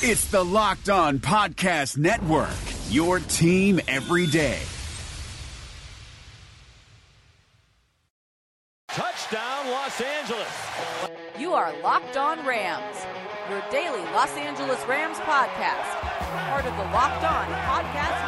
It's 0.00 0.26
the 0.26 0.44
Locked 0.44 0.90
On 0.90 1.18
Podcast 1.18 1.98
Network, 1.98 2.54
your 2.88 3.18
team 3.18 3.80
every 3.88 4.28
day. 4.28 4.60
Touchdown, 8.86 9.68
Los 9.72 10.00
Angeles. 10.00 10.46
You 11.36 11.52
are 11.52 11.74
Locked 11.82 12.16
On 12.16 12.46
Rams, 12.46 12.96
your 13.50 13.60
daily 13.72 13.98
Los 14.12 14.30
Angeles 14.36 14.78
Rams 14.86 15.18
podcast, 15.18 16.00
part 16.48 16.64
of 16.64 16.76
the 16.76 16.84
Locked 16.94 17.24
On 17.24 17.46
Podcast 17.66 18.26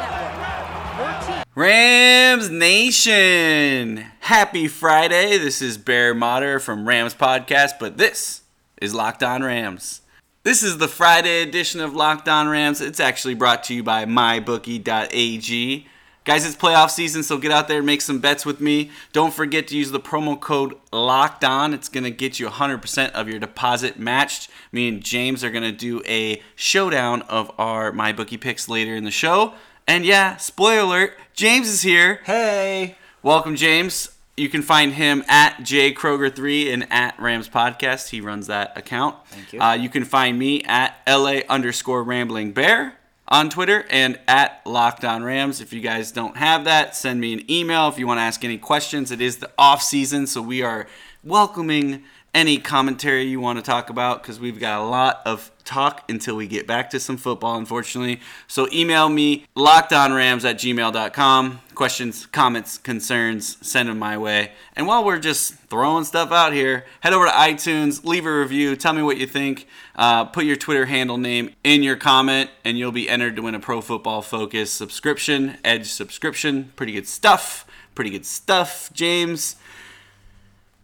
Network. 0.99 1.29
Your 1.29 1.35
team. 1.35 1.43
Rams 1.55 2.49
Nation! 2.49 4.05
Happy 4.19 4.67
Friday. 4.67 5.37
This 5.37 5.61
is 5.61 5.77
Bear 5.77 6.13
Motter 6.13 6.59
from 6.59 6.85
Rams 6.85 7.15
Podcast, 7.15 7.79
but 7.79 7.97
this 7.97 8.41
is 8.81 8.93
Locked 8.93 9.23
On 9.23 9.41
Rams. 9.41 10.01
This 10.43 10.63
is 10.63 10.79
the 10.79 10.87
Friday 10.87 11.43
edition 11.43 11.81
of 11.81 11.93
Locked 11.93 12.27
On 12.27 12.47
Rams. 12.47 12.81
It's 12.81 12.99
actually 12.99 13.35
brought 13.35 13.63
to 13.65 13.75
you 13.75 13.83
by 13.83 14.05
mybookie.ag. 14.05 15.85
Guys, 16.23 16.45
it's 16.47 16.55
playoff 16.55 16.89
season, 16.89 17.21
so 17.21 17.37
get 17.37 17.51
out 17.51 17.67
there 17.67 17.77
and 17.77 17.85
make 17.85 18.01
some 18.01 18.17
bets 18.17 18.43
with 18.43 18.59
me. 18.59 18.89
Don't 19.13 19.35
forget 19.35 19.67
to 19.67 19.77
use 19.77 19.91
the 19.91 19.99
promo 19.99 20.39
code 20.39 20.73
Locked 20.91 21.43
On. 21.43 21.75
It's 21.75 21.89
going 21.89 22.05
to 22.05 22.09
get 22.09 22.39
you 22.39 22.47
100% 22.47 23.11
of 23.11 23.29
your 23.29 23.37
deposit 23.37 23.99
matched. 23.99 24.49
Me 24.71 24.87
and 24.87 25.03
James 25.03 25.43
are 25.43 25.51
going 25.51 25.61
to 25.61 25.71
do 25.71 26.01
a 26.07 26.41
showdown 26.55 27.21
of 27.23 27.51
our 27.59 27.91
MyBookie 27.91 28.41
picks 28.41 28.67
later 28.67 28.95
in 28.95 29.03
the 29.03 29.11
show. 29.11 29.53
And 29.87 30.03
yeah, 30.07 30.37
spoiler 30.37 30.81
alert, 30.81 31.17
James 31.35 31.67
is 31.67 31.83
here. 31.83 32.21
Hey. 32.23 32.95
Welcome, 33.21 33.55
James. 33.55 34.09
You 34.37 34.49
can 34.49 34.61
find 34.61 34.93
him 34.93 35.23
at 35.27 35.57
jkroger3 35.57 36.73
and 36.73 36.91
at 36.91 37.19
Rams 37.19 37.49
Podcast. 37.49 38.09
He 38.09 38.21
runs 38.21 38.47
that 38.47 38.77
account. 38.77 39.15
Thank 39.27 39.53
you. 39.53 39.61
Uh, 39.61 39.73
you 39.73 39.89
can 39.89 40.05
find 40.05 40.39
me 40.39 40.63
at 40.63 40.95
LA 41.07 41.41
underscore 41.49 42.03
Rambling 42.03 42.53
Bear 42.53 42.95
on 43.27 43.49
Twitter 43.49 43.85
and 43.89 44.19
at 44.27 44.61
Locked 44.65 45.05
On 45.05 45.23
Rams. 45.23 45.61
If 45.61 45.73
you 45.73 45.81
guys 45.81 46.11
don't 46.11 46.37
have 46.37 46.63
that, 46.63 46.95
send 46.95 47.19
me 47.19 47.33
an 47.33 47.51
email 47.51 47.87
if 47.89 47.99
you 47.99 48.07
want 48.07 48.19
to 48.19 48.23
ask 48.23 48.43
any 48.43 48.57
questions. 48.57 49.11
It 49.11 49.21
is 49.21 49.37
the 49.37 49.51
off 49.57 49.81
season, 49.81 50.27
so 50.27 50.41
we 50.41 50.61
are 50.63 50.87
welcoming 51.23 52.03
any 52.33 52.57
commentary 52.57 53.23
you 53.23 53.39
want 53.39 53.59
to 53.59 53.63
talk 53.63 53.89
about 53.89 54.21
because 54.21 54.39
we've 54.39 54.59
got 54.59 54.81
a 54.81 54.85
lot 54.85 55.21
of 55.25 55.51
talk 55.65 56.09
until 56.09 56.35
we 56.35 56.47
get 56.47 56.65
back 56.65 56.89
to 56.89 56.99
some 56.99 57.17
football, 57.17 57.57
unfortunately. 57.57 58.19
So 58.47 58.67
email 58.71 59.09
me, 59.09 59.45
lockedonrams 59.55 60.49
at 60.49 60.57
gmail.com. 60.57 61.61
Questions, 61.75 62.25
comments, 62.27 62.77
concerns, 62.77 63.57
send 63.65 63.89
them 63.89 63.99
my 63.99 64.17
way. 64.17 64.51
And 64.75 64.87
while 64.87 65.03
we're 65.03 65.19
just 65.19 65.53
throwing 65.53 66.03
stuff 66.03 66.31
out 66.31 66.53
here, 66.53 66.85
head 67.01 67.13
over 67.13 67.25
to 67.25 67.31
iTunes, 67.31 68.03
leave 68.05 68.25
a 68.25 68.39
review, 68.39 68.75
tell 68.75 68.93
me 68.93 69.01
what 69.01 69.17
you 69.17 69.27
think. 69.27 69.67
Uh, 69.95 70.25
put 70.25 70.45
your 70.45 70.55
Twitter 70.55 70.85
handle 70.85 71.17
name 71.17 71.53
in 71.63 71.83
your 71.83 71.95
comment, 71.95 72.49
and 72.63 72.77
you'll 72.77 72.91
be 72.91 73.09
entered 73.09 73.35
to 73.35 73.41
win 73.41 73.55
a 73.55 73.59
Pro 73.59 73.81
Football 73.81 74.21
Focus 74.21 74.71
subscription, 74.71 75.57
Edge 75.63 75.91
subscription. 75.91 76.71
Pretty 76.75 76.93
good 76.93 77.07
stuff. 77.07 77.65
Pretty 77.93 78.09
good 78.09 78.25
stuff, 78.25 78.89
James. 78.93 79.57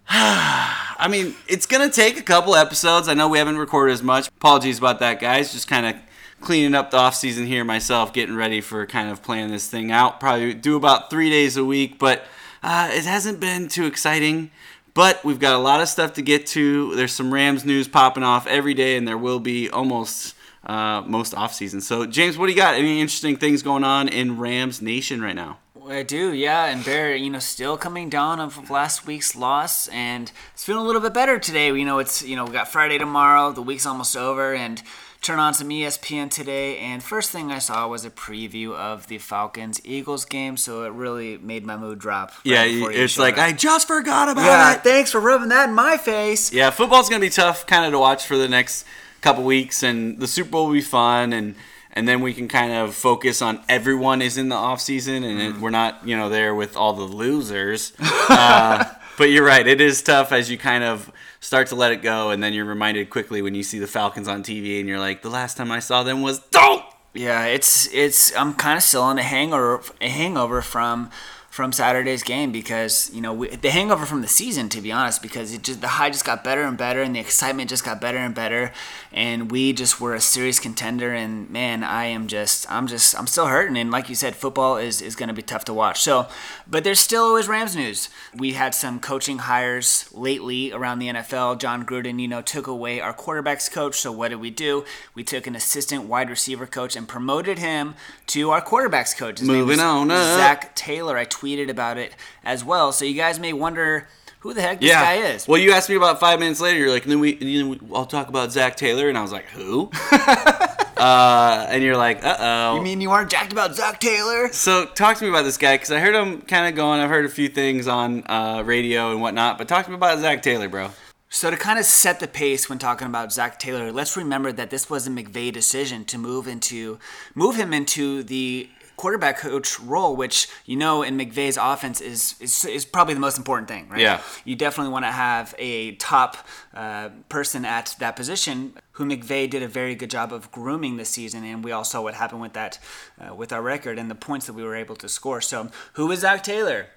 I 0.09 1.08
mean, 1.09 1.36
it's 1.47 1.66
gonna 1.66 1.89
take 1.89 2.17
a 2.17 2.23
couple 2.23 2.55
episodes. 2.55 3.08
I 3.08 3.13
know 3.13 3.27
we 3.27 3.38
haven't 3.38 3.58
recorded 3.58 3.91
as 3.91 4.02
much. 4.02 4.30
Apologies 4.30 4.77
about 4.77 4.99
that, 4.99 5.19
guys. 5.19 5.52
Just 5.52 5.67
kind 5.67 5.86
of 5.86 5.95
cleaning 6.39 6.75
up 6.75 6.91
the 6.91 6.97
off 6.97 7.16
season 7.16 7.45
here 7.45 7.64
myself, 7.66 8.14
getting 8.14 8.36
ready 8.36 8.61
for 8.61 8.86
kind 8.86 9.09
of 9.09 9.22
playing 9.22 9.49
this 9.49 9.67
thing 9.69 9.91
out. 9.91 10.19
Probably 10.19 10.53
do 10.53 10.77
about 10.77 11.09
three 11.09 11.30
days 11.30 11.58
a 11.58 11.66
week, 11.66 11.99
but 11.99 12.23
uh, 12.64 12.89
it 12.91 13.03
hasn't 13.03 13.39
been 13.39 13.67
too 13.67 13.86
exciting. 13.86 14.52
But 14.94 15.23
we've 15.25 15.39
got 15.39 15.55
a 15.55 15.59
lot 15.59 15.81
of 15.81 15.89
stuff 15.89 16.14
to 16.14 16.21
get 16.21 16.47
to. 16.47 16.95
There's 16.95 17.11
some 17.11 17.33
Rams 17.33 17.66
news 17.66 17.88
popping 17.88 18.23
off 18.23 18.47
every 18.47 18.73
day, 18.73 18.97
and 18.97 19.08
there 19.08 19.17
will 19.17 19.39
be 19.39 19.69
almost 19.69 20.36
uh, 20.66 21.03
most 21.05 21.36
off 21.36 21.53
season. 21.53 21.81
So, 21.81 22.05
James, 22.05 22.38
what 22.38 22.47
do 22.47 22.53
you 22.53 22.58
got? 22.58 22.75
Any 22.75 22.99
interesting 23.02 23.36
things 23.36 23.61
going 23.61 23.83
on 23.83 24.08
in 24.08 24.39
Rams 24.39 24.81
Nation 24.81 25.21
right 25.21 25.36
now? 25.36 25.59
I 25.89 26.03
do, 26.03 26.33
yeah. 26.33 26.66
And 26.66 26.83
Bear, 26.83 27.16
you 27.16 27.30
know, 27.30 27.39
still 27.39 27.77
coming 27.77 28.09
down 28.09 28.39
of 28.39 28.70
last 28.70 29.05
week's 29.05 29.36
loss, 29.36 29.87
and 29.87 30.31
it's 30.53 30.64
feeling 30.64 30.83
a 30.83 30.86
little 30.86 31.02
bit 31.02 31.14
better 31.14 31.39
today. 31.39 31.67
You 31.67 31.86
know, 31.86 31.99
it's 31.99 32.23
you 32.23 32.36
know 32.36 32.45
we 32.45 32.52
got 32.52 32.67
Friday 32.67 32.98
tomorrow. 32.98 33.52
The 33.52 33.61
week's 33.61 33.86
almost 33.86 34.15
over, 34.15 34.53
and 34.53 34.81
turn 35.21 35.39
on 35.39 35.53
some 35.53 35.70
ESPN 35.70 36.30
today. 36.30 36.77
And 36.77 37.03
first 37.03 37.31
thing 37.31 37.52
I 37.52 37.59
saw 37.59 37.87
was 37.87 38.05
a 38.05 38.09
preview 38.09 38.73
of 38.73 39.08
the 39.08 39.17
Falcons 39.17 39.81
Eagles 39.83 40.26
game, 40.26 40.58
so 40.58 40.83
it 40.83 40.92
really 40.92 41.37
made 41.37 41.65
my 41.65 41.77
mood 41.77 41.99
drop. 41.99 42.30
right 42.30 42.39
Yeah, 42.45 42.64
it's 42.65 43.17
like 43.17 43.37
up. 43.37 43.45
I 43.45 43.52
just 43.52 43.87
forgot 43.87 44.30
about 44.30 44.45
yeah. 44.45 44.76
it. 44.76 44.83
Thanks 44.83 45.11
for 45.11 45.20
rubbing 45.20 45.49
that 45.49 45.70
in 45.70 45.76
my 45.76 45.97
face. 45.97 46.53
Yeah, 46.53 46.70
football's 46.70 47.09
gonna 47.09 47.21
be 47.21 47.30
tough, 47.30 47.65
kind 47.65 47.86
of 47.86 47.92
to 47.92 47.99
watch 47.99 48.26
for 48.26 48.37
the 48.37 48.47
next 48.47 48.86
couple 49.21 49.43
weeks, 49.43 49.83
and 49.83 50.20
the 50.20 50.27
Super 50.27 50.49
Bowl 50.52 50.67
will 50.67 50.73
be 50.73 50.81
fun, 50.81 51.33
and 51.33 51.55
and 51.97 52.08
then 52.08 52.21
we 52.21 52.31
can 52.31 52.47
kind 52.47 52.71
of 52.71 52.93
focus 52.93 53.41
on 53.41 53.59
everyone 53.67 54.21
is 54.21 54.37
in 54.37 54.49
the 54.49 54.55
off 54.55 54.80
season, 54.80 55.23
and 55.23 55.41
it, 55.41 55.59
we're 55.59 55.71
not 55.71 56.08
you 56.08 56.15
know 56.15 56.30
there 56.30 56.53
with 56.53 56.77
all 56.77 56.93
the 56.93 57.03
losers. 57.03 57.91
uh, 57.99 58.83
but 59.17 59.31
you're 59.31 59.43
right, 59.43 59.67
it 59.67 59.81
is 59.81 60.03
tough 60.03 60.31
as 60.31 60.52
you 60.52 60.59
kind 60.59 60.83
of 60.83 61.11
start 61.39 61.67
to 61.67 61.75
let 61.75 61.91
it 61.91 62.03
go, 62.03 62.30
and 62.30 62.43
then 62.43 62.53
you're 62.53 62.65
reminded 62.65 63.09
quickly 63.09 63.41
when 63.41 63.55
you 63.55 63.63
see 63.63 63.80
the 63.80 63.87
Falcons 63.87 64.27
on 64.27 64.43
TV, 64.43 64.80
and 64.80 64.87
you're 64.87 64.99
like, 64.99 65.23
the 65.23 65.30
last 65.30 65.58
time 65.58 65.71
I 65.71 65.80
saw 65.80 66.03
them 66.03 66.21
was 66.21 66.37
dope. 66.37 66.83
Yeah, 67.15 67.45
it's 67.45 67.91
it's 67.91 68.35
I'm 68.37 68.53
kind 68.53 68.77
of 68.77 68.83
still 68.83 69.02
on 69.02 69.17
a 69.17 69.23
hangover 69.23 69.81
a 69.99 70.08
hangover 70.08 70.61
from 70.61 71.09
from 71.58 71.72
Saturday's 71.72 72.22
game 72.22 72.52
because 72.52 73.10
you 73.12 73.20
know 73.20 73.34
we, 73.34 73.48
the 73.48 73.72
hangover 73.72 74.06
from 74.06 74.22
the 74.22 74.28
season 74.28 74.70
to 74.70 74.80
be 74.80 74.92
honest 74.92 75.23
because 75.23 75.52
it 75.52 75.64
just 75.64 75.82
the 75.82 75.88
high 75.88 76.12
just 76.12 76.23
got 76.23 76.44
better 76.44 76.62
and 76.62 76.78
better 76.78 77.02
and 77.02 77.16
the 77.16 77.20
excitement 77.20 77.68
just 77.68 77.84
got 77.84 78.00
better 78.00 78.20
and 78.20 78.36
better. 78.36 78.72
And 79.12 79.50
we 79.50 79.73
just 79.73 80.00
were 80.00 80.14
a 80.14 80.22
serious 80.22 80.60
contender 80.60 81.16
and 81.16 81.50
man 81.50 81.84
I 81.84 82.06
am 82.06 82.28
just 82.28 82.72
I'm 82.72 82.86
just 82.86 83.18
I'm 83.18 83.26
still 83.26 83.48
hurting. 83.48 83.76
And 83.76 83.90
like 83.90 84.08
you 84.08 84.14
said 84.14 84.36
football 84.36 84.78
is 84.78 85.02
is 85.02 85.16
going 85.16 85.30
to 85.30 85.34
be 85.34 85.42
tough 85.42 85.66
to 85.66 85.73
watch. 85.73 86.02
So 86.02 86.28
but 86.68 86.84
there's 86.84 87.00
still 87.00 87.23
always 87.23 87.48
Rams 87.48 87.76
news. 87.76 88.10
We 88.36 88.54
had 88.54 88.76
some 88.76 89.00
coaching 89.00 89.39
hires 89.39 90.08
lately 90.14 90.72
around 90.72 91.00
the 91.00 91.08
NFL 91.08 91.58
Jon 91.58 91.88
Gruden 91.88 92.22
you 92.22 92.28
know 92.28 92.44
took 92.44 92.68
away 92.68 93.02
our 93.02 93.16
quarterbacks 93.16 93.72
coach. 93.72 93.95
So 93.95 94.12
what 94.12 94.28
did 94.28 94.39
we 94.39 94.52
do? 94.52 94.86
We 95.16 95.24
took 95.24 95.48
an 95.48 95.56
assistant 95.56 96.04
wide 96.04 96.30
receiver 96.30 96.68
coach 96.68 96.95
and 96.95 97.08
promoted 97.08 97.58
him 97.58 97.95
to 98.28 98.52
our 98.52 98.62
quarterbacks 98.62 99.18
coach. 99.18 99.39
His 99.39 99.48
Moving 99.48 99.80
on 99.80 100.12
up. 100.12 100.38
Zac 100.38 100.76
Taylor. 100.76 101.18
I 101.18 101.26
tweeted 101.26 101.46
about 101.69 101.97
it 101.97 102.13
as 102.43 102.63
well 102.63 102.91
so 102.91 103.05
you 103.05 103.13
guys 103.13 103.39
may 103.39 103.53
wonder 103.53 104.08
who 104.39 104.53
the 104.53 104.61
heck 104.61 104.80
this 104.80 104.89
yeah. 104.89 105.03
guy 105.03 105.15
is 105.15 105.47
Well, 105.47 105.59
you 105.59 105.71
asked 105.71 105.89
me 105.89 105.95
about 105.95 106.19
five 106.19 106.39
minutes 106.39 106.61
later. 106.61 106.80
You're 106.80 106.91
like, 106.91 107.03
and 107.03 107.11
then 107.11 107.19
we, 107.19 107.33
and 107.33 107.41
then 107.41 107.69
we 107.69 107.80
I'll 107.93 108.05
talk 108.05 108.30
about 108.30 108.52
Zac 108.52 108.75
Taylor, 108.75 109.09
and 109.09 109.17
I 109.17 109.21
was 109.21 109.31
like, 109.31 109.45
who? 109.45 109.89
uh, 110.11 111.67
and 111.69 111.83
you're 111.83 111.97
like, 111.97 112.23
uh 112.23 112.37
oh. 112.39 112.75
you 112.75 112.81
mean 112.81 113.02
you 113.02 113.11
aren't 113.11 113.30
jacked 113.31 113.52
about 113.52 113.75
Zac 113.75 113.99
Taylor 113.99 114.52
So 114.53 114.85
talk 114.85 115.17
to 115.17 115.23
me 115.23 115.30
about 115.30 115.43
this 115.43 115.58
guy 115.58 115.75
because 115.75 115.91
I 115.91 115.99
heard 115.99 116.15
him 116.15 116.41
kind 116.41 116.67
of 116.67 116.75
going. 116.75 116.99
I've 116.99 117.09
heard 117.09 117.25
a 117.25 117.30
few 117.30 117.49
things 117.49 117.87
on 117.87 118.23
uh, 118.27 118.64
radio 118.65 119.11
and 119.11 119.21
whatnot, 119.21 119.58
but 119.58 119.67
talk 119.67 119.85
to 119.85 119.91
me 119.91 119.95
about 119.95 120.19
Zac 120.19 120.41
Taylor, 120.41 120.69
bro. 120.69 120.91
So 121.29 121.52
to 121.52 121.58
kind 121.58 121.77
of 121.77 121.83
set 121.83 122.21
the 122.21 122.27
pace 122.27 122.69
when 122.69 122.79
talking 122.79 123.08
about 123.08 123.33
Zac 123.33 123.59
Taylor, 123.59 123.91
let's 123.91 124.15
remember 124.15 124.53
that 124.53 124.69
this 124.69 124.89
was 124.89 125.08
a 125.08 125.09
McVay 125.09 125.52
decision 125.52 126.05
to 126.05 126.17
move 126.17 126.47
into 126.47 126.99
move 127.35 127.58
him 127.58 127.73
into 127.73 128.24
the 128.24 128.69
quarterback 128.97 129.38
coach 129.38 129.80
role, 129.80 130.15
which 130.15 130.50
you 130.65 130.75
know 130.75 131.03
in 131.03 131.18
McVay's 131.18 131.57
offense 131.57 132.01
is 132.01 132.35
is, 132.41 132.65
is 132.65 132.83
probably 132.83 133.13
the 133.13 133.19
most 133.19 133.38
important 133.38 133.69
thing, 133.69 133.88
right? 133.89 134.01
Yeah. 134.01 134.21
You 134.44 134.56
definitely 134.56 134.91
want 134.91 135.06
to 135.06 135.12
have 135.12 135.56
a 135.57 135.95
top 135.95 136.38
uh, 136.74 137.09
person 137.30 137.63
at 137.63 137.95
that 138.00 138.15
position. 138.15 138.74
Who 138.94 139.06
McVay 139.06 139.50
did 139.50 139.62
a 139.62 139.68
very 139.68 139.95
good 139.95 140.09
job 140.09 140.33
of 140.33 140.51
grooming 140.51 140.97
this 140.97 141.09
season, 141.09 141.44
and 141.45 141.63
we 141.63 141.71
all 141.71 141.83
saw 141.83 142.01
what 142.01 142.15
happened 142.15 142.41
with 142.41 142.53
that, 142.53 142.80
uh, 143.21 143.33
with 143.33 143.53
our 143.53 143.62
record 143.62 144.00
and 144.00 144.09
the 144.09 144.15
points 144.15 144.47
that 144.47 144.53
we 144.53 144.63
were 144.63 144.75
able 144.75 144.95
to 144.97 145.07
score. 145.07 145.39
So, 145.39 145.69
who 145.94 146.12
is 146.12 146.21
Zac 146.21 146.44
Taylor? 146.44 146.88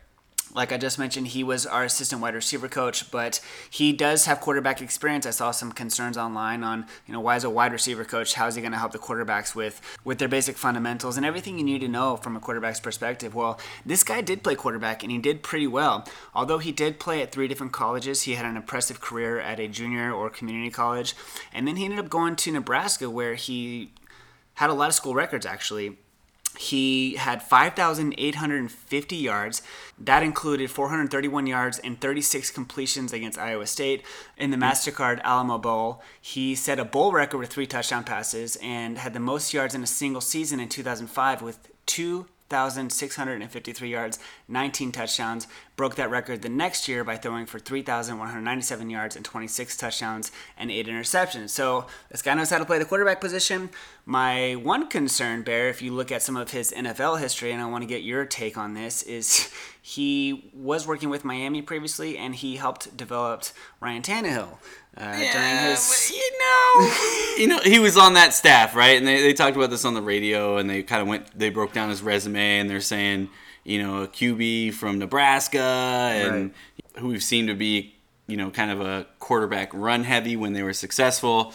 Like 0.54 0.72
I 0.72 0.78
just 0.78 0.98
mentioned, 0.98 1.28
he 1.28 1.44
was 1.44 1.66
our 1.66 1.84
assistant 1.84 2.20
wide 2.20 2.34
receiver 2.34 2.68
coach, 2.68 3.10
but 3.10 3.40
he 3.68 3.92
does 3.92 4.26
have 4.26 4.40
quarterback 4.40 4.82
experience. 4.82 5.26
I 5.26 5.30
saw 5.30 5.50
some 5.50 5.72
concerns 5.72 6.16
online 6.16 6.64
on, 6.64 6.86
you 7.06 7.12
know, 7.12 7.20
why 7.20 7.36
is 7.36 7.44
a 7.44 7.50
wide 7.50 7.72
receiver 7.72 8.04
coach? 8.04 8.34
How 8.34 8.46
is 8.48 8.56
he 8.56 8.60
going 8.60 8.72
to 8.72 8.78
help 8.78 8.92
the 8.92 8.98
quarterbacks 8.98 9.54
with 9.54 9.80
with 10.04 10.18
their 10.18 10.28
basic 10.28 10.56
fundamentals 10.56 11.16
and 11.16 11.24
everything 11.24 11.58
you 11.58 11.64
need 11.64 11.80
to 11.80 11.88
know 11.88 12.16
from 12.16 12.36
a 12.36 12.40
quarterback's 12.40 12.80
perspective? 12.80 13.34
Well, 13.34 13.60
this 13.86 14.02
guy 14.02 14.20
did 14.20 14.42
play 14.42 14.56
quarterback 14.56 15.02
and 15.02 15.12
he 15.12 15.18
did 15.18 15.42
pretty 15.42 15.66
well. 15.66 16.06
Although 16.34 16.58
he 16.58 16.72
did 16.72 16.98
play 16.98 17.22
at 17.22 17.32
three 17.32 17.48
different 17.48 17.72
colleges, 17.72 18.22
he 18.22 18.34
had 18.34 18.46
an 18.46 18.56
impressive 18.56 19.00
career 19.00 19.38
at 19.38 19.60
a 19.60 19.68
junior 19.68 20.12
or 20.12 20.30
community 20.30 20.70
college, 20.70 21.14
and 21.52 21.66
then 21.66 21.76
he 21.76 21.84
ended 21.84 22.00
up 22.00 22.08
going 22.08 22.36
to 22.36 22.52
Nebraska 22.52 23.08
where 23.08 23.34
he 23.34 23.92
had 24.54 24.70
a 24.70 24.74
lot 24.74 24.88
of 24.88 24.94
school 24.94 25.14
records 25.14 25.46
actually. 25.46 25.96
He 26.58 27.14
had 27.14 27.42
5,850 27.42 29.16
yards. 29.16 29.62
That 29.98 30.22
included 30.22 30.70
431 30.70 31.46
yards 31.46 31.78
and 31.78 32.00
36 32.00 32.50
completions 32.50 33.12
against 33.12 33.38
Iowa 33.38 33.66
State. 33.66 34.04
In 34.36 34.50
the 34.50 34.56
MasterCard 34.56 35.20
Alamo 35.22 35.58
Bowl, 35.58 36.02
he 36.20 36.54
set 36.54 36.78
a 36.78 36.84
bowl 36.84 37.12
record 37.12 37.38
with 37.38 37.50
three 37.50 37.66
touchdown 37.66 38.04
passes 38.04 38.56
and 38.62 38.98
had 38.98 39.14
the 39.14 39.20
most 39.20 39.54
yards 39.54 39.74
in 39.74 39.82
a 39.82 39.86
single 39.86 40.20
season 40.20 40.60
in 40.60 40.68
2005 40.68 41.40
with 41.40 41.70
2,653 41.86 43.88
yards, 43.88 44.18
19 44.48 44.92
touchdowns. 44.92 45.46
Broke 45.76 45.94
that 45.94 46.10
record 46.10 46.42
the 46.42 46.48
next 46.48 46.88
year 46.88 47.04
by 47.04 47.16
throwing 47.16 47.46
for 47.46 47.58
3,197 47.58 48.90
yards 48.90 49.16
and 49.16 49.24
26 49.24 49.76
touchdowns 49.76 50.30
and 50.58 50.70
8 50.70 50.86
interceptions. 50.86 51.50
So 51.50 51.86
this 52.10 52.20
guy 52.20 52.34
knows 52.34 52.50
how 52.50 52.58
to 52.58 52.66
play 52.66 52.78
the 52.78 52.84
quarterback 52.84 53.20
position. 53.20 53.70
My 54.04 54.54
one 54.54 54.88
concern, 54.88 55.42
Bear, 55.42 55.68
if 55.68 55.80
you 55.80 55.92
look 55.92 56.12
at 56.12 56.22
some 56.22 56.36
of 56.36 56.50
his 56.50 56.72
NFL 56.72 57.20
history, 57.20 57.52
and 57.52 57.62
I 57.62 57.66
want 57.66 57.82
to 57.82 57.86
get 57.86 58.02
your 58.02 58.26
take 58.26 58.58
on 58.58 58.74
this, 58.74 59.02
is 59.04 59.50
he 59.82 60.50
was 60.54 60.86
working 60.86 61.08
with 61.08 61.24
Miami 61.24 61.62
previously 61.62 62.18
and 62.18 62.34
he 62.34 62.56
helped 62.56 62.96
develop 62.96 63.44
Ryan 63.80 64.02
Tannehill. 64.02 64.58
Uh, 64.96 65.16
during 65.16 65.56
his 65.70 66.10
you 66.10 66.38
know, 66.40 66.94
you 67.38 67.46
know, 67.46 67.60
he 67.60 67.78
was 67.78 67.96
on 67.96 68.14
that 68.14 68.34
staff, 68.34 68.74
right? 68.74 68.98
And 68.98 69.06
they, 69.06 69.22
they 69.22 69.32
talked 69.32 69.56
about 69.56 69.70
this 69.70 69.84
on 69.84 69.94
the 69.94 70.02
radio, 70.02 70.56
and 70.56 70.68
they 70.68 70.82
kind 70.82 71.00
of 71.00 71.06
went, 71.06 71.38
they 71.38 71.48
broke 71.48 71.72
down 71.72 71.90
his 71.90 72.02
resume, 72.02 72.58
and 72.58 72.68
they're 72.68 72.80
saying, 72.80 73.30
you 73.70 73.80
know, 73.80 74.02
a 74.02 74.08
QB 74.08 74.74
from 74.74 74.98
Nebraska, 74.98 75.60
and 75.60 76.52
who 76.96 77.08
we've 77.08 77.22
seen 77.22 77.46
to 77.46 77.54
be, 77.54 77.94
you 78.26 78.36
know, 78.36 78.50
kind 78.50 78.72
of 78.72 78.80
a 78.80 79.06
quarterback 79.20 79.72
run 79.72 80.02
heavy 80.02 80.36
when 80.36 80.54
they 80.54 80.62
were 80.64 80.72
successful. 80.72 81.52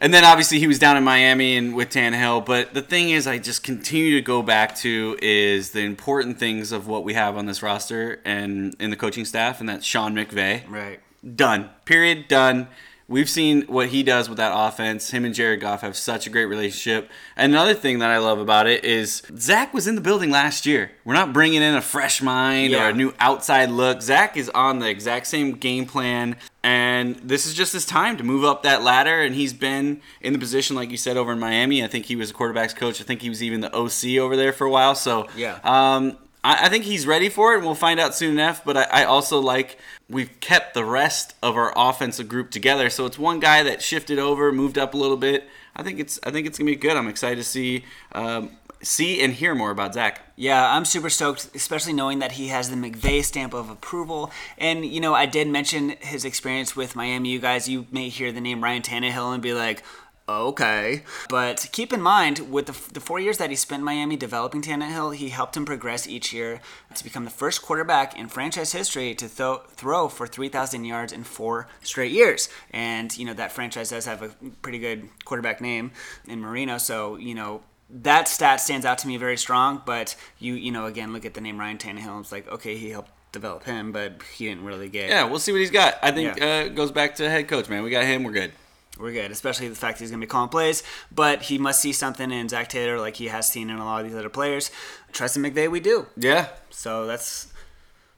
And 0.00 0.12
then 0.12 0.24
obviously 0.24 0.58
he 0.58 0.66
was 0.66 0.80
down 0.80 0.96
in 0.96 1.04
Miami 1.04 1.56
and 1.56 1.76
with 1.76 1.90
Tannehill. 1.90 2.44
But 2.44 2.74
the 2.74 2.82
thing 2.82 3.10
is, 3.10 3.28
I 3.28 3.38
just 3.38 3.62
continue 3.62 4.16
to 4.16 4.20
go 4.20 4.42
back 4.42 4.74
to 4.78 5.16
is 5.22 5.70
the 5.70 5.82
important 5.82 6.40
things 6.40 6.72
of 6.72 6.88
what 6.88 7.04
we 7.04 7.14
have 7.14 7.36
on 7.36 7.46
this 7.46 7.62
roster 7.62 8.20
and 8.24 8.74
in 8.80 8.90
the 8.90 8.96
coaching 8.96 9.24
staff, 9.24 9.60
and 9.60 9.68
that's 9.68 9.86
Sean 9.86 10.14
McVay 10.14 10.68
right. 10.68 10.98
done. 11.36 11.70
Period. 11.84 12.26
Done. 12.26 12.66
We've 13.08 13.28
seen 13.28 13.62
what 13.62 13.88
he 13.88 14.02
does 14.02 14.28
with 14.28 14.38
that 14.38 14.52
offense. 14.54 15.10
Him 15.10 15.24
and 15.24 15.34
Jared 15.34 15.60
Goff 15.60 15.82
have 15.82 15.96
such 15.96 16.26
a 16.26 16.30
great 16.30 16.46
relationship. 16.46 17.10
And 17.36 17.52
another 17.52 17.74
thing 17.74 17.98
that 17.98 18.10
I 18.10 18.18
love 18.18 18.38
about 18.38 18.66
it 18.66 18.84
is 18.84 19.22
Zac 19.36 19.74
was 19.74 19.86
in 19.86 19.96
the 19.96 20.00
building 20.00 20.30
last 20.30 20.64
year. 20.64 20.92
We're 21.04 21.14
not 21.14 21.32
bringing 21.32 21.60
in 21.62 21.74
a 21.74 21.82
fresh 21.82 22.22
mind 22.22 22.72
or 22.74 22.88
a 22.88 22.92
new 22.92 23.12
outside 23.18 23.70
look. 23.70 24.00
Zac 24.02 24.36
is 24.36 24.48
on 24.50 24.78
the 24.78 24.88
exact 24.88 25.26
same 25.26 25.52
game 25.52 25.84
plan. 25.84 26.36
And 26.62 27.16
this 27.16 27.44
is 27.44 27.54
just 27.54 27.72
his 27.72 27.84
time 27.84 28.16
to 28.18 28.24
move 28.24 28.44
up 28.44 28.62
that 28.62 28.82
ladder. 28.82 29.20
And 29.20 29.34
he's 29.34 29.52
been 29.52 30.00
in 30.20 30.32
the 30.32 30.38
position, 30.38 30.76
like 30.76 30.90
you 30.90 30.96
said, 30.96 31.16
over 31.16 31.32
in 31.32 31.38
Miami. 31.40 31.82
I 31.84 31.88
think 31.88 32.06
he 32.06 32.16
was 32.16 32.30
a 32.30 32.34
quarterback's 32.34 32.72
coach. 32.72 33.00
I 33.00 33.04
think 33.04 33.20
he 33.20 33.28
was 33.28 33.42
even 33.42 33.60
the 33.60 33.74
OC 33.76 34.18
over 34.18 34.36
there 34.36 34.52
for 34.52 34.66
a 34.66 34.70
while. 34.70 34.94
So, 34.94 35.26
Yeah. 35.36 35.58
um, 35.64 36.16
I, 36.44 36.66
I 36.66 36.68
think 36.68 36.84
he's 36.84 37.06
ready 37.06 37.28
for 37.28 37.52
it, 37.52 37.58
and 37.58 37.66
we'll 37.66 37.74
find 37.74 38.00
out 38.00 38.14
soon 38.14 38.32
enough. 38.32 38.64
But 38.64 38.76
I, 38.76 38.82
I 38.82 39.04
also 39.04 39.40
like 39.40 39.78
we've 40.08 40.38
kept 40.40 40.74
the 40.74 40.84
rest 40.84 41.34
of 41.42 41.56
our 41.56 41.72
offensive 41.76 42.28
group 42.28 42.50
together, 42.50 42.90
so 42.90 43.06
it's 43.06 43.18
one 43.18 43.40
guy 43.40 43.62
that 43.62 43.82
shifted 43.82 44.18
over, 44.18 44.52
moved 44.52 44.78
up 44.78 44.94
a 44.94 44.96
little 44.96 45.16
bit. 45.16 45.48
I 45.74 45.82
think 45.82 45.98
it's 45.98 46.18
I 46.24 46.30
think 46.30 46.46
it's 46.46 46.58
gonna 46.58 46.70
be 46.70 46.76
good. 46.76 46.96
I'm 46.96 47.08
excited 47.08 47.36
to 47.36 47.44
see 47.44 47.84
um, 48.12 48.50
see 48.82 49.22
and 49.22 49.32
hear 49.32 49.54
more 49.54 49.70
about 49.70 49.94
Zac. 49.94 50.20
Yeah, 50.36 50.74
I'm 50.74 50.84
super 50.84 51.08
stoked, 51.08 51.50
especially 51.54 51.92
knowing 51.92 52.18
that 52.18 52.32
he 52.32 52.48
has 52.48 52.68
the 52.68 52.76
McVay 52.76 53.24
stamp 53.24 53.54
of 53.54 53.70
approval. 53.70 54.32
And, 54.58 54.84
you 54.84 55.00
know, 55.00 55.14
I 55.14 55.26
did 55.26 55.48
mention 55.48 55.90
his 56.00 56.24
experience 56.24 56.74
with 56.74 56.96
Miami. 56.96 57.30
You 57.30 57.38
guys, 57.38 57.68
you 57.68 57.86
may 57.90 58.08
hear 58.08 58.32
the 58.32 58.40
name 58.40 58.62
Ryan 58.62 58.82
Tannehill 58.82 59.32
and 59.32 59.42
be 59.42 59.54
like, 59.54 59.82
okay. 60.28 61.02
But 61.28 61.68
keep 61.72 61.92
in 61.92 62.00
mind, 62.02 62.50
with 62.50 62.66
the, 62.66 62.92
the 62.94 63.00
four 63.00 63.18
years 63.20 63.38
that 63.38 63.50
he 63.50 63.56
spent 63.56 63.80
in 63.80 63.84
Miami 63.84 64.16
developing 64.16 64.62
Tannehill, 64.62 65.14
he 65.14 65.28
helped 65.30 65.56
him 65.56 65.64
progress 65.64 66.06
each 66.06 66.32
year 66.32 66.60
to 66.94 67.04
become 67.04 67.24
the 67.24 67.30
first 67.30 67.62
quarterback 67.62 68.18
in 68.18 68.28
franchise 68.28 68.72
history 68.72 69.14
to 69.16 69.28
throw, 69.28 69.58
throw 69.74 70.08
for 70.08 70.26
3,000 70.26 70.84
yards 70.84 71.12
in 71.12 71.24
four 71.24 71.68
straight 71.82 72.12
years. 72.12 72.48
And, 72.72 73.16
you 73.16 73.24
know, 73.24 73.34
that 73.34 73.52
franchise 73.52 73.90
does 73.90 74.06
have 74.06 74.22
a 74.22 74.28
pretty 74.62 74.78
good 74.78 75.08
quarterback 75.24 75.60
name 75.60 75.92
in 76.26 76.40
Marino. 76.40 76.78
So, 76.78 77.16
you 77.16 77.34
know, 77.34 77.62
that 77.90 78.26
stat 78.28 78.60
stands 78.60 78.86
out 78.86 78.98
to 78.98 79.08
me 79.08 79.16
very 79.18 79.36
strong. 79.36 79.82
But 79.84 80.16
you, 80.38 80.54
you 80.54 80.72
know, 80.72 80.86
again, 80.86 81.12
look 81.12 81.24
at 81.24 81.34
the 81.34 81.40
name 81.40 81.58
Ryan 81.58 81.78
Tannehill. 81.78 82.20
It's 82.20 82.32
like, 82.32 82.48
okay, 82.50 82.76
he 82.76 82.90
helped 82.90 83.10
develop 83.32 83.64
him, 83.64 83.92
but 83.92 84.20
he 84.34 84.46
didn't 84.46 84.64
really 84.64 84.88
get. 84.88 85.08
Yeah, 85.08 85.24
we'll 85.24 85.38
see 85.38 85.52
what 85.52 85.60
he's 85.60 85.70
got. 85.70 85.96
I 86.02 86.10
think 86.10 86.36
Yeah. 86.38 86.44
uh, 86.46 86.68
goes 86.68 86.90
back 86.90 87.16
to 87.16 87.28
head 87.30 87.48
coach, 87.48 87.68
man. 87.68 87.82
We 87.82 87.90
got 87.90 88.04
him. 88.04 88.24
We're 88.24 88.32
good. 88.32 88.52
We're 89.00 89.12
good, 89.12 89.30
especially 89.30 89.68
the 89.68 89.74
fact 89.74 89.98
that 89.98 90.04
he's 90.04 90.10
going 90.10 90.20
to 90.20 90.26
be 90.26 90.30
calling 90.30 90.48
plays. 90.50 90.82
But 91.10 91.42
he 91.42 91.58
must 91.58 91.80
see 91.80 91.92
something 91.92 92.30
in 92.30 92.48
Zac 92.48 92.68
Taylor, 92.68 93.00
like 93.00 93.16
he 93.16 93.28
has 93.28 93.50
seen 93.50 93.70
in 93.70 93.76
a 93.78 93.84
lot 93.84 94.04
of 94.04 94.08
these 94.10 94.16
other 94.18 94.28
players. 94.28 94.70
Trust 95.12 95.36
in 95.36 95.42
McVay, 95.42 95.70
we 95.70 95.80
do. 95.80 96.06
Yeah, 96.16 96.48
So 96.70 97.06
that's. 97.06 97.48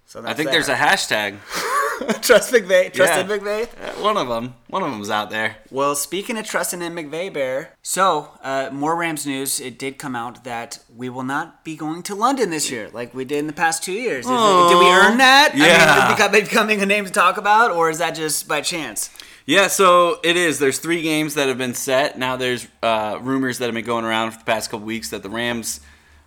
So 0.07 0.21
that's 0.21 0.33
I 0.33 0.37
think 0.37 0.51
there's 0.51 0.69
a 0.69 0.75
hashtag. 0.75 1.39
trust 2.23 2.53
McVay. 2.53 2.93
Trust 2.93 3.13
Yeah. 3.15 3.21
in 3.21 3.27
McVay. 3.27 3.63
Uh, 3.83 4.03
One 4.03 4.17
of 4.17 4.29
them. 4.29 4.55
One 4.69 4.83
of 4.83 4.91
them's 4.91 5.11
out 5.11 5.31
there. 5.31 5.57
Well, 5.71 5.95
speaking 5.95 6.37
of 6.37 6.45
trusting 6.47 6.83
in 6.83 6.93
McVay, 6.95 7.33
Bear. 7.33 7.75
So, 7.83 8.31
uh, 8.43 8.69
more 8.73 8.95
Rams 8.97 9.27
news. 9.27 9.61
It 9.61 9.79
did 9.79 9.99
come 9.99 10.15
out 10.15 10.45
that 10.45 10.81
we 10.95 11.09
will 11.09 11.23
not 11.25 11.65
be 11.65 11.75
going 11.77 12.03
to 12.05 12.15
London 12.15 12.51
this 12.51 12.71
year, 12.71 12.91
like 12.93 13.15
we 13.15 13.25
did 13.25 13.39
in 13.39 13.47
the 13.47 13.53
past 13.53 13.83
two 13.83 13.93
years. 13.93 14.25
Is 14.27 14.31
did 14.31 14.79
we 14.79 14.87
earn 14.87 15.17
that? 15.19 15.53
I 15.55 15.57
Yeah. 15.57 16.09
mean, 16.09 16.35
is 16.35 16.43
it 16.45 16.49
becoming 16.51 16.83
a 16.83 16.87
name 16.87 17.07
to 17.07 17.11
talk 17.13 17.37
about, 17.37 17.71
or 17.71 17.91
is 17.91 17.99
that 17.99 18.15
just 18.15 18.47
by 18.47 18.61
chance? 18.61 19.09
Yeah, 19.47 19.67
so 19.67 20.21
it 20.23 20.37
is. 20.37 20.59
There's 20.59 20.79
three 20.79 21.03
games 21.03 21.35
that 21.35 21.49
have 21.49 21.59
been 21.59 21.75
set. 21.75 22.19
Now 22.19 22.37
there's 22.37 22.67
uh, 22.83 23.19
rumors 23.21 23.59
that 23.59 23.67
have 23.67 23.75
been 23.75 23.85
going 23.85 24.05
around 24.05 24.31
for 24.33 24.39
the 24.39 24.45
past 24.45 24.71
couple 24.71 24.87
weeks 24.87 25.11
that 25.11 25.23
the 25.23 25.29
Rams 25.29 25.81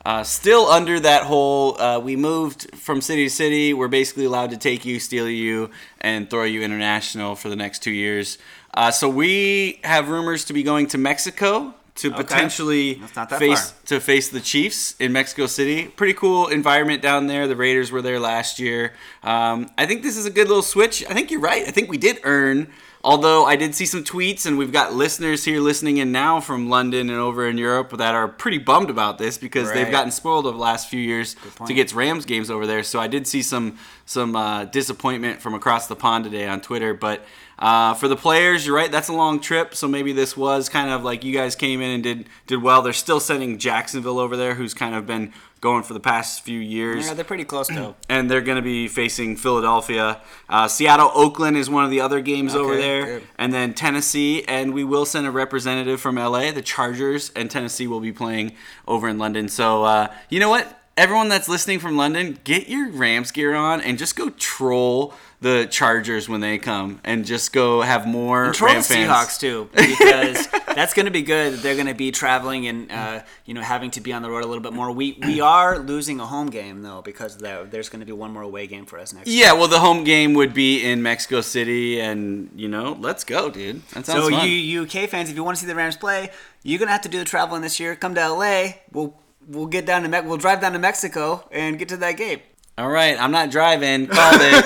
uh, 0.06 0.24
still 0.24 0.68
under 0.68 1.00
that 1.00 1.24
whole 1.24 1.82
uh, 1.82 2.00
we 2.00 2.16
moved 2.16 2.74
from 2.76 3.02
city 3.02 3.26
to 3.26 3.30
city. 3.30 3.74
We're 3.74 3.88
basically 3.88 4.26
allowed 4.26 4.52
to 4.52 4.58
take 4.58 4.86
you, 4.86 5.00
steal 5.00 5.28
you, 5.28 5.72
and 6.00 6.30
throw 6.30 6.44
you 6.44 6.62
international 6.62 7.36
for 7.36 7.50
the 7.50 7.56
next 7.56 7.82
two 7.82 7.92
years. 7.92 8.38
Uh, 8.74 8.92
so 8.92 9.10
we 9.10 9.80
have 9.84 10.10
rumors 10.10 10.46
to 10.46 10.54
be 10.54 10.62
going 10.62 10.86
to 10.88 11.00
Mexico 11.00 11.74
to 11.96 12.12
potentially 12.12 13.02
not 13.16 13.30
that 13.30 13.40
face 13.40 13.72
far. 13.72 13.86
to 13.88 14.00
face 14.00 14.30
the 14.30 14.40
Chiefs 14.40 14.96
in 15.00 15.12
Mexico 15.12 15.48
City. 15.48 15.88
Pretty 15.88 16.14
cool 16.14 16.48
environment 16.48 17.02
down 17.02 17.26
there. 17.26 17.48
The 17.48 17.56
Raiders 17.56 17.92
were 17.92 18.04
there 18.04 18.20
last 18.20 18.60
year. 18.60 18.94
Um, 19.24 19.72
I 19.78 19.88
think 19.88 20.04
this 20.04 20.16
is 20.16 20.28
a 20.28 20.30
good 20.30 20.48
little 20.48 20.62
switch. 20.62 21.04
I 21.10 21.14
think 21.14 21.32
you're 21.32 21.42
right. 21.42 21.68
I 21.68 21.72
think 21.72 21.90
we 21.90 21.98
did 21.98 22.20
earn. 22.24 22.72
Although 23.04 23.46
I 23.46 23.56
did 23.56 23.76
see 23.76 23.86
some 23.86 24.04
tweets, 24.04 24.46
and 24.46 24.58
we've 24.58 24.72
got 24.72 24.94
listeners 24.94 25.46
here 25.46 25.62
listening 25.62 25.98
in 25.98 26.12
now 26.12 26.40
from 26.40 26.70
London 26.70 27.10
and 27.10 27.20
over 27.20 27.48
in 27.48 27.58
Europe 27.58 27.96
that 27.98 28.16
are 28.16 28.28
pretty 28.28 28.58
bummed 28.58 28.90
about 28.90 29.18
this 29.18 29.38
because 29.38 29.72
they've 29.72 29.92
gotten 29.92 30.12
spoiled 30.12 30.46
over 30.46 30.58
the 30.58 30.64
last 30.64 30.90
few 30.90 31.00
years 31.00 31.36
to 31.68 31.74
get 31.74 31.94
Rams 31.94 32.26
games 32.26 32.50
over 32.50 32.66
there. 32.66 32.84
So 32.84 33.00
I 33.00 33.08
did 33.08 33.28
see 33.28 33.42
some 33.42 33.78
some 34.06 34.36
uh, 34.36 34.66
disappointment 34.66 35.42
from 35.42 35.54
across 35.54 35.88
the 35.88 35.96
pond 35.96 36.24
today 36.24 36.48
on 36.48 36.62
Twitter. 36.62 36.94
But 36.94 37.26
uh, 37.60 37.94
for 37.96 38.08
the 38.08 38.16
players, 38.16 38.66
you're 38.66 38.76
right. 38.76 38.92
That's 38.92 39.10
a 39.10 39.14
long 39.14 39.40
trip. 39.40 39.76
So 39.76 39.88
maybe 39.88 40.14
this 40.14 40.38
was 40.38 40.70
kind 40.70 40.90
of 40.90 41.04
like 41.04 41.24
you 41.24 41.34
guys 41.34 41.56
came 41.56 41.82
in 41.82 41.92
and 41.92 42.04
did 42.04 42.30
did 42.46 42.62
well. 42.62 42.82
They're 42.82 42.94
still 42.94 43.20
sending 43.20 43.58
Jacksonville 43.58 44.20
over 44.20 44.36
there, 44.38 44.56
who's 44.56 44.74
kind 44.74 44.96
of 44.96 45.06
been 45.06 45.34
going 45.62 45.84
for 45.84 45.94
the 45.94 46.00
past 46.00 46.42
few 46.42 46.60
years 46.60 47.08
Yeah, 47.08 47.14
they're 47.14 47.26
pretty 47.26 47.44
close 47.44 47.68
though. 47.68 47.96
and 48.10 48.30
they're 48.30 48.42
going 48.42 48.58
to 48.58 48.62
be 48.62 48.88
facing 48.88 49.36
Philadelphia. 49.36 50.22
Uh, 50.50 50.68
Seattle, 50.68 51.12
Oakland 51.14 51.58
is 51.58 51.70
one 51.70 51.84
of 51.84 51.90
the 51.90 52.02
other 52.02 52.22
games 52.22 52.56
over 52.56 52.76
there, 52.76 53.06
good. 53.06 53.24
and 53.38 53.54
then 53.54 53.74
Tennessee. 53.74 54.44
And 54.48 54.74
we 54.74 54.84
will 54.84 55.06
send 55.06 55.28
a 55.28 55.32
representative 55.32 56.00
from 56.00 56.16
LA. 56.16 56.52
The 56.52 56.62
Chargers 56.62 57.32
and 57.36 57.50
Tennessee 57.50 57.88
will 57.88 58.00
be 58.00 58.12
playing 58.12 58.54
over 58.88 59.08
in 59.08 59.18
London. 59.18 59.50
So 59.50 59.84
uh, 59.84 60.14
you 60.30 60.40
know 60.40 60.50
what? 60.50 60.80
Everyone 60.96 61.30
that's 61.30 61.48
listening 61.48 61.78
from 61.78 61.96
London, 61.96 62.40
get 62.44 62.68
your 62.70 62.90
Rams 62.90 63.32
gear 63.32 63.54
on 63.54 63.82
and 63.82 64.00
just 64.00 64.16
go 64.16 64.32
troll 64.32 65.14
the 65.40 65.68
Chargers 65.70 66.28
when 66.28 66.42
they 66.42 66.58
come, 66.58 67.00
and 67.04 67.24
just 67.26 67.54
go 67.54 67.82
have 67.82 68.08
more 68.08 68.52
Troll 68.54 68.74
the 68.74 68.82
fans. 68.82 69.08
Seahawks 69.10 69.40
too, 69.40 69.70
because 69.76 70.48
that's 70.76 70.96
going 70.96 71.06
to 71.06 71.12
be 71.12 71.22
good. 71.22 71.54
They're 71.60 71.76
going 71.76 71.86
to 71.88 71.94
be 71.94 72.10
traveling 72.12 72.68
and 72.68 72.92
uh, 72.92 73.22
you 73.46 73.54
know 73.54 73.62
having 73.62 73.92
to 73.92 74.02
be 74.02 74.14
on 74.14 74.24
the 74.24 74.30
road 74.32 74.44
a 74.44 74.48
little 74.48 74.64
bit 74.64 74.74
more. 74.74 74.92
We 74.92 75.20
we 75.24 75.40
are 75.40 75.78
losing 75.78 76.20
a 76.20 76.26
home 76.26 76.50
game 76.50 76.82
though 76.82 77.02
because 77.04 77.38
there's 77.38 77.90
going 77.90 78.00
to 78.00 78.06
be 78.06 78.12
one 78.14 78.32
more 78.32 78.42
away 78.42 78.66
game 78.66 78.86
for 78.88 78.98
us 78.98 79.14
next. 79.14 79.28
Year. 79.30 79.46
Yeah, 79.46 79.54
well, 79.54 79.68
the 79.68 79.80
home 79.80 80.04
game 80.04 80.34
would 80.34 80.56
be 80.56 80.84
in 80.84 81.04
Mexico 81.04 81.42
City, 81.42 82.00
and 82.02 82.50
you 82.56 82.68
know, 82.68 82.98
let's 83.00 83.24
go, 83.24 83.50
dude. 83.52 83.84
That 83.90 84.06
sounds 84.08 84.24
So 84.26 84.30
fun. 84.32 84.50
you 84.50 84.82
UK 84.84 85.08
fans, 85.08 85.30
if 85.30 85.36
you 85.36 85.44
want 85.44 85.58
to 85.58 85.62
see 85.62 85.68
the 85.68 85.76
Rams 85.76 85.98
play, 85.98 86.32
you're 86.64 86.80
gonna 86.80 86.92
have 86.92 87.02
to 87.02 87.10
do 87.10 87.20
the 87.20 87.26
traveling 87.26 87.62
this 87.62 87.80
year. 87.80 87.96
Come 87.96 88.16
to 88.16 88.28
LA. 88.28 88.70
We'll 88.92 89.14
we'll 89.48 89.68
get 89.68 89.86
down 89.86 90.02
to 90.02 90.10
Me- 90.10 90.22
we'll 90.28 90.38
drive 90.38 90.62
down 90.62 90.74
to 90.74 90.80
Mexico 90.80 91.48
and 91.52 91.78
get 91.78 91.90
to 91.90 91.98
that 91.98 92.14
game. 92.18 92.40
All 92.78 92.90
right, 92.90 93.20
I'm 93.20 93.32
not 93.32 93.50
driving. 93.50 94.06
Called 94.06 94.40
it. 94.40 94.64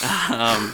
um, 0.30 0.72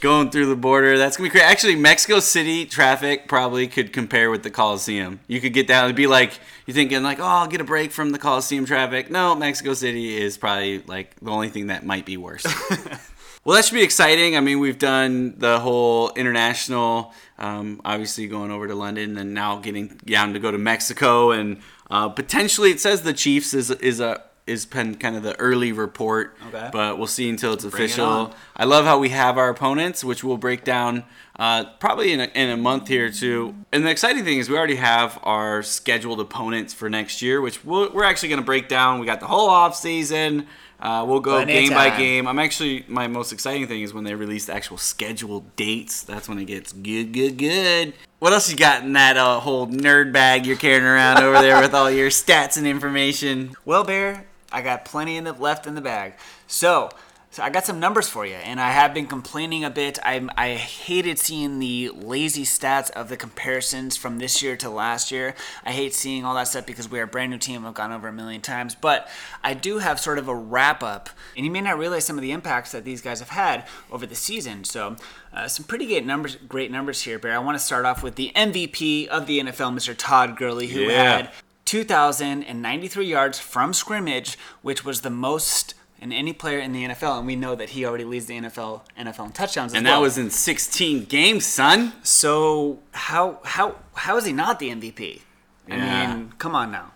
going 0.00 0.30
through 0.30 0.46
the 0.46 0.56
border, 0.56 0.96
that's 0.96 1.18
gonna 1.18 1.26
be 1.26 1.30
crazy. 1.30 1.44
Actually, 1.44 1.76
Mexico 1.76 2.20
City 2.20 2.64
traffic 2.64 3.28
probably 3.28 3.66
could 3.68 3.92
compare 3.92 4.30
with 4.30 4.42
the 4.42 4.50
Coliseum. 4.50 5.20
You 5.26 5.42
could 5.42 5.52
get 5.52 5.66
down. 5.66 5.84
It'd 5.84 5.96
be 5.96 6.06
like 6.06 6.40
you're 6.64 6.74
thinking 6.74 7.02
like, 7.02 7.20
oh, 7.20 7.24
I'll 7.24 7.46
get 7.46 7.60
a 7.60 7.64
break 7.64 7.92
from 7.92 8.12
the 8.12 8.18
Coliseum 8.18 8.64
traffic. 8.64 9.10
No, 9.10 9.34
Mexico 9.34 9.74
City 9.74 10.16
is 10.16 10.38
probably 10.38 10.78
like 10.78 11.14
the 11.20 11.30
only 11.30 11.50
thing 11.50 11.66
that 11.66 11.84
might 11.84 12.06
be 12.06 12.16
worse. 12.16 12.46
Well, 13.44 13.56
that 13.56 13.66
should 13.66 13.74
be 13.74 13.82
exciting. 13.82 14.38
I 14.38 14.40
mean, 14.40 14.58
we've 14.58 14.78
done 14.78 15.34
the 15.36 15.60
whole 15.60 16.10
international, 16.14 17.12
um, 17.38 17.82
obviously 17.84 18.26
going 18.26 18.50
over 18.50 18.66
to 18.66 18.74
London, 18.74 19.18
and 19.18 19.34
now 19.34 19.58
getting 19.58 19.88
down 20.06 20.32
to 20.32 20.38
go 20.38 20.50
to 20.50 20.56
Mexico, 20.56 21.30
and 21.30 21.60
uh, 21.90 22.08
potentially 22.08 22.70
it 22.70 22.80
says 22.80 23.02
the 23.02 23.12
Chiefs 23.12 23.52
is 23.52 23.70
is 23.70 24.00
a 24.00 24.22
is 24.46 24.66
been 24.66 24.94
kind 24.96 25.16
of 25.16 25.22
the 25.22 25.38
early 25.40 25.72
report. 25.72 26.36
Okay. 26.48 26.68
But 26.72 26.98
we'll 26.98 27.06
see 27.06 27.28
until 27.28 27.54
it's 27.54 27.64
Bring 27.64 27.74
official. 27.74 28.06
on. 28.06 28.34
I 28.56 28.64
love 28.64 28.84
how 28.84 28.98
we 28.98 29.08
have 29.10 29.38
our 29.38 29.48
opponents, 29.48 30.04
which 30.04 30.22
we'll 30.22 30.36
break 30.36 30.64
down 30.64 31.04
uh, 31.38 31.64
probably 31.80 32.12
in 32.12 32.20
a, 32.20 32.24
in 32.34 32.50
a 32.50 32.56
month 32.56 32.88
here 32.88 33.06
or 33.06 33.10
two. 33.10 33.54
And 33.72 33.84
the 33.84 33.90
exciting 33.90 34.24
thing 34.24 34.38
is 34.38 34.48
we 34.48 34.56
already 34.56 34.76
have 34.76 35.18
our 35.22 35.62
scheduled 35.62 36.20
opponents 36.20 36.74
for 36.74 36.90
next 36.90 37.22
year, 37.22 37.40
which 37.40 37.64
we'll, 37.64 37.90
we're 37.92 38.04
actually 38.04 38.28
going 38.28 38.40
to 38.40 38.44
break 38.44 38.68
down. 38.68 39.00
We 39.00 39.06
got 39.06 39.20
the 39.20 39.26
whole 39.26 39.48
off 39.48 39.74
season. 39.74 40.46
Uh, 40.80 41.02
we'll 41.06 41.20
go 41.20 41.36
Plenty 41.36 41.52
game 41.52 41.70
by 41.70 41.96
game. 41.96 42.26
I'm 42.26 42.38
actually 42.38 42.84
my 42.88 43.06
most 43.06 43.32
exciting 43.32 43.66
thing 43.66 43.80
is 43.80 43.94
when 43.94 44.04
they 44.04 44.14
release 44.14 44.46
the 44.46 44.54
actual 44.54 44.76
scheduled 44.76 45.56
dates. 45.56 46.02
That's 46.02 46.28
when 46.28 46.38
it 46.38 46.44
gets 46.44 46.72
good, 46.72 47.12
good, 47.12 47.38
good. 47.38 47.94
What 48.18 48.34
else 48.34 48.50
you 48.50 48.56
got 48.56 48.82
in 48.82 48.92
that 48.92 49.16
uh, 49.16 49.40
whole 49.40 49.66
nerd 49.66 50.12
bag 50.12 50.46
you're 50.46 50.56
carrying 50.56 50.84
around 50.84 51.22
over 51.22 51.40
there 51.40 51.60
with 51.60 51.72
all 51.74 51.90
your 51.90 52.10
stats 52.10 52.58
and 52.58 52.66
information? 52.66 53.54
Well, 53.64 53.84
Bear, 53.84 54.26
I 54.54 54.62
got 54.62 54.84
plenty 54.84 55.16
in 55.16 55.24
the, 55.24 55.32
left 55.32 55.66
in 55.66 55.74
the 55.74 55.80
bag. 55.80 56.14
So, 56.46 56.90
so 57.30 57.42
I 57.42 57.50
got 57.50 57.66
some 57.66 57.80
numbers 57.80 58.08
for 58.08 58.24
you, 58.24 58.36
and 58.36 58.60
I 58.60 58.70
have 58.70 58.94
been 58.94 59.08
complaining 59.08 59.64
a 59.64 59.70
bit. 59.70 59.98
I, 60.04 60.24
I 60.38 60.50
hated 60.54 61.18
seeing 61.18 61.58
the 61.58 61.90
lazy 61.92 62.44
stats 62.44 62.90
of 62.92 63.08
the 63.08 63.16
comparisons 63.16 63.96
from 63.96 64.18
this 64.18 64.40
year 64.40 64.56
to 64.58 64.70
last 64.70 65.10
year. 65.10 65.34
I 65.64 65.72
hate 65.72 65.94
seeing 65.94 66.24
all 66.24 66.36
that 66.36 66.46
stuff 66.46 66.64
because 66.64 66.88
we're 66.88 67.02
a 67.02 67.08
brand 67.08 67.32
new 67.32 67.38
team. 67.38 67.66
I've 67.66 67.74
gone 67.74 67.90
over 67.90 68.06
a 68.06 68.12
million 68.12 68.40
times, 68.40 68.76
but 68.76 69.08
I 69.42 69.54
do 69.54 69.78
have 69.78 69.98
sort 69.98 70.18
of 70.18 70.28
a 70.28 70.34
wrap 70.34 70.84
up, 70.84 71.10
and 71.36 71.44
you 71.44 71.50
may 71.50 71.60
not 71.60 71.76
realize 71.76 72.04
some 72.04 72.16
of 72.16 72.22
the 72.22 72.30
impacts 72.30 72.70
that 72.70 72.84
these 72.84 73.02
guys 73.02 73.18
have 73.18 73.30
had 73.30 73.66
over 73.90 74.06
the 74.06 74.14
season. 74.14 74.62
So, 74.62 74.94
uh, 75.32 75.48
some 75.48 75.64
pretty 75.64 75.86
great 75.86 76.06
numbers, 76.06 76.36
great 76.36 76.70
numbers 76.70 77.02
here, 77.02 77.18
Bear. 77.18 77.34
I 77.34 77.38
want 77.38 77.58
to 77.58 77.64
start 77.64 77.84
off 77.84 78.04
with 78.04 78.14
the 78.14 78.30
MVP 78.36 79.08
of 79.08 79.26
the 79.26 79.40
NFL, 79.40 79.74
Mr. 79.74 79.92
Todd 79.98 80.36
Gurley, 80.36 80.68
who 80.68 80.82
Yeah. 80.82 81.16
had 81.16 81.30
2,093 81.64 83.04
yards 83.06 83.38
from 83.38 83.72
scrimmage, 83.72 84.38
which 84.62 84.84
was 84.84 85.00
the 85.02 85.10
most 85.10 85.74
in 86.00 86.12
any 86.12 86.32
player 86.32 86.58
in 86.58 86.72
the 86.72 86.84
NFL, 86.84 87.18
and 87.18 87.26
we 87.26 87.34
know 87.36 87.54
that 87.54 87.70
he 87.70 87.86
already 87.86 88.04
leads 88.04 88.26
the 88.26 88.34
NFL 88.38 88.82
NFL 88.98 89.26
in 89.26 89.32
touchdowns. 89.32 89.72
As 89.72 89.76
And 89.78 89.86
well. 89.86 89.96
that 89.96 90.02
was 90.02 90.18
in 90.18 90.28
16 90.30 91.04
games, 91.06 91.46
son. 91.46 91.94
so 92.02 92.80
how 92.92 93.38
how 93.44 93.76
how 93.94 94.16
is 94.16 94.24
he 94.26 94.32
not 94.32 94.58
the 94.58 94.70
MVP? 94.70 95.22
I 95.70 95.76
Yeah. 95.76 96.14
mean, 96.16 96.32
come 96.38 96.54
on 96.54 96.70
now. 96.72 96.92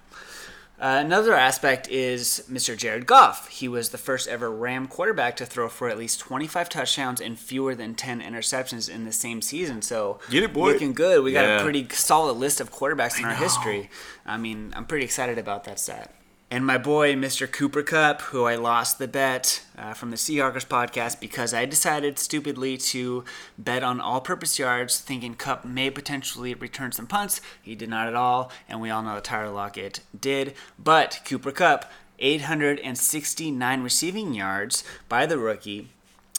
Uh, 0.80 1.02
another 1.04 1.34
aspect 1.34 1.88
is 1.88 2.44
Mr. 2.48 2.76
Jared 2.76 3.04
Goff. 3.04 3.48
He 3.48 3.66
was 3.66 3.88
the 3.88 3.98
first 3.98 4.28
ever 4.28 4.48
Ram 4.48 4.86
quarterback 4.86 5.34
to 5.38 5.46
throw 5.46 5.68
for 5.68 5.88
at 5.88 5.98
least 5.98 6.20
25 6.20 6.68
touchdowns 6.68 7.20
and 7.20 7.36
fewer 7.36 7.74
than 7.74 7.96
10 7.96 8.20
interceptions 8.20 8.88
in 8.88 9.04
the 9.04 9.10
same 9.12 9.42
season. 9.42 9.82
So 9.82 10.20
Get 10.30 10.44
it, 10.44 10.52
boy. 10.52 10.72
looking 10.72 10.92
good. 10.92 11.24
We 11.24 11.32
got 11.32 11.44
Yeah. 11.44 11.58
a 11.60 11.62
pretty 11.64 11.88
solid 11.90 12.34
list 12.34 12.60
of 12.60 12.70
quarterbacks 12.72 13.18
in 13.18 13.24
our 13.24 13.34
history. 13.34 13.90
I 14.24 14.36
mean, 14.36 14.72
I'm 14.76 14.84
pretty 14.84 15.04
excited 15.04 15.36
about 15.36 15.64
that 15.64 15.80
stat. 15.80 16.14
And 16.50 16.64
my 16.64 16.78
boy, 16.78 17.14
Mr. 17.14 17.50
Cooper 17.50 17.82
Kupp, 17.82 18.22
who 18.22 18.44
I 18.44 18.54
lost 18.54 18.98
the 18.98 19.06
bet 19.06 19.62
uh, 19.76 19.92
from 19.92 20.10
the 20.10 20.16
Seahawkers 20.16 20.66
podcast 20.66 21.20
because 21.20 21.52
I 21.52 21.66
decided 21.66 22.18
stupidly 22.18 22.78
to 22.78 23.24
bet 23.58 23.82
on 23.82 24.00
all 24.00 24.22
purpose 24.22 24.58
yards, 24.58 24.98
thinking 24.98 25.34
Kupp 25.34 25.66
may 25.66 25.90
potentially 25.90 26.54
return 26.54 26.90
some 26.92 27.06
punts. 27.06 27.42
He 27.60 27.74
did 27.74 27.90
not 27.90 28.08
at 28.08 28.14
all, 28.14 28.50
and 28.66 28.80
we 28.80 28.88
all 28.88 29.02
know 29.02 29.16
that 29.16 29.24
Tyler 29.24 29.50
Lockett 29.50 30.00
did. 30.18 30.54
But 30.78 31.20
Cooper 31.26 31.52
Kupp, 31.52 31.84
869 32.18 33.82
receiving 33.82 34.32
yards 34.32 34.84
by 35.06 35.26
the 35.26 35.36
rookie. 35.36 35.90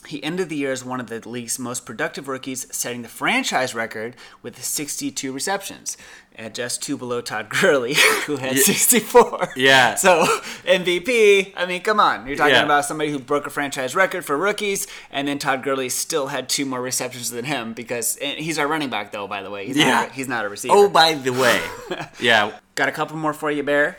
He 0.08 0.24
ended 0.24 0.50
the 0.50 0.56
year 0.56 0.72
as 0.72 0.84
one 0.84 1.00
of 1.00 1.08
the 1.10 1.27
league's 1.27 1.60
most 1.60 1.86
productive 1.86 2.27
rookies, 2.27 2.65
setting 2.75 3.01
the 3.01 3.10
franchise 3.10 3.75
record 3.75 4.15
with 4.41 4.63
62 4.63 5.32
receptions, 5.32 5.98
at 6.36 6.53
just 6.56 6.82
two 6.82 6.98
below 6.98 7.20
Todd 7.22 7.50
Gurley, 7.62 7.96
who 8.25 8.38
had 8.38 8.58
64. 8.58 9.50
Yeah. 9.56 9.96
So 10.00 10.25
MVP, 10.65 11.53
I 11.58 11.65
mean, 11.65 11.82
come 11.82 12.00
on, 12.00 12.25
you're 12.27 12.38
talking 12.38 12.53
Yeah. 12.56 12.63
about 12.63 12.86
somebody 12.86 13.12
who 13.12 13.20
broke 13.20 13.46
a 13.46 13.50
franchise 13.50 13.94
record 13.96 14.24
for 14.24 14.38
rookies, 14.38 14.88
and 15.12 15.27
then 15.27 15.38
Todd 15.38 15.63
Gurley 15.63 15.89
still 15.89 16.27
had 16.27 16.48
two 16.48 16.65
more 16.65 16.82
receptions 16.82 17.29
than 17.32 17.46
him 17.46 17.74
because 17.74 18.15
and 18.18 18.39
he's 18.39 18.58
our 18.58 18.68
running 18.68 18.89
back, 18.89 19.12
though. 19.12 19.27
By 19.27 19.44
the 19.44 19.50
way, 19.51 19.65
he's 19.68 19.77
Yeah. 19.77 19.89
not, 19.91 20.12
he's 20.13 20.27
not 20.29 20.46
a 20.46 20.50
receiver. 20.50 20.74
Oh, 20.75 20.89
by 20.89 21.13
the 21.13 21.34
way. 21.34 21.62
yeah. 22.22 22.58
Got 22.75 22.88
a 22.88 22.94
couple 22.94 23.18
more 23.18 23.34
for 23.34 23.51
you, 23.51 23.63
Bear. 23.63 23.98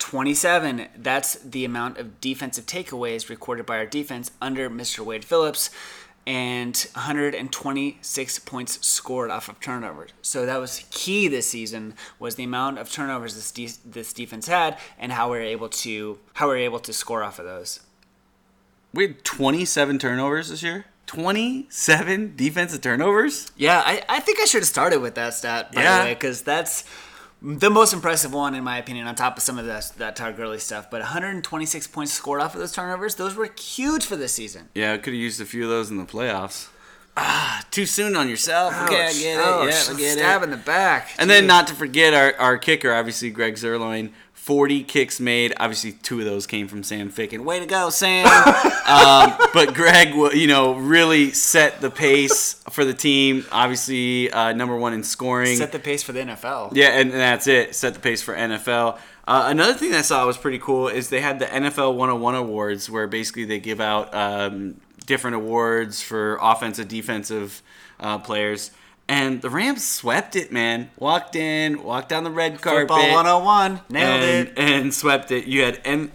27. 0.00 0.88
That's 0.96 1.34
the 1.36 1.64
amount 1.64 1.98
of 1.98 2.20
defensive 2.20 2.66
takeaways 2.66 3.28
recorded 3.28 3.64
by 3.66 3.76
our 3.78 3.86
defense 3.86 4.32
under 4.42 4.68
Mr. 4.68 5.04
Wade 5.04 5.24
Phillips. 5.24 5.70
And 6.26 6.76
126 6.94 8.38
points 8.40 8.86
scored 8.86 9.30
off 9.30 9.48
of 9.48 9.58
turnovers. 9.58 10.10
So 10.22 10.44
that 10.46 10.58
was 10.58 10.84
key 10.90 11.28
this 11.28 11.48
season 11.48 11.94
was 12.18 12.34
the 12.34 12.44
amount 12.44 12.78
of 12.78 12.92
turnovers 12.92 13.34
this, 13.34 13.50
de- 13.50 13.80
this 13.90 14.12
defense 14.12 14.46
had 14.46 14.78
and 14.98 15.12
how 15.12 15.30
we 15.32 15.38
were 15.38 15.42
able 15.44 15.68
to 15.70 16.18
how 16.34 16.46
we 16.48 16.54
were 16.54 16.58
able 16.58 16.78
to 16.80 16.92
score 16.92 17.22
off 17.24 17.38
of 17.38 17.46
those. 17.46 17.80
We 18.92 19.06
had 19.08 19.24
27 19.24 19.98
turnovers 19.98 20.50
this 20.50 20.62
year. 20.62 20.84
27 21.06 22.34
defensive 22.36 22.80
turnovers? 22.82 23.50
Yeah, 23.56 23.82
I, 23.84 24.04
I 24.08 24.20
think 24.20 24.38
I 24.40 24.44
should 24.44 24.60
have 24.62 24.68
started 24.68 25.00
with 25.00 25.14
that 25.16 25.34
stat 25.34 25.72
by 25.72 25.82
Yeah. 25.82 25.98
the 26.00 26.04
way, 26.04 26.14
because 26.14 26.42
that's 26.42 26.84
the 27.42 27.70
most 27.70 27.92
impressive 27.92 28.32
one 28.32 28.54
in 28.54 28.64
my 28.64 28.78
opinion. 28.78 29.06
On 29.06 29.14
top 29.14 29.36
of 29.36 29.42
some 29.42 29.58
of 29.58 29.66
that 29.66 29.92
that 29.98 30.16
Todd 30.16 30.36
Gurley 30.36 30.58
stuff, 30.58 30.90
but 30.90 31.00
126 31.00 31.86
points 31.88 32.12
scored 32.12 32.40
off 32.40 32.54
of 32.54 32.60
those 32.60 32.72
turnovers, 32.72 33.14
those 33.14 33.34
were 33.34 33.48
huge 33.58 34.04
for 34.04 34.16
this 34.16 34.32
season. 34.32 34.68
Yeah, 34.74 34.92
I 34.92 34.98
could 34.98 35.12
have 35.12 35.20
used 35.20 35.40
a 35.40 35.44
few 35.44 35.64
of 35.64 35.70
those 35.70 35.90
in 35.90 35.96
the 35.96 36.04
playoffs. 36.04 36.68
Ah, 37.16 37.66
too 37.70 37.86
soon 37.86 38.16
on 38.16 38.28
yourself. 38.28 38.72
okay, 38.84 39.06
I 39.06 39.12
get 39.12 39.38
it. 39.38 39.38
ouch, 39.38 39.88
yeah, 39.88 39.94
I 39.94 39.98
get 39.98 40.18
stab 40.18 40.42
it. 40.42 40.44
in 40.44 40.50
the 40.50 40.56
back. 40.56 41.10
And 41.18 41.28
then 41.28 41.46
not 41.46 41.66
to 41.66 41.74
forget 41.74 42.14
our, 42.14 42.34
our 42.38 42.56
kicker, 42.56 42.94
obviously 42.94 43.30
Greg 43.30 43.54
Zerloin. 43.54 44.12
40 44.50 44.82
kicks 44.82 45.20
made. 45.20 45.54
Obviously, 45.60 45.92
two 45.92 46.18
of 46.18 46.24
those 46.24 46.44
came 46.44 46.66
from 46.66 46.82
Sam 46.82 47.08
Ficken. 47.08 47.44
Way 47.44 47.60
to 47.60 47.66
go, 47.66 47.88
Sam! 47.88 48.26
um, 48.88 49.38
but 49.54 49.74
Greg, 49.74 50.12
you 50.34 50.48
know, 50.48 50.74
really 50.74 51.30
set 51.30 51.80
the 51.80 51.88
pace 51.88 52.54
for 52.68 52.84
the 52.84 52.92
team. 52.92 53.46
Obviously, 53.52 54.28
uh, 54.32 54.52
number 54.52 54.76
one 54.76 54.92
in 54.92 55.04
scoring. 55.04 55.56
set 55.56 55.70
the 55.70 55.78
pace 55.78 56.02
for 56.02 56.10
the 56.10 56.18
NFL. 56.22 56.72
Yeah, 56.74 56.88
and, 56.88 57.12
and 57.12 57.20
that's 57.20 57.46
it. 57.46 57.76
Set 57.76 57.94
the 57.94 58.00
pace 58.00 58.22
for 58.22 58.34
NFL. 58.34 58.98
Uh, 59.28 59.44
another 59.46 59.74
thing 59.74 59.94
I 59.94 60.02
saw 60.02 60.26
was 60.26 60.36
pretty 60.36 60.58
cool 60.58 60.88
is 60.88 61.10
they 61.10 61.20
had 61.20 61.38
the 61.38 61.46
NFL 61.46 61.94
101 61.94 62.34
awards 62.34 62.90
where 62.90 63.06
basically 63.06 63.44
they 63.44 63.60
give 63.60 63.80
out 63.80 64.12
um, 64.12 64.80
different 65.06 65.36
awards 65.36 66.02
for 66.02 66.40
offensive, 66.42 66.88
defensive 66.88 67.62
uh, 68.00 68.18
players. 68.18 68.72
And 69.10 69.42
the 69.42 69.50
Rams 69.50 69.84
swept 69.84 70.36
it, 70.36 70.52
man. 70.52 70.88
Walked 70.96 71.34
in, 71.34 71.82
walked 71.82 72.10
down 72.10 72.22
the 72.22 72.30
red 72.30 72.60
carpet, 72.60 72.88
Football 72.88 73.12
101, 73.12 73.80
nailed 73.88 74.22
and, 74.22 74.48
it. 74.48 74.58
and 74.58 74.94
swept 74.94 75.32
it. 75.32 75.46
You 75.46 75.64
had 75.64 75.80
N- 75.84 76.12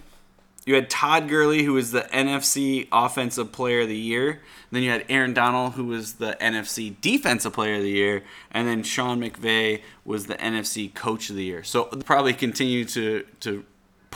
you 0.65 0.75
had 0.75 0.89
Todd 0.89 1.27
Gurley, 1.27 1.63
who 1.63 1.73
was 1.73 1.91
the 1.91 2.03
NFC 2.03 2.87
Offensive 2.93 3.51
Player 3.51 3.81
of 3.81 3.89
the 3.89 3.97
Year. 3.97 4.41
Then 4.71 4.81
you 4.81 4.91
had 4.91 5.05
Aaron 5.09 5.33
Donald, 5.33 5.73
who 5.73 5.83
was 5.83 6.13
the 6.13 6.37
NFC 6.39 6.95
Defensive 7.01 7.51
Player 7.51 7.75
of 7.75 7.81
the 7.83 7.91
Year, 7.91 8.23
and 8.49 8.65
then 8.65 8.81
Sean 8.81 9.19
McVay 9.19 9.81
was 10.05 10.27
the 10.27 10.35
NFC 10.35 10.91
Coach 10.93 11.29
of 11.29 11.35
the 11.35 11.43
Year. 11.43 11.63
So 11.63 11.83
probably 12.05 12.33
continue 12.33 12.85
to 12.85 13.25
to 13.41 13.65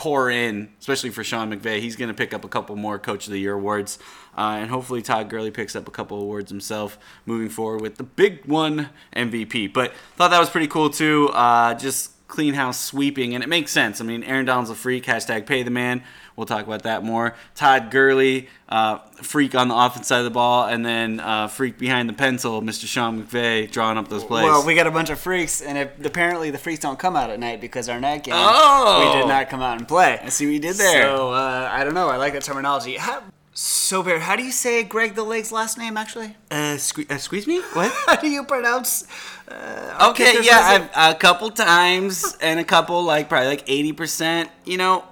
pour 0.00 0.30
in, 0.30 0.72
especially 0.78 1.10
for 1.10 1.22
Sean 1.22 1.52
McVay. 1.52 1.78
He's 1.80 1.94
going 1.94 2.08
to 2.08 2.14
pick 2.14 2.32
up 2.32 2.42
a 2.42 2.48
couple 2.48 2.74
more 2.74 2.98
Coach 2.98 3.26
of 3.26 3.34
the 3.34 3.38
Year 3.38 3.52
awards, 3.52 3.98
uh, 4.34 4.56
and 4.58 4.70
hopefully 4.70 5.02
Todd 5.02 5.28
Gurley 5.28 5.50
picks 5.50 5.76
up 5.76 5.86
a 5.86 5.90
couple 5.90 6.18
awards 6.18 6.50
himself 6.50 6.98
moving 7.26 7.50
forward 7.50 7.82
with 7.82 7.96
the 7.96 8.04
big 8.04 8.46
one 8.46 8.88
MVP. 9.14 9.74
But 9.74 9.92
thought 10.16 10.30
that 10.30 10.38
was 10.38 10.48
pretty 10.48 10.68
cool 10.68 10.88
too. 10.88 11.28
Uh, 11.34 11.74
just 11.74 12.12
clean 12.28 12.54
house 12.54 12.82
sweeping, 12.82 13.34
and 13.34 13.44
it 13.44 13.48
makes 13.48 13.72
sense. 13.72 14.00
I 14.00 14.04
mean, 14.04 14.22
Aaron 14.24 14.46
Donald's 14.46 14.70
a 14.70 14.74
freak. 14.74 15.04
Hashtag 15.04 15.44
pay 15.44 15.62
the 15.62 15.70
man. 15.70 16.02
We'll 16.40 16.46
talk 16.46 16.66
about 16.66 16.84
that 16.84 17.04
more. 17.04 17.34
Todd 17.54 17.90
Gurley, 17.90 18.48
uh, 18.70 18.96
freak 19.20 19.54
on 19.54 19.68
the 19.68 19.76
offense 19.76 20.06
side 20.06 20.20
of 20.20 20.24
the 20.24 20.30
ball, 20.30 20.64
and 20.64 20.86
then 20.86 21.20
uh, 21.20 21.48
freak 21.48 21.76
behind 21.76 22.08
the 22.08 22.14
pencil, 22.14 22.62
Mr. 22.62 22.86
Sean 22.86 23.22
McVay, 23.22 23.70
drawing 23.70 23.98
up 23.98 24.08
those 24.08 24.24
plays. 24.24 24.44
Well, 24.44 24.64
we 24.64 24.74
got 24.74 24.86
a 24.86 24.90
bunch 24.90 25.10
of 25.10 25.20
freaks, 25.20 25.60
and 25.60 25.76
if, 25.76 26.02
apparently 26.02 26.50
the 26.50 26.56
freaks 26.56 26.80
don't 26.80 26.98
come 26.98 27.14
out 27.14 27.28
at 27.28 27.38
night 27.38 27.60
because 27.60 27.90
our 27.90 28.00
night 28.00 28.24
game, 28.24 28.32
Oh! 28.34 29.04
we 29.14 29.20
did 29.20 29.28
not 29.28 29.50
come 29.50 29.60
out 29.60 29.76
and 29.76 29.86
play. 29.86 30.18
I 30.22 30.30
see 30.30 30.46
what 30.46 30.52
you 30.54 30.60
did 30.60 30.76
there. 30.76 31.02
So 31.02 31.30
uh, 31.32 31.68
I 31.70 31.84
don't 31.84 31.92
know. 31.92 32.08
I 32.08 32.16
like 32.16 32.32
that 32.32 32.42
terminology. 32.42 32.96
How, 32.96 33.22
so, 33.52 34.02
Bear, 34.02 34.18
how 34.18 34.34
do 34.36 34.42
you 34.42 34.52
say 34.52 34.82
Greg 34.82 35.14
the 35.16 35.24
Lake's 35.24 35.52
last 35.52 35.76
name 35.76 35.98
actually? 35.98 36.36
uh, 36.50 36.76
sque- 36.78 37.10
uh, 37.10 37.18
squeeze 37.18 37.46
me? 37.46 37.60
What? 37.74 37.92
How 38.06 38.16
do 38.16 38.30
you 38.30 38.44
pronounce? 38.44 39.06
Okay, 39.50 40.36
yeah. 40.42 40.88
I've, 40.94 41.14
a 41.14 41.18
couple 41.18 41.50
times, 41.50 42.36
and 42.40 42.58
a 42.60 42.64
couple 42.64 43.02
like 43.02 43.28
probably 43.28 43.48
like 43.48 43.64
eighty 43.68 43.92
percent. 43.92 44.48
You 44.64 44.78
know, 44.78 45.04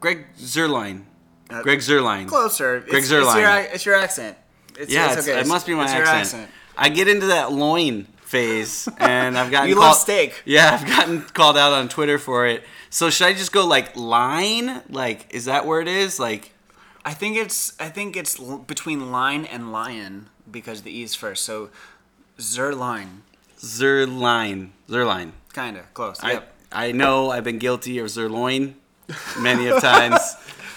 Greg 0.00 0.26
Zerline, 0.38 1.04
uh, 1.50 1.62
Greg 1.62 1.78
Zerline, 1.80 2.26
Closer. 2.26 2.80
Greg 2.80 2.94
it's, 3.02 3.10
it's, 3.10 3.34
your, 3.34 3.58
it's 3.72 3.86
your 3.86 3.94
accent. 3.96 4.36
It's, 4.78 4.92
Yeah, 4.92 5.12
it's 5.12 5.28
okay. 5.28 5.38
it 5.40 5.46
must 5.46 5.66
be 5.66 5.74
my 5.74 5.94
your 5.96 6.06
accent. 6.06 6.50
I 6.76 6.88
get 6.88 7.06
into 7.08 7.26
that 7.26 7.52
loin 7.52 8.04
phase, 8.22 8.88
and 8.98 9.36
I've 9.36 9.50
gotten 9.50 9.68
You 9.68 9.74
called, 9.74 9.86
love 9.88 9.96
steak. 9.96 10.42
Yeah, 10.46 10.78
I've 10.80 10.86
gotten 10.86 11.22
called 11.22 11.58
out 11.58 11.72
on 11.72 11.88
Twitter 11.88 12.18
for 12.18 12.46
it. 12.46 12.64
So 12.88 13.10
should 13.10 13.26
I 13.26 13.34
just 13.34 13.52
go 13.52 13.66
like 13.66 13.94
line? 13.96 14.82
Like, 14.88 15.26
is 15.34 15.44
that 15.44 15.66
where 15.66 15.80
it 15.80 15.88
is? 15.88 16.18
Like, 16.18 16.52
I 17.04 17.12
think 17.12 17.36
it's 17.36 17.74
I 17.78 17.88
think 17.88 18.16
it's 18.16 18.40
l- 18.40 18.58
between 18.58 19.12
line 19.12 19.44
and 19.44 19.70
lion 19.72 20.28
because 20.50 20.82
the 20.82 20.90
e's 20.90 21.14
first. 21.14 21.44
So 21.44 21.70
Zerline, 22.38 23.20
Zerline, 23.58 24.70
Zerline. 24.88 25.32
kind 25.52 25.76
of 25.76 25.92
close. 25.94 26.18
I 26.22 26.32
Yep. 26.32 26.54
I 26.72 26.92
know 26.92 27.30
I've 27.30 27.44
been 27.44 27.58
guilty 27.58 27.98
of 27.98 28.06
Zerloin. 28.06 28.74
Many 29.38 29.68
of 29.68 29.80
times. 29.80 30.18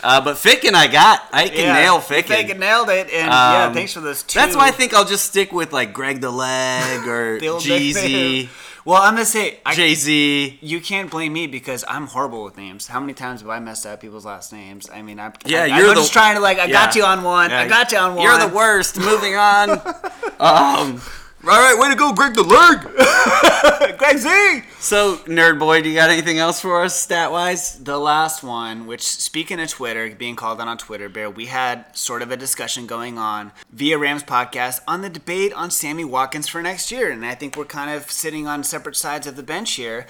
Uh, 0.03 0.19
but 0.19 0.35
Ficken, 0.35 0.73
I 0.73 0.87
got. 0.87 1.21
I 1.31 1.47
can 1.47 1.73
nail 1.75 1.99
Ficken. 1.99 2.23
Ficken 2.23 2.59
nailed 2.59 2.89
it, 2.89 3.07
and 3.09 3.27
yeah, 3.27 3.65
Um, 3.67 3.73
thanks 3.73 3.93
for 3.93 4.01
those 4.01 4.21
two. 4.23 4.37
That's 4.37 4.53
why 4.55 4.67
I 4.67 4.71
think 4.71 4.93
I'll 4.93 5.05
just 5.05 5.25
stick 5.25 5.53
with 5.53 5.71
like 5.71 5.93
Greg 5.93 6.19
the 6.19 6.29
Leg 6.29 7.07
or 7.07 7.39
Jeezy. 7.41 8.49
Well, 8.85 9.01
I'm 9.01 9.13
gonna 9.13 9.23
say 9.23 9.59
I, 9.65 9.73
Jay 9.75 9.93
Z. 9.95 10.59
you 10.61 10.81
can't 10.81 11.09
blame 11.09 11.31
me 11.31 11.47
because 11.47 11.85
I'm 11.87 12.05
horrible 12.07 12.43
with 12.43 12.57
names. 12.57 12.87
How 12.87 12.99
many 12.99 13.13
times 13.13 13.39
have 13.39 13.49
I 13.49 13.59
messed 13.59 13.85
up 13.85 14.01
people's 14.01 14.25
last 14.25 14.51
names? 14.51 14.89
I 14.93 15.01
mean, 15.01 15.21
I, 15.21 15.31
Yeah, 15.45 15.61
I, 15.61 15.65
you're 15.67 15.75
I'm 15.87 15.95
the- 15.95 16.01
just 16.01 16.11
trying 16.11 16.35
to 16.35 16.41
like, 16.41 16.59
I 16.59 16.67
got 16.69 16.93
you 16.97 17.05
on 17.05 17.23
one. 17.23 17.49
Yeah, 17.49 17.61
I 17.61 17.67
got 17.69 17.93
you 17.93 17.97
on 17.97 18.15
one. 18.15 18.23
You're 18.25 18.37
the 18.45 18.53
worst. 18.53 18.99
Moving 18.99 19.35
on. 19.37 19.69
um, 20.41 21.01
all 21.45 21.50
right, 21.50 21.77
way 21.77 21.89
to 21.89 21.95
go, 21.95 22.13
Greg 22.13 22.35
the 22.35 22.41
Lurg! 22.41 23.97
Greg 23.97 24.17
Z. 24.17 24.63
So, 24.79 25.17
nerd 25.25 25.59
boy, 25.59 25.81
do 25.81 25.89
you 25.89 25.95
got 25.95 26.09
anything 26.09 26.38
else 26.39 26.62
for 26.62 26.81
us, 26.81 26.97
stat 26.97 27.33
wise? 27.33 27.77
The 27.83 27.97
last 27.97 28.43
one, 28.43 28.88
which 28.88 29.01
speaking 29.01 29.59
of 29.59 29.67
Twitter, 29.67 30.09
being 30.15 30.38
called 30.38 30.62
out 30.62 30.69
on 30.69 30.77
Twitter, 30.77 31.09
Bear, 31.09 31.29
we 31.29 31.47
had 31.47 31.97
sort 31.97 32.21
of 32.21 32.31
a 32.31 32.38
discussion 32.38 32.88
going 32.88 33.17
on 33.17 33.51
via 33.69 33.97
Rams 33.97 34.23
podcast 34.23 34.79
on 34.88 35.01
the 35.01 35.09
debate 35.09 35.51
on 35.51 35.69
Sammy 35.69 36.05
Watkins 36.05 36.47
for 36.47 36.62
next 36.62 36.93
year. 36.93 37.12
And 37.12 37.25
I 37.25 37.35
think 37.35 37.57
we're 37.57 37.65
kind 37.65 37.91
of 37.91 38.09
sitting 38.09 38.47
on 38.47 38.63
separate 38.63 38.95
sides 38.95 39.27
of 39.27 39.35
the 39.35 39.43
bench 39.43 39.73
here. 39.73 40.07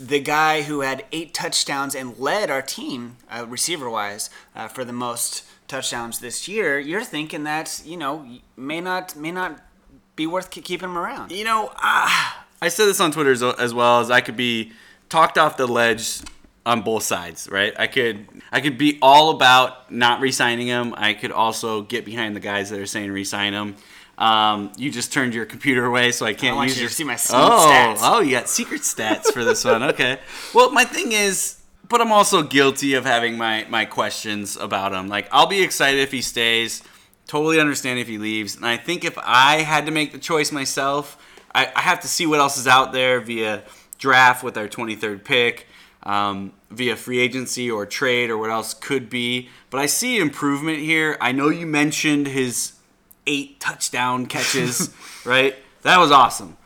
The 0.00 0.20
guy 0.20 0.62
who 0.62 0.82
had 0.82 1.04
eight 1.10 1.34
touchdowns 1.34 1.96
and 1.96 2.16
led 2.16 2.48
our 2.48 2.62
team, 2.62 3.16
uh, 3.28 3.44
receiver 3.48 3.90
wise, 3.90 4.30
uh, 4.54 4.68
for 4.68 4.84
the 4.84 4.92
most 4.92 5.44
touchdowns 5.66 6.20
this 6.20 6.46
year, 6.46 6.78
you're 6.78 7.02
thinking 7.02 7.42
that, 7.42 7.82
you 7.84 7.96
know, 7.96 8.24
may 8.56 8.80
not 8.80 9.16
may 9.16 9.32
not 9.32 9.60
be 10.16 10.26
worth 10.26 10.50
keeping 10.50 10.88
him 10.88 10.98
around. 10.98 11.30
You 11.30 11.44
know, 11.44 11.70
ah, 11.76 12.46
I 12.60 12.68
said 12.68 12.86
this 12.86 13.00
on 13.00 13.12
Twitter 13.12 13.30
as, 13.30 13.42
as 13.42 13.74
well 13.74 14.00
as 14.00 14.10
I 14.10 14.20
could 14.22 14.36
be 14.36 14.72
talked 15.08 15.38
off 15.38 15.56
the 15.56 15.66
ledge 15.66 16.20
on 16.64 16.82
both 16.82 17.04
sides, 17.04 17.48
right? 17.50 17.72
I 17.78 17.86
could 17.86 18.26
I 18.50 18.60
could 18.60 18.76
be 18.76 18.98
all 19.00 19.30
about 19.30 19.92
not 19.92 20.20
re-signing 20.20 20.66
him. 20.66 20.94
I 20.96 21.14
could 21.14 21.30
also 21.30 21.82
get 21.82 22.04
behind 22.04 22.34
the 22.34 22.40
guys 22.40 22.70
that 22.70 22.80
are 22.80 22.86
saying 22.86 23.12
re-sign 23.12 23.52
him. 23.52 23.76
Um, 24.18 24.72
you 24.76 24.90
just 24.90 25.12
turned 25.12 25.34
your 25.34 25.44
computer 25.44 25.84
away, 25.84 26.10
so 26.10 26.24
I 26.24 26.32
can't 26.32 26.56
want 26.56 26.68
use 26.68 26.76
you 26.76 26.80
to 26.80 26.82
your 26.84 26.90
see 26.90 27.04
my 27.04 27.16
secret 27.16 27.42
oh, 27.42 27.70
stats. 27.70 27.98
Oh, 28.00 28.20
you 28.20 28.30
got 28.30 28.48
secret 28.48 28.80
stats 28.80 29.30
for 29.30 29.44
this 29.44 29.64
one. 29.64 29.82
Okay. 29.82 30.18
Well, 30.54 30.70
my 30.70 30.84
thing 30.84 31.12
is, 31.12 31.60
but 31.86 32.00
I'm 32.00 32.12
also 32.12 32.42
guilty 32.42 32.94
of 32.94 33.04
having 33.04 33.36
my 33.36 33.66
my 33.68 33.84
questions 33.84 34.56
about 34.56 34.94
him. 34.94 35.08
Like, 35.08 35.28
I'll 35.30 35.46
be 35.46 35.62
excited 35.62 36.00
if 36.00 36.12
he 36.12 36.22
stays. 36.22 36.82
Totally 37.26 37.58
understand 37.58 37.98
if 37.98 38.06
he 38.06 38.18
leaves. 38.18 38.56
And 38.56 38.64
I 38.64 38.76
think 38.76 39.04
if 39.04 39.18
I 39.18 39.62
had 39.62 39.86
to 39.86 39.92
make 39.92 40.12
the 40.12 40.18
choice 40.18 40.52
myself, 40.52 41.18
I, 41.54 41.72
I 41.74 41.80
have 41.80 42.00
to 42.00 42.08
see 42.08 42.26
what 42.26 42.38
else 42.38 42.56
is 42.56 42.66
out 42.66 42.92
there 42.92 43.20
via 43.20 43.62
draft 43.98 44.44
with 44.44 44.56
our 44.56 44.68
23rd 44.68 45.24
pick, 45.24 45.66
um, 46.02 46.52
via 46.70 46.94
free 46.94 47.18
agency 47.18 47.70
or 47.70 47.84
trade 47.86 48.30
or 48.30 48.38
what 48.38 48.50
else 48.50 48.74
could 48.74 49.10
be. 49.10 49.48
But 49.70 49.80
I 49.80 49.86
see 49.86 50.18
improvement 50.18 50.78
here. 50.78 51.16
I 51.20 51.32
know 51.32 51.48
you 51.48 51.66
mentioned 51.66 52.28
his 52.28 52.74
eight 53.26 53.58
touchdown 53.58 54.26
catches, 54.26 54.94
right? 55.24 55.56
That 55.82 55.98
was 55.98 56.12
awesome. 56.12 56.56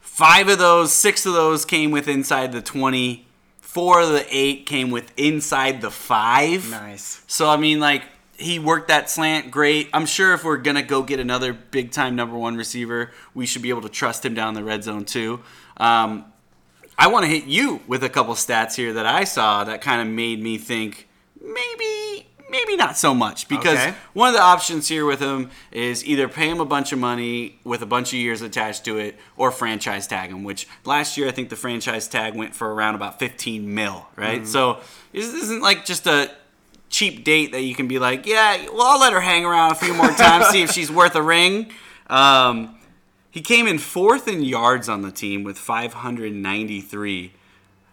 Five 0.00 0.48
of 0.48 0.58
those, 0.58 0.92
six 0.92 1.24
of 1.24 1.32
those 1.32 1.64
came 1.64 1.90
with 1.90 2.06
inside 2.06 2.52
the 2.52 2.60
20. 2.60 3.26
Four 3.60 4.02
of 4.02 4.10
the 4.10 4.26
eight 4.28 4.66
came 4.66 4.90
with 4.90 5.10
inside 5.16 5.80
the 5.80 5.90
five. 5.90 6.70
Nice. 6.70 7.22
So, 7.26 7.48
I 7.48 7.56
mean, 7.56 7.80
like, 7.80 8.02
he 8.38 8.58
worked 8.58 8.88
that 8.88 9.08
slant 9.10 9.50
great. 9.50 9.88
I'm 9.92 10.06
sure 10.06 10.32
if 10.34 10.42
we're 10.44 10.56
going 10.56 10.76
to 10.76 10.82
go 10.82 11.02
get 11.02 11.20
another 11.20 11.52
big 11.52 11.90
time 11.92 12.16
number 12.16 12.36
one 12.36 12.56
receiver, 12.56 13.10
we 13.34 13.46
should 13.46 13.62
be 13.62 13.68
able 13.70 13.82
to 13.82 13.88
trust 13.88 14.24
him 14.24 14.34
down 14.34 14.54
the 14.54 14.64
red 14.64 14.82
zone, 14.84 15.04
too. 15.04 15.40
Um, 15.76 16.24
I 16.98 17.08
want 17.08 17.24
to 17.24 17.28
hit 17.30 17.44
you 17.44 17.80
with 17.86 18.02
a 18.04 18.08
couple 18.08 18.34
stats 18.34 18.74
here 18.76 18.92
that 18.94 19.06
I 19.06 19.24
saw 19.24 19.64
that 19.64 19.80
kind 19.80 20.00
of 20.00 20.08
made 20.14 20.40
me 20.42 20.58
think 20.58 21.08
maybe 21.40 22.26
maybe 22.50 22.76
not 22.76 22.98
so 22.98 23.14
much 23.14 23.48
because 23.48 23.78
Okay. 23.78 23.94
one 24.12 24.28
of 24.28 24.34
the 24.34 24.40
options 24.42 24.86
here 24.86 25.06
with 25.06 25.20
him 25.20 25.48
is 25.70 26.04
either 26.04 26.28
pay 26.28 26.50
him 26.50 26.60
a 26.60 26.66
bunch 26.66 26.92
of 26.92 26.98
money 26.98 27.58
with 27.64 27.80
a 27.80 27.86
bunch 27.86 28.08
of 28.12 28.18
years 28.18 28.42
attached 28.42 28.84
to 28.84 28.98
it 28.98 29.16
or 29.38 29.50
franchise 29.50 30.06
tag 30.06 30.28
him 30.30 30.44
which 30.44 30.68
last 30.84 31.16
year 31.16 31.26
I 31.26 31.30
think 31.30 31.48
the 31.48 31.56
franchise 31.56 32.06
tag 32.08 32.34
went 32.36 32.54
for 32.54 32.72
around 32.74 32.94
about 32.94 33.18
15 33.18 33.74
mil 33.74 34.06
right 34.16 34.46
so 34.46 34.80
this 35.14 35.32
isn't 35.32 35.62
like 35.62 35.86
just 35.86 36.06
a 36.06 36.30
cheap 36.92 37.24
date 37.24 37.50
that 37.50 37.62
you 37.62 37.74
can 37.74 37.88
be 37.88 37.98
like 37.98 38.26
yeah 38.26 38.64
well 38.72 38.82
I'll 38.82 39.00
let 39.00 39.12
her 39.12 39.20
hang 39.20 39.44
around 39.44 39.72
a 39.72 39.74
few 39.74 39.94
more 39.94 40.10
times 40.10 40.46
see 40.48 40.62
if 40.62 40.70
she's 40.76 40.92
worth 40.92 41.16
a 41.16 41.22
ring 41.22 41.72
um, 42.08 42.76
he 43.32 43.40
came 43.40 43.66
in 43.66 43.78
fourth 43.78 44.28
in 44.28 44.42
yards 44.42 44.90
on 44.90 45.00
the 45.00 45.10
team 45.10 45.42
with 45.42 45.56
593. 45.56 47.32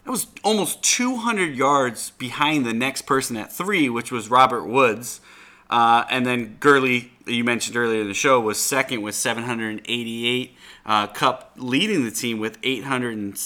That 0.04 0.12
was 0.12 0.28
almost 0.44 0.84
200 0.84 1.56
yards 1.56 2.12
behind 2.12 2.66
the 2.66 2.74
next 2.74 3.04
person 3.04 3.38
at 3.38 3.50
three, 3.50 3.88
which 3.88 4.12
was 4.12 4.30
Robert 4.30 4.66
Woods. 4.66 5.22
Uh, 5.70 6.04
and 6.10 6.26
then 6.26 6.58
Gurley, 6.60 7.14
you 7.26 7.46
mentioned 7.46 7.78
earlier 7.78 8.02
in 8.02 8.10
the 8.10 8.14
show, 8.14 8.42
was 8.42 8.60
second 8.60 9.02
with 9.02 9.16
788. 9.16 10.58
Uh, 10.86 11.08
Kupp 11.08 11.54
leading 11.56 12.04
the 12.04 12.12
team 12.12 12.40
with 12.40 12.58
800 12.62 13.18
and, 13.18 13.42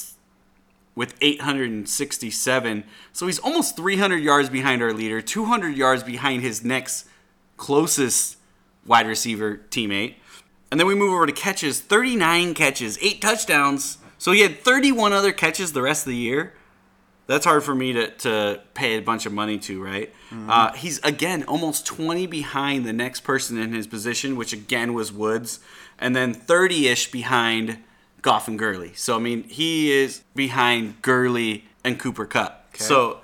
with 0.96 1.16
867. 1.22 2.84
So 3.12 3.26
he's 3.26 3.40
almost 3.40 3.76
300 3.76 4.18
yards 4.18 4.50
behind 4.50 4.82
our 4.82 4.94
leader, 4.94 5.22
200 5.22 5.76
yards 5.76 6.04
behind 6.04 6.44
his 6.44 6.64
next 6.64 7.08
closest 7.58 8.38
wide 8.86 9.08
receiver 9.08 9.62
teammate. 9.70 10.16
And 10.72 10.80
then 10.80 10.88
we 10.88 10.96
move 10.96 11.14
over 11.14 11.26
to 11.26 11.32
catches 11.32 11.80
39 11.82 12.54
catches, 12.54 12.98
8 13.02 13.22
touchdowns. 13.22 13.98
So 14.18 14.32
he 14.32 14.42
had 14.42 14.60
31 14.60 15.14
other 15.14 15.32
catches 15.32 15.74
the 15.74 15.82
rest 15.82 16.06
of 16.06 16.12
the 16.12 16.18
year. 16.18 16.54
That's 17.26 17.46
hard 17.46 17.64
for 17.64 17.74
me 17.74 17.94
to, 17.94 18.10
to 18.10 18.62
pay 18.74 18.98
a 18.98 19.02
bunch 19.02 19.26
of 19.26 19.34
money 19.34 19.58
to, 19.60 19.82
right? 19.84 20.14
Uh, 20.50 20.74
he's, 20.74 21.00
again, 21.04 21.44
almost 21.44 21.86
20 21.86 22.28
behind 22.28 22.86
the 22.86 22.92
next 22.92 23.22
person 23.22 23.58
in 23.58 23.72
his 23.72 23.88
position, 23.88 24.36
which 24.36 24.52
again 24.52 24.94
was 24.94 25.12
Woods. 25.12 25.60
And 26.00 26.16
then 26.16 26.34
30 26.34 26.88
ish 26.88 27.12
behind 27.12 27.78
Goff 28.24 28.48
and 28.48 28.58
Gurley. 28.58 28.94
So, 28.96 29.16
I 29.16 29.20
mean, 29.20 29.44
he 29.44 29.92
is 29.92 30.24
behind 30.34 31.02
Gurley 31.04 31.66
and 31.84 32.00
Cooper 32.00 32.26
Kupp. 32.26 32.76
So, 32.78 33.20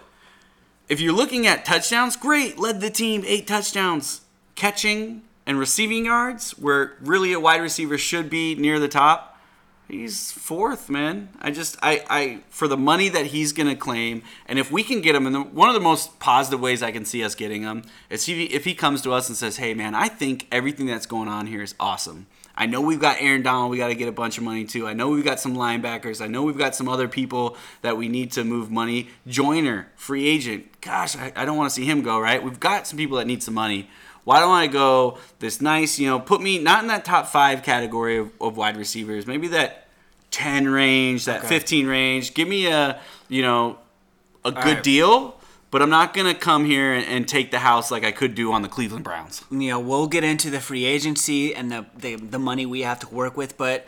if 0.87 0.99
you're 0.99 1.13
looking 1.13 1.47
at 1.47 1.65
touchdowns, 1.65 2.15
great, 2.15 2.59
led 2.59 2.81
the 2.81 2.91
team, 2.91 3.23
eight 3.25 3.47
touchdowns. 3.47 4.21
Catching 4.55 5.23
and 5.45 5.57
receiving 5.57 6.05
yards, 6.05 6.51
where 6.51 6.97
really 6.99 7.31
a 7.31 7.39
wide 7.39 7.61
receiver 7.61 7.97
should 7.97 8.29
be 8.29 8.55
near 8.55 8.77
the 8.77 8.89
top, 8.89 9.39
he's 9.87 10.33
fourth, 10.33 10.89
man. 10.89 11.29
I 11.41 11.51
just, 11.51 11.77
I, 11.81 12.03
I, 12.09 12.39
for 12.49 12.67
the 12.67 12.75
money 12.75 13.07
that 13.07 13.27
he's 13.27 13.53
gonna 13.53 13.77
claim, 13.77 14.21
and 14.47 14.59
if 14.59 14.69
we 14.69 14.83
can 14.83 14.99
get 14.99 15.15
him, 15.15 15.25
and 15.25 15.33
the, 15.33 15.41
one 15.41 15.69
of 15.69 15.75
the 15.75 15.79
most 15.79 16.19
positive 16.19 16.59
ways 16.59 16.83
I 16.83 16.91
can 16.91 17.05
see 17.05 17.23
us 17.23 17.35
getting 17.35 17.61
him 17.61 17.83
is 18.09 18.25
he, 18.25 18.43
if 18.45 18.65
he 18.65 18.75
comes 18.75 19.01
to 19.03 19.13
us 19.13 19.29
and 19.29 19.37
says, 19.37 19.55
"Hey, 19.57 19.73
man, 19.73 19.95
I 19.95 20.09
think 20.09 20.45
everything 20.51 20.87
that's 20.87 21.05
going 21.05 21.29
on 21.29 21.47
here 21.47 21.61
is 21.61 21.73
awesome." 21.79 22.27
I 22.59 22.65
know 22.65 22.81
we've 22.81 22.99
got 22.99 23.21
Aaron 23.21 23.41
Donald, 23.41 23.71
we 23.71 23.77
got 23.77 23.87
to 23.87 23.95
get 23.95 24.09
a 24.09 24.11
bunch 24.11 24.37
of 24.37 24.43
money 24.43 24.65
too. 24.65 24.85
I 24.85 24.91
know 24.91 25.09
we've 25.09 25.23
got 25.23 25.39
some 25.39 25.55
linebackers. 25.55 26.19
I 26.21 26.27
know 26.27 26.43
we've 26.43 26.57
got 26.57 26.75
some 26.75 26.89
other 26.89 27.07
people 27.07 27.55
that 27.83 27.95
we 27.95 28.09
need 28.09 28.33
to 28.33 28.43
move 28.43 28.69
money. 28.69 29.07
Joyner, 29.25 29.87
free 29.95 30.27
agent. 30.27 30.81
Gosh, 30.81 31.15
I, 31.15 31.31
I 31.37 31.45
don't 31.45 31.55
want 31.55 31.69
to 31.69 31.73
see 31.73 31.85
him 31.85 32.01
go, 32.01 32.19
right? 32.19 32.43
We've 32.43 32.59
got 32.59 32.85
some 32.85 32.97
people 32.97 33.15
that 33.17 33.25
need 33.25 33.41
some 33.41 33.53
money. 33.53 33.89
Why 34.25 34.41
don't 34.41 34.53
I 34.53 34.67
go 34.67 35.17
this 35.39 35.61
nice, 35.61 35.97
you 35.97 36.07
know, 36.07 36.19
put 36.19 36.41
me 36.41 36.59
not 36.59 36.81
in 36.81 36.89
that 36.89 37.05
top 37.05 37.27
five 37.27 37.63
category 37.63 38.17
of, 38.17 38.31
of 38.41 38.57
wide 38.57 38.75
receivers, 38.75 39.25
maybe 39.25 39.47
that 39.47 39.87
10 40.31 40.67
range, 40.67 41.25
that 41.25 41.45
15 41.45 41.87
range. 41.87 42.33
Give 42.33 42.47
me 42.47 42.67
a, 42.67 42.99
you 43.29 43.41
know, 43.41 43.79
a 44.43 44.51
good 44.51 44.65
right. 44.65 44.83
deal, 44.83 45.38
but 45.71 45.81
I'm 45.81 45.89
not 45.89 46.13
to 46.31 46.39
come 46.39 46.65
here 46.65 46.93
and, 46.93 47.05
and 47.05 47.27
take 47.27 47.51
the 47.51 47.59
house 47.59 47.91
like 47.91 48.03
I 48.03 48.11
could 48.11 48.35
do 48.35 48.51
on 48.51 48.61
the 48.61 48.69
Cleveland 48.69 49.03
Browns. 49.03 49.43
know, 49.69 49.79
we'll 49.79 50.07
get 50.07 50.23
into 50.23 50.49
the 50.49 50.59
free 50.59 50.85
agency 50.85 51.53
and 51.53 51.71
the, 51.71 51.85
the 51.97 52.15
the 52.15 52.39
money 52.39 52.65
we 52.65 52.81
have 52.81 52.99
to 52.99 53.09
work 53.09 53.37
with, 53.37 53.57
but 53.57 53.85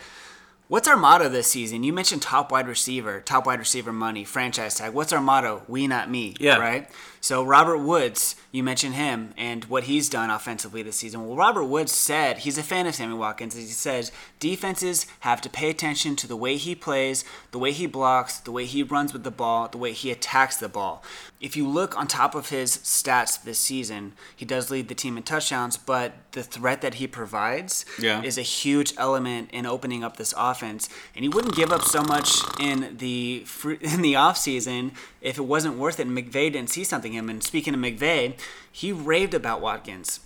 what's 0.72 0.88
our 0.88 0.96
motto 0.96 1.28
this 1.28 1.52
season? 1.52 1.84
You 1.84 1.92
mentioned 1.92 2.22
top 2.22 2.50
wide 2.50 2.66
receiver, 2.66 3.20
top 3.20 3.46
wide 3.46 3.60
receiver 3.60 3.92
money, 3.92 4.24
franchise 4.24 4.76
tag. 4.76 4.94
What's 4.94 5.12
our 5.12 5.20
motto? 5.20 5.64
We 5.68 5.86
not 5.86 6.10
me. 6.10 6.34
Yeah. 6.40 6.60
Right? 6.60 6.90
So 7.20 7.44
Robert 7.44 7.78
Woods, 7.78 8.36
you 8.52 8.64
mentioned 8.64 8.96
him 8.96 9.34
and 9.38 9.66
what 9.66 9.84
he's 9.84 10.10
done 10.10 10.30
offensively 10.32 10.82
this 10.82 10.96
season. 10.96 11.28
Well, 11.28 11.36
Robert 11.36 11.66
Woods 11.66 11.92
said 11.92 12.40
he's 12.40 12.58
a 12.58 12.64
fan 12.64 12.88
of 12.88 12.96
Sammy 12.96 13.14
Watkins. 13.14 13.54
He 13.54 13.66
says 13.66 14.12
defenses 14.40 15.06
have 15.20 15.40
to 15.42 15.50
pay 15.50 15.70
attention 15.70 16.16
to 16.16 16.26
the 16.28 16.38
way 16.38 16.56
he 16.56 16.74
plays, 16.74 17.24
the 17.52 17.60
way 17.60 17.74
he 17.74 17.86
blocks, 17.86 18.40
the 18.40 18.52
way 18.52 18.66
he 18.66 18.82
runs 18.82 19.12
with 19.14 19.24
the 19.24 19.30
ball, 19.30 19.68
the 19.68 19.78
way 19.78 19.92
he 19.92 20.10
attacks 20.10 20.56
the 20.58 20.70
ball. 20.70 21.04
If 21.40 21.56
you 21.56 21.68
look 21.68 21.96
on 21.98 22.08
top 22.08 22.34
of 22.34 22.50
his 22.50 22.78
stats 22.78 23.44
this 23.44 23.60
season, 23.60 24.14
he 24.36 24.46
does 24.46 24.72
lead 24.72 24.88
the 24.88 24.96
team 24.96 25.16
in 25.18 25.24
touchdowns, 25.24 25.76
but 25.78 26.14
the 26.32 26.44
threat 26.44 26.82
that 26.82 26.96
he 26.96 27.08
provides 27.08 27.86
Yeah. 28.00 28.24
is 28.24 28.38
a 28.40 28.44
huge 28.44 28.94
element 28.98 29.52
in 29.52 29.66
opening 29.68 30.04
up 30.04 30.18
this 30.18 30.34
offense. 30.38 30.61
And 30.62 31.24
he 31.24 31.30
wouldn't 31.30 31.56
give 31.56 31.72
up 31.72 31.84
so 31.84 32.04
much 32.04 32.42
in 32.60 32.98
the 32.98 33.46
in 33.82 34.02
the 34.02 34.14
offseason 34.14 34.92
if 35.22 35.38
it 35.38 35.44
wasn't 35.44 35.78
worth 35.78 36.00
it. 36.00 36.08
And 36.08 36.18
McVay 36.18 36.52
didn't 36.52 36.70
see 36.70 36.84
something 36.84 37.14
in 37.14 37.20
him. 37.26 37.30
And 37.30 37.44
speaking 37.44 37.74
of 37.74 37.80
McVay, 37.80 38.38
he 38.72 38.92
raved 38.92 39.34
about 39.34 39.62
Watkins. 39.62 40.20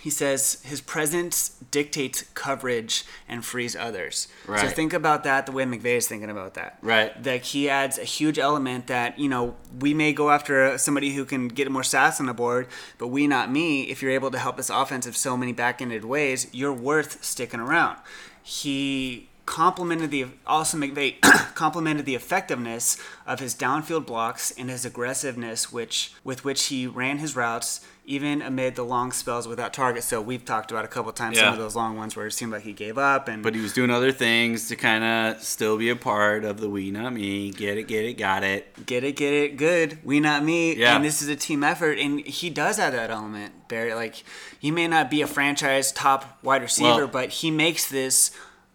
he 0.00 0.08
says 0.10 0.62
his 0.64 0.80
presence 0.80 1.50
dictates 1.70 2.22
coverage 2.34 3.04
and 3.28 3.44
frees 3.44 3.76
others. 3.76 4.26
Right. 4.46 4.60
So 4.60 4.68
think 4.68 4.92
about 4.94 5.22
that 5.24 5.44
the 5.46 5.52
way 5.52 5.64
McVay 5.64 5.96
is 5.98 6.08
thinking 6.08 6.30
about 6.30 6.54
that. 6.54 6.78
Right. 6.80 7.22
That 7.22 7.42
he 7.42 7.68
adds 7.68 7.98
a 7.98 8.04
huge 8.04 8.38
element 8.38 8.86
that, 8.86 9.18
you 9.18 9.28
know, 9.28 9.54
we 9.78 9.92
may 9.92 10.12
go 10.14 10.30
after 10.30 10.78
somebody 10.78 11.10
who 11.14 11.24
can 11.26 11.48
get 11.48 11.70
more 11.70 11.82
stats 11.82 12.20
on 12.20 12.26
the 12.26 12.34
board, 12.34 12.68
but 12.98 13.08
we, 13.08 13.26
not 13.26 13.50
me, 13.50 13.82
if 13.90 14.00
you're 14.00 14.12
able 14.12 14.30
to 14.30 14.38
help 14.38 14.56
this 14.56 14.70
offense 14.70 15.06
in 15.06 15.12
so 15.12 15.36
many 15.36 15.52
back-ended 15.52 16.04
ways, 16.06 16.46
you're 16.52 16.72
worth 16.72 17.22
sticking 17.22 17.60
around. 17.60 17.98
He 18.42 19.28
complimented 19.52 20.10
the 20.10 20.24
also 20.46 20.78
McVay 20.78 21.20
complimented 21.54 22.06
the 22.06 22.14
effectiveness 22.14 22.96
of 23.26 23.38
his 23.38 23.54
downfield 23.54 24.06
blocks 24.06 24.50
and 24.52 24.70
his 24.70 24.86
aggressiveness 24.86 25.70
which 25.70 26.14
with 26.24 26.42
which 26.42 26.68
he 26.68 26.86
ran 26.86 27.18
his 27.18 27.36
routes 27.36 27.82
even 28.06 28.40
amid 28.40 28.76
the 28.76 28.82
long 28.82 29.12
spells 29.12 29.46
without 29.46 29.74
targets. 29.74 30.06
So 30.06 30.22
we've 30.22 30.44
talked 30.44 30.70
about 30.70 30.86
a 30.86 30.88
couple 30.88 31.12
times 31.12 31.38
some 31.38 31.52
of 31.52 31.58
those 31.58 31.76
long 31.76 31.98
ones 31.98 32.16
where 32.16 32.26
it 32.26 32.32
seemed 32.32 32.50
like 32.50 32.62
he 32.62 32.72
gave 32.72 32.96
up 32.96 33.28
and 33.28 33.42
But 33.42 33.54
he 33.54 33.60
was 33.60 33.74
doing 33.74 33.90
other 33.90 34.10
things 34.10 34.68
to 34.68 34.76
kind 34.76 35.04
of 35.04 35.42
still 35.42 35.76
be 35.76 35.90
a 35.90 35.96
part 35.96 36.44
of 36.44 36.58
the 36.58 36.70
we, 36.70 36.90
not 36.90 37.12
me. 37.12 37.50
Get 37.50 37.76
it, 37.76 37.84
get 37.84 38.06
it, 38.06 38.14
got 38.14 38.42
it. 38.42 38.86
get 38.86 39.04
it, 39.04 39.16
get 39.16 39.34
it, 39.34 39.56
good. 39.58 39.98
We 40.02 40.18
not 40.18 40.42
me. 40.44 40.74
Yeah. 40.74 40.96
And 40.96 41.04
this 41.04 41.20
is 41.20 41.28
a 41.28 41.36
team 41.36 41.62
effort, 41.62 41.98
and 41.98 42.26
he 42.26 42.48
does 42.48 42.78
have 42.78 42.94
that 42.94 43.10
element, 43.10 43.68
Barry. 43.68 43.94
Like 43.94 44.24
he 44.58 44.70
may 44.70 44.88
not 44.88 45.10
be 45.10 45.20
a 45.20 45.26
franchise 45.26 45.92
top 45.92 46.38
wide 46.42 46.62
receiver, 46.62 47.00
Well- 47.00 47.08
but 47.08 47.28
he 47.28 47.50
makes 47.50 47.88
this 47.88 48.30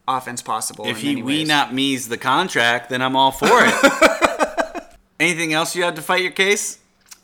offense 0.08 0.42
possible. 0.42 0.86
If 0.88 1.00
he 1.00 1.22
we, 1.22 1.44
not 1.44 1.74
me's 1.74 2.08
the 2.08 2.18
contract, 2.18 2.90
then 2.90 3.02
I'm 3.02 3.16
all 3.16 3.32
for 3.32 3.48
it. 3.52 4.84
Anything 5.20 5.54
else 5.54 5.76
you 5.76 5.84
had 5.84 5.96
to 5.96 6.02
fight 6.02 6.22
your 6.22 6.32
case? 6.32 6.80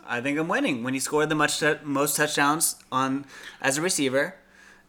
I 0.07 0.19
think 0.21 0.37
I'm 0.37 0.47
winning 0.47 0.83
when 0.83 0.93
he 0.93 0.99
scored 0.99 1.29
the 1.29 1.35
much 1.35 1.61
most 1.83 2.15
touchdowns 2.17 2.75
on 2.91 3.25
as 3.61 3.77
a 3.77 3.81
receiver. 3.81 4.35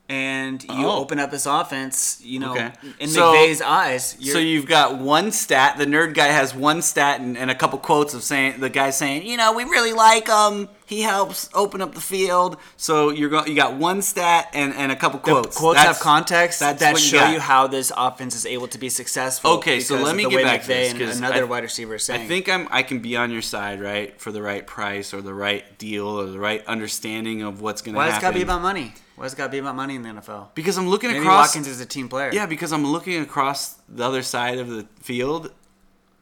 And 0.07 0.63
you 0.65 0.87
Oh. 0.87 0.99
open 1.01 1.19
up 1.19 1.31
this 1.31 1.47
offense, 1.47 2.21
you 2.23 2.39
know, 2.39 2.53
Okay. 2.53 2.73
in 3.01 3.09
So- 3.09 3.33
McVay's 3.33 3.63
eyes. 3.63 4.17
You're, 4.19 4.35
So 4.35 4.39
you've 4.39 4.67
got 4.67 4.99
one 4.99 5.33
stat. 5.33 5.79
The 5.79 5.87
nerd 5.87 6.13
guy 6.13 6.27
has 6.27 6.55
one 6.55 6.83
stat 6.83 7.21
and, 7.21 7.39
and 7.39 7.51
a 7.51 7.55
couple 7.55 7.79
quotes 7.79 8.13
of 8.13 8.23
saying 8.23 8.61
the 8.61 8.69
guy 8.69 8.91
saying, 8.91 9.25
you 9.27 9.39
know, 9.39 9.53
we 9.55 9.65
really 9.65 9.95
like 9.95 10.29
him. 10.29 10.69
He 10.87 11.01
helps 11.01 11.49
open 11.55 11.81
up 11.81 11.95
the 11.95 12.01
field. 12.01 12.59
So 12.77 13.09
you're 13.11 13.31
go, 13.31 13.45
you 13.47 13.55
got 13.55 13.75
one 13.75 14.03
stat 14.03 14.51
and, 14.53 14.75
and 14.75 14.93
a 14.93 14.97
couple 14.97 15.19
the 15.19 15.25
quotes. 15.25 15.57
quotes 15.57 15.79
That's- 15.79 15.97
have 15.97 16.03
context 16.03 16.61
that 16.61 16.79
show 16.99 17.19
got. 17.21 17.33
you 17.33 17.41
how 17.41 17.67
this 17.67 17.91
offense 17.97 18.35
is 18.37 18.45
able 18.45 18.69
to 18.69 18.77
be 18.79 18.91
successful. 18.91 19.53
Okay, 19.53 19.81
so 19.81 19.95
because 19.95 20.07
let 20.07 20.15
me 20.17 20.29
get 20.29 20.45
back 20.45 20.61
to 20.63 20.69
this, 20.69 20.91
and 20.93 21.01
'cause 21.01 21.17
another 21.17 21.41
I- 21.45 21.45
wide 21.45 21.63
receiver 21.63 21.95
is 21.95 22.05
saying. 22.05 22.23
I 22.23 22.27
think 22.27 22.49
I'm 22.51 22.69
I 22.71 22.83
can 22.83 22.99
be 22.99 23.17
on 23.17 23.31
your 23.31 23.41
side, 23.43 23.81
right, 23.81 24.21
for 24.21 24.31
the 24.31 24.43
right 24.43 24.67
price 24.67 25.15
or 25.15 25.23
the 25.23 25.33
right 25.35 25.79
deal 25.79 26.07
or 26.07 26.27
the 26.27 26.39
right 26.39 26.63
understanding 26.67 27.41
of 27.43 27.61
what's 27.63 27.81
going 27.81 27.95
to 27.95 27.99
Why 27.99 28.05
happen. 28.11 28.15
does 28.17 28.23
it 28.23 28.27
got 28.27 28.31
to 28.33 28.39
be 28.39 28.43
about 28.43 28.61
money? 28.63 28.93
Why 29.17 29.25
does 29.25 29.33
it 29.33 29.37
got 29.37 29.45
to 29.47 29.53
be 29.53 29.59
about 29.59 29.77
money 29.77 29.95
in 29.95 30.03
the 30.03 30.09
NFL? 30.11 30.49
because 30.55 30.77
I'm 30.77 30.89
looking 30.89 31.11
Maybe 31.13 31.21
across. 31.25 31.49
Watkins 31.49 31.69
is 31.69 31.81
a 31.81 31.87
team 31.87 32.09
player. 32.11 32.31
Yeah, 32.33 32.45
because 32.47 32.73
I'm 32.73 32.85
looking 32.87 33.23
across 33.23 33.77
the 33.89 34.05
other 34.05 34.23
side 34.23 34.59
of 34.59 34.69
the 34.69 34.87
field. 35.01 35.51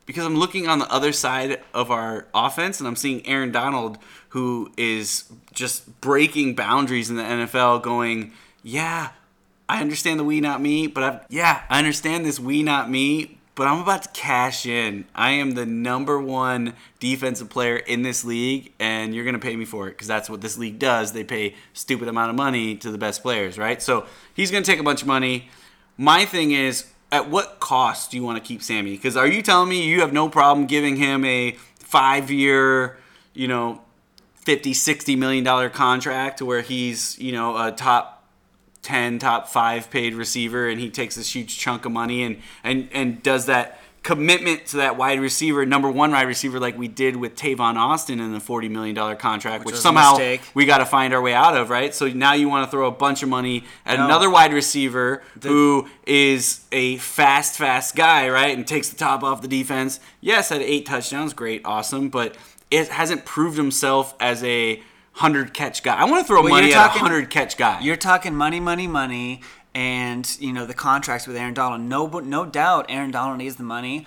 Because 0.05 0.27
I'm 0.27 0.35
looking 0.37 0.69
on 0.69 0.81
the 0.81 0.91
other 0.93 1.13
side 1.13 1.61
of 1.73 1.93
our 1.93 2.27
offense 2.35 2.81
and 2.81 2.89
I'm 2.89 2.97
seeing 2.97 3.25
Aaron 3.25 3.53
Donald, 3.53 3.99
who 4.33 4.73
is 4.79 5.25
just 5.53 6.01
breaking 6.01 6.55
boundaries 6.55 7.11
in 7.11 7.17
the 7.17 7.23
NFL, 7.23 7.83
going, 7.83 8.33
Yeah, 8.63 9.11
I 9.69 9.83
understand 9.83 10.19
the 10.19 10.25
we, 10.25 10.41
not 10.41 10.63
me, 10.63 10.87
but 10.87 11.03
I've, 11.03 11.21
yeah, 11.29 11.63
I 11.69 11.79
understand 11.79 12.25
this 12.25 12.41
we, 12.41 12.63
not 12.63 12.91
me, 12.91 13.39
but 13.55 13.67
I'm 13.67 13.81
about 13.81 14.05
to 14.05 14.09
cash 14.11 14.65
in. 14.65 15.05
I 15.15 15.33
am 15.33 15.51
the 15.51 15.67
number 15.67 16.19
one 16.19 16.73
defensive 16.99 17.51
player 17.51 17.77
in 17.77 18.01
this 18.01 18.25
league, 18.25 18.73
and 18.81 19.15
you're 19.15 19.25
going 19.25 19.35
to 19.35 19.39
pay 19.39 19.55
me 19.55 19.67
for 19.67 19.89
it 19.89 19.91
because 19.91 20.09
that's 20.09 20.31
what 20.31 20.41
this 20.41 20.57
league 20.57 20.79
does. 20.79 21.13
They 21.13 21.25
pay 21.25 21.55
stupid 21.75 22.09
amount 22.09 22.31
of 22.31 22.37
money 22.37 22.75
to 22.77 22.91
the 22.91 22.97
best 22.97 23.21
players, 23.21 23.59
right? 23.59 23.83
So 23.83 24.07
he's 24.33 24.51
going 24.51 24.63
to 24.63 24.71
take 24.71 24.81
a 24.81 24.83
bunch 24.83 25.03
of 25.03 25.09
money. 25.09 25.51
My 25.99 26.25
thing 26.25 26.53
is, 26.53 26.87
at 27.11 27.29
what 27.29 27.61
cost 27.61 28.11
do 28.11 28.17
you 28.17 28.23
want 28.23 28.43
to 28.43 28.47
keep 28.47 28.63
Sammy? 28.63 28.93
Because 28.93 29.19
are 29.19 29.27
you 29.27 29.43
telling 29.43 29.69
me 29.69 29.87
you 29.87 30.01
have 30.01 30.15
no 30.15 30.31
problem 30.31 30.67
giving 30.67 30.97
him 30.97 31.23
a 31.27 31.53
five 31.81 32.31
year, 32.31 32.97
you 33.35 33.47
know, 33.47 33.83
50, 34.43 34.75
60 34.75 35.17
million 35.17 35.45
dollar 35.45 35.69
contract 35.71 36.43
where 36.43 36.61
he's, 36.63 37.19
you 37.19 37.33
know, 37.33 37.57
a 37.57 37.73
top 37.73 38.25
10, 38.83 39.21
top 39.21 39.49
5 39.49 39.91
paid 39.91 40.15
receiver 40.15 40.69
and 40.69 40.81
he 40.81 40.91
takes 40.91 41.15
this 41.15 41.35
huge 41.35 41.57
chunk 41.57 41.85
of 41.85 41.93
money 41.93 42.23
and 42.25 42.39
and 42.65 42.89
and 42.93 43.23
does 43.23 43.47
that 43.47 43.79
commitment 44.03 44.67
to 44.67 44.79
that 44.79 44.97
wide 44.97 45.21
receiver, 45.21 45.65
number 45.65 45.89
one 45.89 46.11
wide 46.11 46.27
receiver, 46.27 46.59
like 46.59 46.77
we 46.77 46.89
did 46.89 47.15
with 47.17 47.37
Tavon 47.37 47.77
Austin 47.77 48.19
in 48.19 48.33
the 48.33 48.41
$40 48.41 48.69
million 48.69 49.17
contract, 49.17 49.65
which, 49.65 49.77
a 49.77 49.79
somehow 49.79 50.19
we 50.55 50.67
got 50.67 50.79
to 50.79 50.87
find 50.87 51.15
our 51.15 51.23
way 51.23 51.35
out 51.35 51.57
of, 51.57 51.71
right? 51.71 51.95
So 51.95 52.09
now 52.09 52.33
you 52.33 52.49
want 52.49 52.67
to 52.67 52.71
throw 52.71 52.89
a 52.89 52.91
bunch 52.91 53.23
of 53.23 53.29
money 53.29 53.65
at 53.87 53.99
No. 53.99 54.07
another 54.07 54.29
wide 54.29 54.53
receiver 54.53 55.23
who 55.41 55.89
is 56.05 56.65
a 56.73 56.97
fast, 56.97 57.57
fast 57.57 57.95
guy, 57.95 58.29
right? 58.29 58.57
And 58.57 58.67
takes 58.67 58.89
the 58.89 58.97
top 58.97 59.23
off 59.23 59.41
the 59.41 59.47
defense. 59.49 60.01
Yes, 60.21 60.49
had 60.49 60.63
eight 60.63 60.85
touchdowns, 60.85 61.33
great, 61.33 61.63
awesome, 61.65 62.09
but 62.09 62.37
it 62.73 62.89
hasn't 62.89 63.25
proved 63.25 63.57
himself 63.57 64.15
as 64.19 64.43
a 64.43 64.77
100 65.15 65.53
catch 65.53 65.83
guy. 65.83 65.95
I 65.95 66.05
want 66.05 66.23
to 66.23 66.27
throw 66.27 66.41
Well, 66.43 66.51
money 66.51 66.69
you're 66.71 66.79
at 66.79 66.85
a 66.87 66.89
talking- 66.89 67.03
100 67.03 67.31
catch 67.31 67.57
guy. 67.57 67.79
You're 67.81 67.97
talking 67.97 68.35
money, 68.35 68.61
money, 68.61 68.87
money, 68.87 69.43
and 69.75 70.37
you 70.41 70.53
know 70.53 70.65
the 70.67 70.75
contracts 70.75 71.27
with 71.27 71.37
Aaron 71.37 71.55
Donald. 71.55 71.83
No, 71.83 72.07
no 72.07 72.45
doubt, 72.47 72.87
Aaron 72.89 73.11
Donald 73.11 73.39
needs 73.39 73.57
the 73.57 73.63
money. 73.63 74.07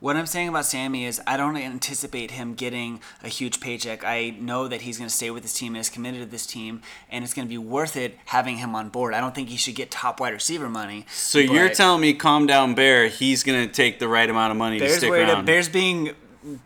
What 0.00 0.16
I'm 0.16 0.24
saying 0.26 0.48
about 0.48 0.64
Sammy 0.64 1.04
is 1.04 1.20
I 1.26 1.36
don't 1.36 1.58
anticipate 1.58 2.30
him 2.30 2.54
getting 2.54 3.00
a 3.22 3.28
huge 3.28 3.60
paycheck. 3.60 4.02
I 4.02 4.30
know 4.40 4.66
that 4.66 4.80
he's 4.80 4.96
going 4.96 5.08
to 5.10 5.14
stay 5.14 5.30
with 5.30 5.42
his 5.42 5.52
team 5.52 5.74
and 5.74 5.80
is 5.82 5.90
committed 5.90 6.20
to 6.20 6.26
this 6.26 6.46
team, 6.46 6.80
and 7.10 7.22
it's 7.22 7.34
going 7.34 7.46
to 7.46 7.50
be 7.50 7.58
worth 7.58 7.96
it 7.98 8.16
having 8.24 8.56
him 8.56 8.74
on 8.74 8.88
board. 8.88 9.12
I 9.12 9.20
don't 9.20 9.34
think 9.34 9.50
he 9.50 9.58
should 9.58 9.74
get 9.74 9.90
top 9.90 10.18
wide 10.18 10.32
receiver 10.32 10.70
money. 10.70 11.04
so 11.12 11.38
you're 11.38 11.68
telling 11.68 12.00
me, 12.00 12.14
calm 12.14 12.46
down, 12.46 12.74
Bear. 12.74 13.08
He's 13.08 13.42
gonna 13.44 13.66
take 13.68 13.98
the 13.98 14.08
right 14.08 14.28
amount 14.30 14.52
of 14.52 14.56
money 14.56 14.78
to 14.78 14.88
stick 14.88 15.10
around. 15.12 15.44
Bears 15.44 15.68
being 15.68 16.12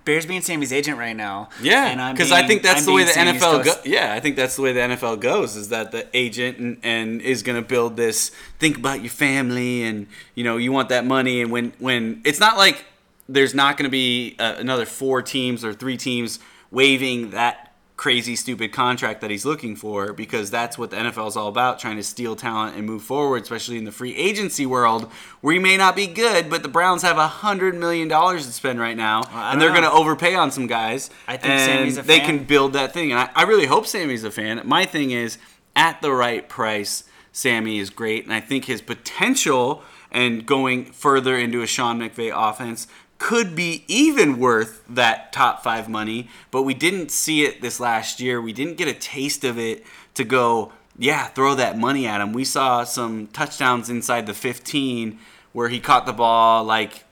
Bears 0.04 0.24
being 0.26 0.40
Sammy's 0.40 0.72
agent 0.72 0.98
right 0.98 1.16
now. 1.16 1.48
Yeah, 1.60 2.12
because 2.12 2.30
I 2.30 2.46
think 2.46 2.62
that's 2.62 2.80
I'm 2.80 2.86
the 2.86 2.92
way 2.92 3.04
the 3.04 3.10
Sammy's 3.10 3.42
NFL 3.42 3.64
goes. 3.64 3.86
Yeah, 3.86 4.12
I 4.12 4.20
think 4.20 4.36
that's 4.36 4.54
the 4.56 4.62
way 4.62 4.72
the 4.72 4.80
NFL 4.80 5.20
goes. 5.20 5.56
Is 5.56 5.70
that 5.70 5.90
the 5.90 6.06
agent 6.14 6.58
and, 6.58 6.78
and 6.82 7.20
is 7.20 7.42
going 7.42 7.60
to 7.60 7.66
build 7.66 7.96
this? 7.96 8.30
Think 8.58 8.78
about 8.78 9.00
your 9.00 9.10
family, 9.10 9.82
and 9.82 10.06
you 10.34 10.44
know 10.44 10.56
you 10.58 10.70
want 10.70 10.90
that 10.90 11.04
money. 11.04 11.40
And 11.42 11.50
when 11.50 11.72
when 11.78 12.22
it's 12.24 12.38
not 12.38 12.56
like 12.56 12.84
there's 13.28 13.54
not 13.54 13.76
going 13.76 13.84
to 13.84 13.90
be 13.90 14.36
uh, 14.38 14.54
another 14.58 14.86
four 14.86 15.22
teams 15.22 15.64
or 15.64 15.72
three 15.72 15.96
teams 15.96 16.38
waiving 16.70 17.30
that 17.30 17.63
crazy 17.96 18.34
stupid 18.34 18.72
contract 18.72 19.20
that 19.20 19.30
he's 19.30 19.44
looking 19.44 19.76
for 19.76 20.12
because 20.12 20.50
that's 20.50 20.76
what 20.76 20.90
the 20.90 20.96
NFL 20.96 21.28
is 21.28 21.36
all 21.36 21.46
about 21.46 21.78
trying 21.78 21.94
to 21.96 22.02
steal 22.02 22.34
talent 22.34 22.76
and 22.76 22.84
move 22.84 23.04
forward 23.04 23.42
especially 23.44 23.78
in 23.78 23.84
the 23.84 23.92
free 23.92 24.16
agency 24.16 24.66
world 24.66 25.04
where 25.42 25.54
you 25.54 25.60
may 25.60 25.76
not 25.76 25.94
be 25.94 26.08
good 26.08 26.50
but 26.50 26.64
the 26.64 26.68
Browns 26.68 27.02
have 27.02 27.18
a 27.18 27.28
hundred 27.28 27.76
million 27.76 28.08
dollars 28.08 28.46
to 28.46 28.52
spend 28.52 28.80
right 28.80 28.96
now 28.96 29.22
I 29.30 29.52
and 29.52 29.60
they're 29.60 29.70
going 29.70 29.82
to 29.84 29.92
overpay 29.92 30.34
on 30.34 30.50
some 30.50 30.66
guys 30.66 31.08
I 31.28 31.36
think 31.36 31.60
Sammy's 31.60 31.96
a 31.96 32.02
they 32.02 32.18
fan. 32.18 32.26
can 32.26 32.44
build 32.44 32.72
that 32.72 32.92
thing 32.92 33.12
and 33.12 33.20
I, 33.20 33.30
I 33.32 33.42
really 33.44 33.66
hope 33.66 33.86
Sammy's 33.86 34.24
a 34.24 34.30
fan 34.32 34.60
my 34.64 34.84
thing 34.86 35.12
is 35.12 35.38
at 35.76 36.02
the 36.02 36.10
right 36.10 36.48
price 36.48 37.04
Sammy 37.30 37.78
is 37.78 37.90
great 37.90 38.24
and 38.24 38.34
I 38.34 38.40
think 38.40 38.64
his 38.64 38.82
potential 38.82 39.84
and 40.10 40.44
going 40.46 40.86
further 40.86 41.36
into 41.36 41.62
a 41.62 41.66
Sean 41.66 42.00
McVay 42.00 42.32
offense 42.34 42.88
could 43.24 43.56
be 43.56 43.84
even 43.88 44.38
worth 44.38 44.84
that 44.86 45.32
top 45.32 45.62
five 45.62 45.88
money, 45.88 46.28
but 46.50 46.60
we 46.60 46.74
didn't 46.74 47.10
see 47.10 47.42
it 47.42 47.62
this 47.62 47.80
last 47.80 48.20
year. 48.20 48.38
We 48.38 48.52
didn't 48.52 48.76
get 48.76 48.86
a 48.86 48.92
taste 48.92 49.44
of 49.44 49.58
it 49.58 49.82
to 50.12 50.24
go, 50.24 50.72
yeah, 50.98 51.28
throw 51.28 51.54
that 51.54 51.78
money 51.78 52.06
at 52.06 52.20
him. 52.20 52.34
We 52.34 52.44
saw 52.44 52.84
some 52.84 53.28
touchdowns 53.28 53.88
inside 53.88 54.26
the 54.26 54.34
15 54.34 55.18
where 55.54 55.70
he 55.70 55.80
caught 55.80 56.04
the 56.04 56.12
ball 56.12 56.64
like 56.64 57.04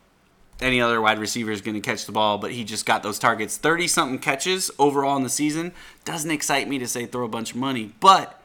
any 0.61 0.83
other 0.83 1.01
wide 1.01 1.19
receiver 1.19 1.51
is 1.51 1.63
going 1.63 1.77
to 1.77 1.81
catch 1.81 2.05
the 2.05 2.13
ball, 2.13 2.37
but 2.37 2.53
he 2.53 2.63
just 2.63 2.85
got 2.85 3.03
those 3.03 3.19
targets. 3.19 3.57
30 3.57 3.89
something 3.89 4.19
catches 4.19 4.71
overall 4.79 5.17
in 5.17 5.23
the 5.23 5.31
season 5.31 5.73
doesn't 6.05 6.31
excite 6.31 6.69
me 6.69 6.79
to 6.79 6.87
say 6.87 7.07
throw 7.07 7.25
a 7.25 7.29
bunch 7.29 7.53
of 7.53 7.57
money, 7.57 7.95
but 8.01 8.39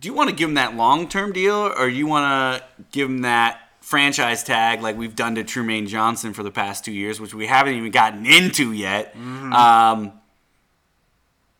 do 0.00 0.08
you 0.08 0.12
want 0.14 0.28
to 0.28 0.34
give 0.34 0.48
him 0.48 0.56
that 0.56 0.74
long 0.74 1.08
term 1.08 1.32
deal 1.32 1.72
or 1.78 1.86
you 1.86 2.08
want 2.08 2.24
to 2.58 2.84
give 2.90 3.08
him 3.08 3.20
that 3.20 3.60
franchise 3.82 4.42
tag 4.42 4.80
like 4.80 4.96
we've 4.96 5.16
done 5.16 5.34
to 5.34 5.44
Trumaine 5.44 5.86
Johnson 5.86 6.32
for 6.32 6.42
the 6.42 6.50
past 6.50 6.84
two 6.84 6.92
years, 6.92 7.20
which 7.20 7.34
we 7.34 7.46
haven't 7.46 7.74
even 7.74 7.90
gotten 7.90 8.24
into 8.24 8.72
yet? 8.72 9.14
Mm-hmm. 9.14 9.52
Um, 9.52 10.12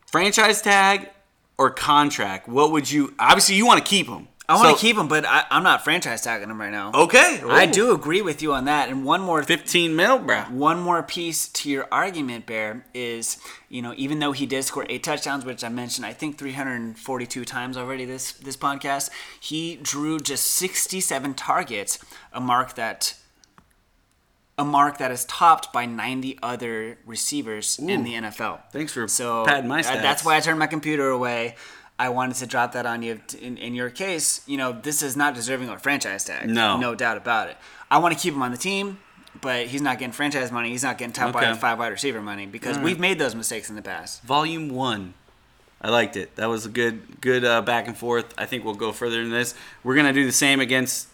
franchise 0.06 0.62
tag 0.62 1.10
or 1.58 1.70
contract? 1.70 2.48
What 2.48 2.72
would 2.72 2.90
you? 2.90 3.14
Obviously, 3.18 3.56
you 3.56 3.66
want 3.66 3.84
to 3.84 3.88
keep 3.88 4.06
him. 4.08 4.28
I 4.52 4.56
want 4.56 4.68
So- 4.68 4.74
to 4.74 4.80
keep 4.80 4.96
him, 4.96 5.08
but 5.08 5.24
I, 5.24 5.44
I'm 5.50 5.62
not 5.62 5.82
franchise 5.82 6.20
tagging 6.20 6.50
him 6.50 6.60
right 6.60 6.70
now. 6.70 6.92
Okay, 6.92 7.40
I 7.48 7.66
do 7.66 7.92
agree 7.92 8.20
with 8.20 8.42
you 8.42 8.52
on 8.52 8.66
that. 8.66 8.88
And 8.90 9.04
one 9.04 9.22
more 9.22 9.42
15 9.42 9.96
mil, 9.96 10.18
bro. 10.18 10.42
One 10.42 10.80
more 10.80 11.02
piece 11.02 11.48
to 11.48 11.70
your 11.70 11.88
argument, 11.90 12.44
Bear, 12.46 12.84
is 12.92 13.38
you 13.68 13.80
know 13.80 13.94
even 13.96 14.18
though 14.18 14.32
he 14.32 14.44
did 14.44 14.64
score 14.64 14.84
eight 14.88 15.02
touchdowns, 15.02 15.44
which 15.44 15.64
I 15.64 15.68
mentioned 15.70 16.04
I 16.04 16.12
think 16.12 16.36
342 16.38 17.44
times 17.44 17.76
already 17.76 18.04
this 18.04 18.32
this 18.32 18.56
podcast, 18.56 19.08
he 19.40 19.76
drew 19.76 20.18
just 20.18 20.44
67 20.46 21.34
targets, 21.34 21.98
a 22.32 22.40
mark 22.40 22.74
that 22.74 23.14
a 24.58 24.64
mark 24.64 24.98
that 24.98 25.10
is 25.10 25.24
topped 25.24 25.72
by 25.72 25.86
90 25.86 26.38
other 26.42 26.98
receivers 27.06 27.78
in 27.78 28.04
the 28.04 28.14
NFL. 28.14 28.60
Thanks 28.70 28.92
for 28.92 29.08
so 29.08 29.44
my 29.64 29.80
uh, 29.80 29.82
That's 30.02 30.24
why 30.24 30.36
I 30.36 30.40
turned 30.40 30.58
my 30.58 30.66
computer 30.66 31.08
away. 31.08 31.56
I 31.98 32.08
wanted 32.08 32.36
to 32.36 32.46
drop 32.46 32.72
that 32.72 32.86
on 32.86 33.02
you. 33.02 33.20
In, 33.40 33.56
in 33.58 33.74
your 33.74 33.90
case, 33.90 34.40
you 34.46 34.56
know, 34.56 34.72
this 34.72 35.02
is 35.02 35.16
not 35.16 35.34
deserving 35.34 35.68
of 35.68 35.76
a 35.76 35.78
franchise 35.78 36.24
tag. 36.24 36.48
No. 36.48 36.76
No 36.78 36.94
doubt 36.94 37.16
about 37.16 37.48
it. 37.48 37.56
I 37.90 37.98
want 37.98 38.16
to 38.16 38.20
keep 38.20 38.34
him 38.34 38.42
on 38.42 38.50
the 38.50 38.56
team, 38.56 38.98
but 39.40 39.66
he's 39.66 39.82
not 39.82 39.98
getting 39.98 40.12
franchise 40.12 40.50
money. 40.50 40.70
He's 40.70 40.82
not 40.82 40.98
getting 40.98 41.12
top 41.12 41.34
Okay. 41.36 41.46
wide, 41.50 41.58
five 41.58 41.78
wide 41.78 41.88
receiver 41.88 42.20
money 42.22 42.46
because 42.46 42.78
we've 42.78 42.98
made 42.98 43.18
those 43.18 43.34
mistakes 43.34 43.68
in 43.70 43.76
the 43.76 43.82
past. 43.82 44.22
Volume 44.22 44.68
one. 44.70 45.14
I 45.80 45.90
liked 45.90 46.16
it. 46.16 46.36
That 46.36 46.46
was 46.46 46.64
a 46.64 46.68
good, 46.68 47.20
good 47.20 47.44
uh, 47.44 47.60
back 47.62 47.88
and 47.88 47.96
forth. 47.96 48.32
I 48.38 48.46
think 48.46 48.64
we'll 48.64 48.74
go 48.74 48.92
further 48.92 49.20
than 49.20 49.30
this. 49.30 49.54
We're 49.82 49.96
gonna 49.96 50.12
do 50.12 50.24
the 50.24 50.32
same 50.32 50.60
against. 50.60 51.08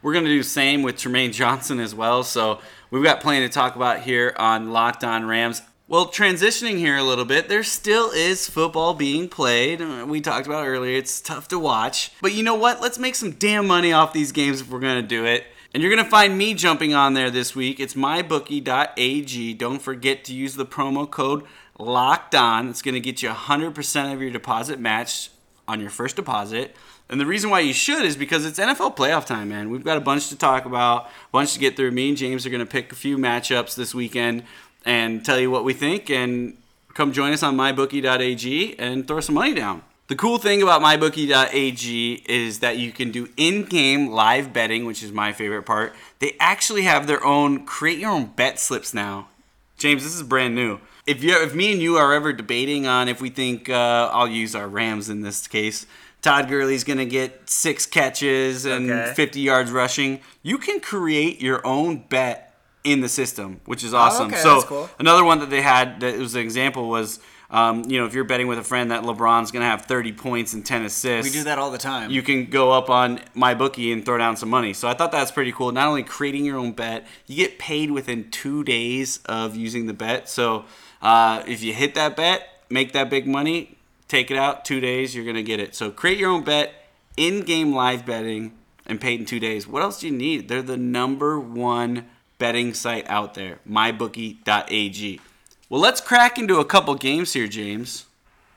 We're 0.00 0.14
gonna 0.14 0.28
do 0.28 0.38
the 0.38 0.48
same 0.48 0.82
with 0.82 0.94
Trumaine 0.96 1.32
Johnson 1.32 1.80
as 1.80 1.92
well. 1.94 2.22
So 2.22 2.60
we've 2.90 3.02
got 3.02 3.20
plenty 3.20 3.46
to 3.46 3.52
talk 3.52 3.74
about 3.74 4.00
here 4.02 4.32
on 4.38 4.70
Locked 4.70 5.02
On 5.02 5.26
Rams. 5.26 5.60
Well, 5.90 6.08
transitioning 6.08 6.76
here 6.76 6.98
a 6.98 7.02
little 7.02 7.24
bit, 7.24 7.48
there 7.48 7.62
still 7.62 8.10
is 8.10 8.46
football 8.46 8.92
being 8.92 9.26
played. 9.26 9.80
Uh, 9.80 10.04
We 10.06 10.20
talked 10.20 10.46
about 10.46 10.66
it 10.66 10.68
earlier. 10.68 10.98
It's 10.98 11.18
tough 11.18 11.48
to 11.48 11.58
watch, 11.58 12.12
but 12.20 12.34
you 12.34 12.42
know 12.42 12.56
what? 12.56 12.82
Let's 12.82 12.98
make 12.98 13.14
some 13.14 13.30
damn 13.30 13.66
money 13.66 13.90
off 13.90 14.12
these 14.12 14.30
games 14.30 14.60
if 14.60 14.68
we're 14.68 14.80
gonna 14.80 15.00
do 15.00 15.24
it. 15.24 15.46
And 15.72 15.82
you're 15.82 15.88
gonna 15.94 16.04
find 16.08 16.36
me 16.36 16.52
jumping 16.52 16.92
on 16.92 17.14
there 17.14 17.30
this 17.30 17.56
week. 17.56 17.80
It's 17.80 17.94
mybookie.ag. 17.94 19.54
Don't 19.54 19.80
forget 19.80 20.24
to 20.24 20.34
use 20.34 20.56
the 20.56 20.66
promo 20.66 21.10
code 21.10 21.44
locked 21.78 22.34
on. 22.34 22.68
It's 22.68 22.82
gonna 22.82 23.00
get 23.00 23.22
you 23.22 23.30
100% 23.30 24.12
of 24.12 24.20
your 24.20 24.30
deposit 24.30 24.78
matched 24.78 25.30
on 25.66 25.80
your 25.80 25.90
first 25.90 26.16
deposit. 26.16 26.76
And 27.10 27.18
the 27.18 27.24
reason 27.24 27.48
why 27.48 27.60
you 27.60 27.72
should 27.72 28.04
is 28.04 28.14
because 28.14 28.44
it's 28.44 28.58
NFL 28.58 28.94
playoff 28.94 29.24
time, 29.24 29.48
man. 29.48 29.70
We've 29.70 29.84
got 29.84 29.96
a 29.96 30.02
bunch 30.02 30.28
to 30.28 30.36
talk 30.36 30.66
about, 30.66 31.06
a 31.06 31.10
bunch 31.32 31.54
to 31.54 31.58
get 31.58 31.76
through. 31.76 31.92
Me 31.92 32.10
and 32.10 32.18
James 32.18 32.44
are 32.44 32.50
gonna 32.50 32.66
pick 32.66 32.92
a 32.92 32.94
few 32.94 33.16
matchups 33.16 33.74
this 33.74 33.94
weekend 33.94 34.42
and 34.88 35.24
tell 35.24 35.38
you 35.38 35.50
what 35.50 35.62
we 35.64 35.74
think. 35.74 36.10
And 36.10 36.56
come 36.94 37.12
join 37.12 37.32
us 37.32 37.42
on 37.44 37.56
mybookie.ag 37.56 38.78
and 38.78 39.06
throw 39.06 39.20
some 39.20 39.34
money 39.36 39.54
down. 39.54 39.82
The 40.08 40.16
cool 40.16 40.38
thing 40.38 40.62
about 40.62 40.80
mybookie.ag 40.80 42.22
is 42.26 42.60
that 42.60 42.78
you 42.78 42.92
can 42.92 43.10
do 43.10 43.28
in-game 43.36 44.08
live 44.10 44.52
betting, 44.54 44.86
which 44.86 45.02
is 45.02 45.12
my 45.12 45.32
favorite 45.34 45.64
part. 45.64 45.94
They 46.18 46.34
actually 46.40 46.82
have 46.82 47.06
their 47.06 47.22
own 47.24 47.66
create 47.66 47.98
your 47.98 48.10
own 48.10 48.26
bet 48.26 48.58
slips 48.58 48.94
now. 48.94 49.28
James, 49.76 50.02
this 50.02 50.14
is 50.14 50.22
brand 50.22 50.54
new. 50.54 50.80
If 51.06 51.22
you 51.22 51.40
if 51.42 51.54
me 51.54 51.72
and 51.72 51.80
you 51.80 51.96
are 51.96 52.12
ever 52.12 52.32
debating 52.32 52.86
on 52.86 53.08
if 53.08 53.20
we 53.20 53.30
think 53.30 53.68
uh, 53.70 54.10
I'll 54.12 54.28
use 54.28 54.54
our 54.54 54.66
Rams 54.66 55.08
in 55.08 55.20
this 55.22 55.46
case, 55.46 55.86
Todd 56.22 56.48
Gurley's 56.48 56.84
gonna 56.84 57.04
get 57.04 57.48
six 57.48 57.86
catches 57.86 58.64
and 58.64 58.90
Okay. 58.90 59.12
50 59.14 59.40
yards 59.40 59.70
rushing, 59.70 60.20
you 60.42 60.58
can 60.58 60.80
create 60.80 61.40
your 61.40 61.64
own 61.66 61.98
bet 62.08 62.47
in 62.92 63.00
the 63.00 63.08
system, 63.08 63.60
which 63.66 63.84
is 63.84 63.92
awesome. 63.94 64.28
okay, 64.28 64.36
so 64.38 64.62
cool. 64.62 64.90
another 64.98 65.24
one 65.24 65.38
that 65.40 65.50
they 65.50 65.62
had 65.62 66.00
that 66.00 66.18
was 66.18 66.34
an 66.34 66.40
example 66.42 66.88
was, 66.88 67.20
um, 67.50 67.84
you 67.88 67.98
know, 67.98 68.06
if 68.06 68.14
you're 68.14 68.24
betting 68.24 68.46
with 68.46 68.58
a 68.58 68.62
friend 68.62 68.90
that 68.90 69.02
LeBron's 69.04 69.50
gonna 69.50 69.64
have 69.64 69.82
30 69.86 70.12
points 70.12 70.52
and 70.52 70.64
10 70.66 70.82
assists, 70.84 71.32
We 71.32 71.38
do 71.38 71.44
that 71.44 71.58
all 71.58 71.70
the 71.70 71.78
time. 71.78 72.10
you 72.10 72.22
can 72.22 72.46
go 72.46 72.72
up 72.72 72.90
on 72.90 73.20
my 73.34 73.54
bookie 73.54 73.90
and 73.92 74.04
throw 74.04 74.18
down 74.18 74.36
some 74.36 74.48
money. 74.50 74.72
So 74.74 74.86
I 74.88 74.94
thought 74.94 75.12
that's 75.12 75.30
pretty 75.30 75.52
cool. 75.52 75.72
Not 75.72 75.86
only 75.88 76.02
creating 76.02 76.44
your 76.44 76.58
own 76.58 76.72
bet, 76.72 77.06
you 77.26 77.36
get 77.36 77.58
paid 77.58 77.90
within 77.90 78.30
two 78.30 78.64
days 78.64 79.20
of 79.26 79.56
using 79.56 79.86
the 79.86 79.94
bet. 79.94 80.28
So 80.28 80.64
uh, 81.00 81.42
if 81.46 81.62
you 81.62 81.72
hit 81.72 81.94
that 81.94 82.16
bet, 82.16 82.64
make 82.68 82.92
that 82.92 83.08
big 83.08 83.26
money, 83.26 83.78
take 84.08 84.30
it 84.30 84.36
out 84.36 84.64
two 84.64 84.80
days, 84.80 85.14
you're 85.14 85.24
gonna 85.24 85.42
get 85.42 85.58
it. 85.60 85.74
So 85.74 85.90
create 85.90 86.18
your 86.18 86.30
own 86.30 86.44
bet, 86.44 86.72
in-game 87.16 87.72
live 87.74 88.04
betting, 88.06 88.52
and 88.86 89.00
paid 89.00 89.20
in 89.20 89.26
two 89.26 89.40
days. 89.40 89.66
What 89.66 89.82
else 89.82 90.00
do 90.00 90.06
you 90.06 90.12
need? 90.14 90.48
They're 90.48 90.62
the 90.62 90.76
number 90.78 91.38
one 91.38 92.06
betting 92.38 92.74
site 92.74 93.08
out 93.08 93.34
there. 93.34 93.58
MyBookie.ag. 93.68 95.20
Well, 95.68 95.80
let's 95.80 96.00
crack 96.00 96.38
into 96.38 96.58
a 96.60 96.64
couple 96.64 96.94
games 96.94 97.32
here, 97.32 97.46
James. 97.46 98.06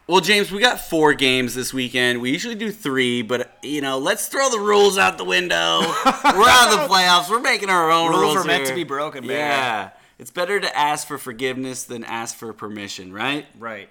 Well, 0.08 0.22
James, 0.22 0.52
we 0.52 0.60
got 0.60 0.80
four 0.82 1.13
games 1.13 1.56
this 1.56 1.74
weekend. 1.74 2.22
We 2.22 2.32
usually 2.32 2.56
do 2.56 2.72
three, 2.72 3.22
but 3.22 3.58
you 3.63 3.82
know, 3.82 3.98
let's 3.98 4.28
throw 4.28 4.50
the 4.50 4.60
rules 4.60 4.98
out 4.98 5.17
the 5.17 5.24
window. 5.24 5.80
We're 6.06 6.50
out 6.50 6.74
of 6.74 6.80
the 6.80 6.94
playoffs. 6.94 7.30
We're 7.30 7.39
making 7.39 7.70
our 7.70 7.91
own 7.91 8.10
Rules 8.10 8.22
rules. 8.22 8.36
are 8.38 8.44
meant 8.44 8.63
here. 8.63 8.72
to 8.72 8.76
be 8.76 8.84
broken, 8.84 9.26
man. 9.26 9.38
Yeah, 9.38 9.89
it's 10.20 10.32
better 10.32 10.60
to 10.60 10.78
ask 10.78 11.08
for 11.08 11.17
forgiveness 11.17 11.84
than 11.84 12.04
ask 12.04 12.36
for 12.36 12.52
permission, 12.52 13.13
right? 13.13 13.46
right. 13.58 13.89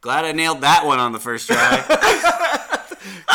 Glad 0.00 0.24
I 0.24 0.32
nailed 0.32 0.62
that 0.62 0.86
one 0.86 0.98
on 0.98 1.12
the 1.12 1.20
first 1.20 1.48
try. 1.48 1.84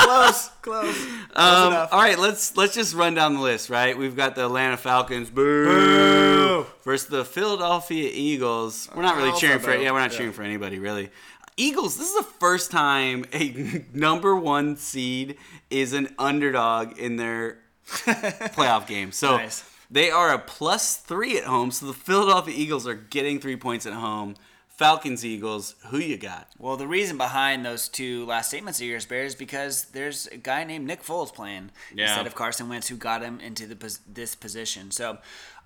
Close, 0.03 0.49
close. 0.61 1.05
Um, 1.35 1.73
all 1.91 1.99
right, 1.99 2.17
let's 2.19 2.55
let's 2.57 2.73
just 2.73 2.93
run 2.95 3.13
down 3.13 3.35
the 3.35 3.41
list. 3.41 3.69
Right, 3.69 3.97
we've 3.97 4.15
got 4.15 4.35
the 4.35 4.45
Atlanta 4.45 4.77
Falcons, 4.77 5.29
boo, 5.29 6.65
versus 6.83 7.07
the 7.09 7.25
Philadelphia 7.25 8.09
Eagles. 8.13 8.89
We're 8.95 9.01
not 9.01 9.17
really 9.17 9.37
cheering 9.39 9.59
for 9.59 9.75
boo. 9.75 9.81
yeah, 9.83 9.91
we're 9.91 9.99
not 9.99 10.11
Yeah. 10.11 10.17
cheering 10.17 10.33
for 10.33 10.43
anybody 10.43 10.79
really. 10.79 11.09
Eagles. 11.57 11.97
This 11.97 12.09
is 12.09 12.15
the 12.15 12.23
first 12.39 12.69
time 12.71 13.25
a 13.33 13.83
number 13.93 14.35
one 14.35 14.75
seed 14.77 15.37
is 15.69 15.93
an 15.93 16.13
underdog 16.19 16.97
in 16.99 17.15
their 17.17 17.57
playoff 17.87 18.87
game. 18.87 19.11
So 19.11 19.37
Nice. 19.37 19.63
they 19.89 20.11
are 20.11 20.33
a 20.33 20.39
plus 20.39 20.97
three 20.97 21.37
at 21.37 21.45
home. 21.45 21.71
So 21.71 21.87
the 21.87 21.93
Philadelphia 21.93 22.53
Eagles 22.55 22.87
are 22.87 22.93
getting 22.95 23.39
three 23.39 23.55
points 23.55 23.85
at 23.87 23.93
home. 23.93 24.35
Falcons, 24.77 25.25
Eagles. 25.25 25.73
Who 25.87 25.97
you 25.97 26.17
got? 26.17 26.49
Well, 26.59 26.77
the 26.77 26.85
reason 26.87 27.17
behind 27.17 27.65
those 27.65 27.89
two 27.89 28.25
last 28.27 28.49
statements 28.49 28.79
of 28.79 28.85
yours, 28.85 29.07
Bear, 29.07 29.23
is 29.23 29.33
because 29.33 29.85
there's 29.85 30.27
a 30.27 30.37
guy 30.37 30.63
named 30.65 30.85
Nick 30.85 31.01
Foles 31.03 31.33
playing 31.33 31.71
Yeah. 31.95 32.05
instead 32.05 32.27
of 32.27 32.35
Carson 32.35 32.69
Wentz, 32.69 32.87
who 32.87 32.95
got 32.95 33.23
him 33.23 33.39
into 33.39 33.65
the 33.65 33.97
this 34.07 34.35
position. 34.35 34.91
So 34.91 35.17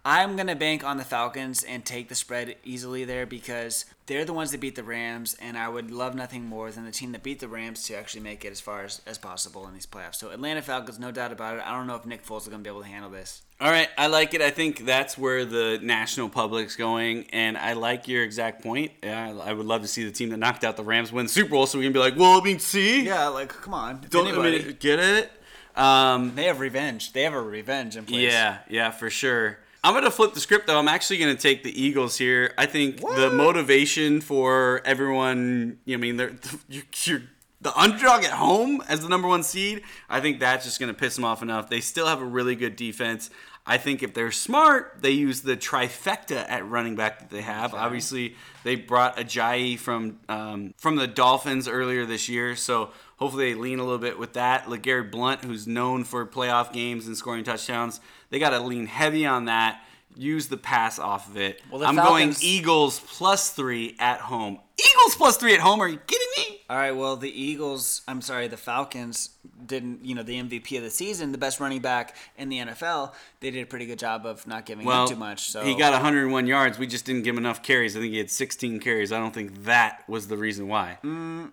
I'm 0.04 0.36
gonna 0.36 0.56
bank 0.56 0.84
on 0.84 0.98
the 0.98 1.04
Falcons 1.04 1.62
and 1.64 1.86
take 1.86 2.10
the 2.10 2.16
spread 2.16 2.56
easily 2.64 3.06
there 3.06 3.28
because 3.28 3.86
they're 4.08 4.26
the 4.26 4.34
ones 4.34 4.50
that 4.52 4.60
beat 4.60 4.76
the 4.76 4.84
Rams, 4.84 5.38
and 5.40 5.56
I 5.56 5.70
would 5.70 5.92
love 5.92 6.16
nothing 6.16 6.44
more 6.46 6.72
than 6.72 6.86
the 6.86 6.92
team 6.92 7.12
that 7.12 7.22
beat 7.22 7.40
the 7.40 7.48
Rams 7.48 7.84
to 7.84 7.94
actually 7.96 8.22
make 8.22 8.44
it 8.44 8.52
as 8.52 8.60
far 8.60 8.84
as, 8.84 9.02
as 9.06 9.20
possible 9.20 9.68
in 9.68 9.76
these 9.76 9.86
playoffs. 9.86 10.16
So 10.16 10.32
Atlanta 10.32 10.64
Falcons, 10.64 10.98
no 10.98 11.12
doubt 11.12 11.32
about 11.32 11.58
it. 11.58 11.64
I 11.66 11.78
don't 11.78 11.86
know 11.86 11.96
if 11.96 12.06
Nick 12.08 12.26
Foles 12.26 12.42
is 12.42 12.48
gonna 12.48 12.64
be 12.64 12.70
able 12.70 12.82
to 12.82 12.88
handle 12.88 13.12
this. 13.12 13.44
All 13.60 13.70
right, 13.70 13.90
I 13.96 14.08
like 14.08 14.34
it. 14.34 14.42
I 14.42 14.50
think 14.50 14.86
that's 14.86 15.20
where 15.20 15.46
the 15.46 15.78
national 15.84 16.30
public's 16.30 16.76
going, 16.76 17.28
and 17.32 17.56
I 17.56 17.74
like 17.74 18.08
your 18.08 18.24
exact 18.24 18.64
point. 18.64 18.92
Yeah, 19.04 19.38
I 19.44 19.54
would 19.54 19.68
love 19.68 19.84
to 19.84 19.88
see 19.88 20.04
the 20.04 20.12
team 20.12 20.30
that 20.30 20.38
knocked 20.38 20.64
out 20.64 20.78
the 20.78 20.84
Rams 20.84 21.12
win 21.12 21.28
the 21.28 21.32
Super 21.32 21.52
Bowl, 21.52 21.68
so 21.68 21.78
we 21.78 21.86
can 21.86 21.94
be 21.94 22.00
like, 22.00 22.18
well, 22.18 22.42
I 22.42 22.44
mean, 22.44 22.58
see, 22.58 23.04
Yeah, 23.06 23.28
like 23.28 23.50
come 23.50 23.76
on, 23.76 24.02
don't 24.10 24.26
I 24.26 24.30
anybody- 24.32 24.64
mean, 24.66 24.78
get 24.80 24.98
it? 24.98 25.32
Um, 25.76 26.34
they 26.36 26.46
have 26.46 26.60
revenge. 26.60 27.14
They 27.14 27.22
have 27.22 27.34
a 27.34 27.42
revenge 27.42 27.96
in 27.96 28.06
place. 28.06 28.24
yeah, 28.34 28.58
yeah, 28.68 28.90
for 28.90 29.12
sure. 29.12 29.60
I'm 29.84 29.94
gonna 29.96 30.12
flip 30.12 30.34
the 30.34 30.39
script 30.39 30.67
though. 30.67 30.78
I'm 30.78 30.88
actually 30.88 31.17
gonna 31.17 31.36
take 31.36 31.63
the 31.63 31.82
Eagles 31.82 32.17
here. 32.17 32.54
I 32.58 32.67
think 32.67 33.00
the 33.00 33.32
motivation 33.32 34.22
for 34.22 34.82
everyone. 34.86 35.80
You 35.86 35.98
know, 35.98 36.00
I 36.00 36.02
mean, 36.02 36.17
they're, 36.17 36.36
you're, 36.70 36.84
you're 37.04 37.24
the 37.62 37.76
underdog 37.78 38.24
at 38.24 38.32
home 38.32 38.84
as 38.88 39.02
the 39.02 39.10
number 39.10 39.28
one 39.28 39.44
seed. 39.44 39.84
I 40.10 40.20
think 40.20 40.39
that's 40.39 40.65
just 40.65 40.80
gonna 40.80 40.94
piss 40.94 41.15
them 41.15 41.26
off 41.26 41.41
enough. 41.41 41.70
They 41.70 41.82
still 41.82 42.06
have 42.06 42.22
a 42.22 42.26
really 42.26 42.56
good 42.56 42.76
defense. 42.76 43.32
I 43.65 43.78
think 43.78 44.02
if 44.02 44.13
they're 44.13 44.32
smart, 44.32 44.98
they 45.02 45.12
use 45.12 45.41
the 45.41 45.56
trifecta 45.56 46.50
at 46.50 46.67
running 46.67 46.96
back 46.96 47.20
that 47.20 47.30
they 47.30 47.41
have. 47.41 47.76
Obviously, 47.76 48.36
they 48.63 48.76
brought 48.76 49.17
Ajayi 49.17 49.78
from 49.78 50.20
um, 50.30 50.74
from 50.78 50.96
the 50.96 51.08
Dolphins 51.08 51.67
earlier 51.67 52.06
this 52.06 52.30
year, 52.30 52.56
so 52.56 52.91
hopefully 53.22 53.54
they 53.54 53.60
lean 53.60 53.78
a 53.78 53.84
little 53.84 54.00
bit 54.00 54.18
with 54.18 54.34
that. 54.34 54.66
LeGarrette 54.66 55.12
Blount, 55.12 55.46
who's 55.46 55.68
known 55.68 56.04
for 56.04 56.26
playoff 56.26 56.74
games 56.74 57.06
and 57.06 57.16
scoring 57.16 57.44
touchdowns, 57.44 58.02
they 58.32 58.40
got 58.40 58.50
to 58.50 58.60
lean 58.60 58.88
heavy 58.88 59.26
on 59.28 59.46
that. 59.46 59.84
Use 60.18 60.48
the 60.48 60.58
pass 60.58 61.00
off 61.00 61.30
of 61.30 61.38
it. 61.38 61.62
Well, 61.72 61.86
I'm 61.86 61.96
Falcons- 61.96 62.40
going 62.40 62.52
Eagles 62.52 63.00
plus 63.00 63.52
three 63.52 63.96
at 64.00 64.20
home. 64.20 64.60
Eagles 64.78 65.16
plus 65.16 65.38
three 65.38 65.54
at 65.54 65.60
home? 65.62 65.80
Are 65.80 65.88
you 65.88 66.00
kidding 66.00 66.28
me? 66.38 66.60
All 66.70 66.76
right, 66.76 66.92
well, 66.92 67.16
the 67.16 67.30
Eagles, 67.30 68.02
I'm 68.08 68.20
sorry, 68.22 68.48
the 68.48 68.58
Falcons 68.58 69.30
didn't, 69.66 70.04
you 70.04 70.16
know, 70.16 70.24
the 70.24 70.36
MVP 70.42 70.76
of 70.78 70.84
the 70.84 70.90
season, 70.90 71.32
the 71.32 71.38
best 71.38 71.60
running 71.60 71.82
back 71.82 72.16
in 72.38 72.50
the 72.50 72.58
NFL, 72.60 73.14
they 73.42 73.52
did 73.52 73.62
a 73.62 73.66
pretty 73.66 73.86
good 73.86 74.00
job 74.00 74.26
of 74.26 74.46
not 74.48 74.66
giving 74.66 74.86
Well, 74.86 75.04
up 75.04 75.10
too 75.10 75.16
much. 75.16 75.50
So 75.50 75.64
he 75.64 75.76
got 75.76 75.94
101 75.94 76.48
yards. 76.48 76.80
We 76.80 76.88
just 76.88 77.06
didn't 77.06 77.24
give 77.24 77.36
him 77.36 77.40
enough 77.40 77.62
carries. 77.62 77.96
I 77.96 78.00
think 78.00 78.12
he 78.12 78.18
had 78.18 78.32
16 78.32 78.80
carries. 78.80 79.12
I 79.12 79.20
don't 79.20 79.34
think 79.34 79.64
that 79.66 80.04
was 80.10 80.28
the 80.28 80.38
reason 80.38 80.68
why. 80.68 80.98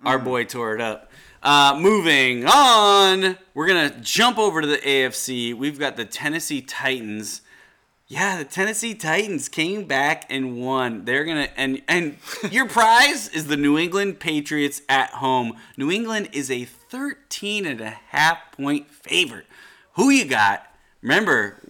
Our 0.05 0.19
boy 0.19 0.45
tore 0.45 0.75
it 0.75 0.81
up. 0.81 1.11
Uh, 1.43 1.79
moving 1.81 2.45
on, 2.47 3.39
we're 3.55 3.67
gonna 3.69 3.95
jump 4.01 4.39
over 4.39 4.61
to 4.61 4.67
the 4.67 4.79
AFC. 4.79 5.55
We've 5.55 5.79
got 5.79 5.97
the 5.97 6.05
Tennessee 6.05 6.61
Titans. 6.61 7.43
Yeah, 8.09 8.39
the 8.39 8.45
Tennessee 8.45 8.95
Titans 8.95 9.49
came 9.49 9.85
back 9.85 10.25
and 10.31 10.61
won. 10.61 11.05
They're 11.05 11.25
gonna 11.25 11.49
and 11.57 11.81
and 11.87 12.17
your 12.51 12.67
prize 12.67 13.29
is 13.29 13.47
the 13.47 13.57
New 13.57 13.79
England 13.79 14.19
Patriots 14.19 14.83
at 14.89 15.11
home. 15.11 15.57
New 15.77 15.93
England 15.93 16.31
is 16.33 16.51
a 16.51 16.65
13 16.65 17.67
and 17.67 17.81
a 17.81 17.91
half 17.91 18.39
point 18.53 18.91
favorite. 18.91 19.47
Who 19.93 20.11
you 20.11 20.25
got? 20.25 20.67
Remember, 21.03 21.61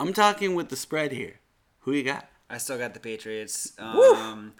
I'm 0.00 0.12
talking 0.12 0.56
with 0.56 0.70
the 0.70 0.76
spread 0.76 1.12
here. 1.12 1.34
Who 1.80 1.92
you 1.92 2.02
got? 2.02 2.28
I 2.50 2.58
still 2.58 2.78
got 2.78 2.94
the 2.94 3.00
Patriots. 3.00 3.72
Um, 3.78 4.54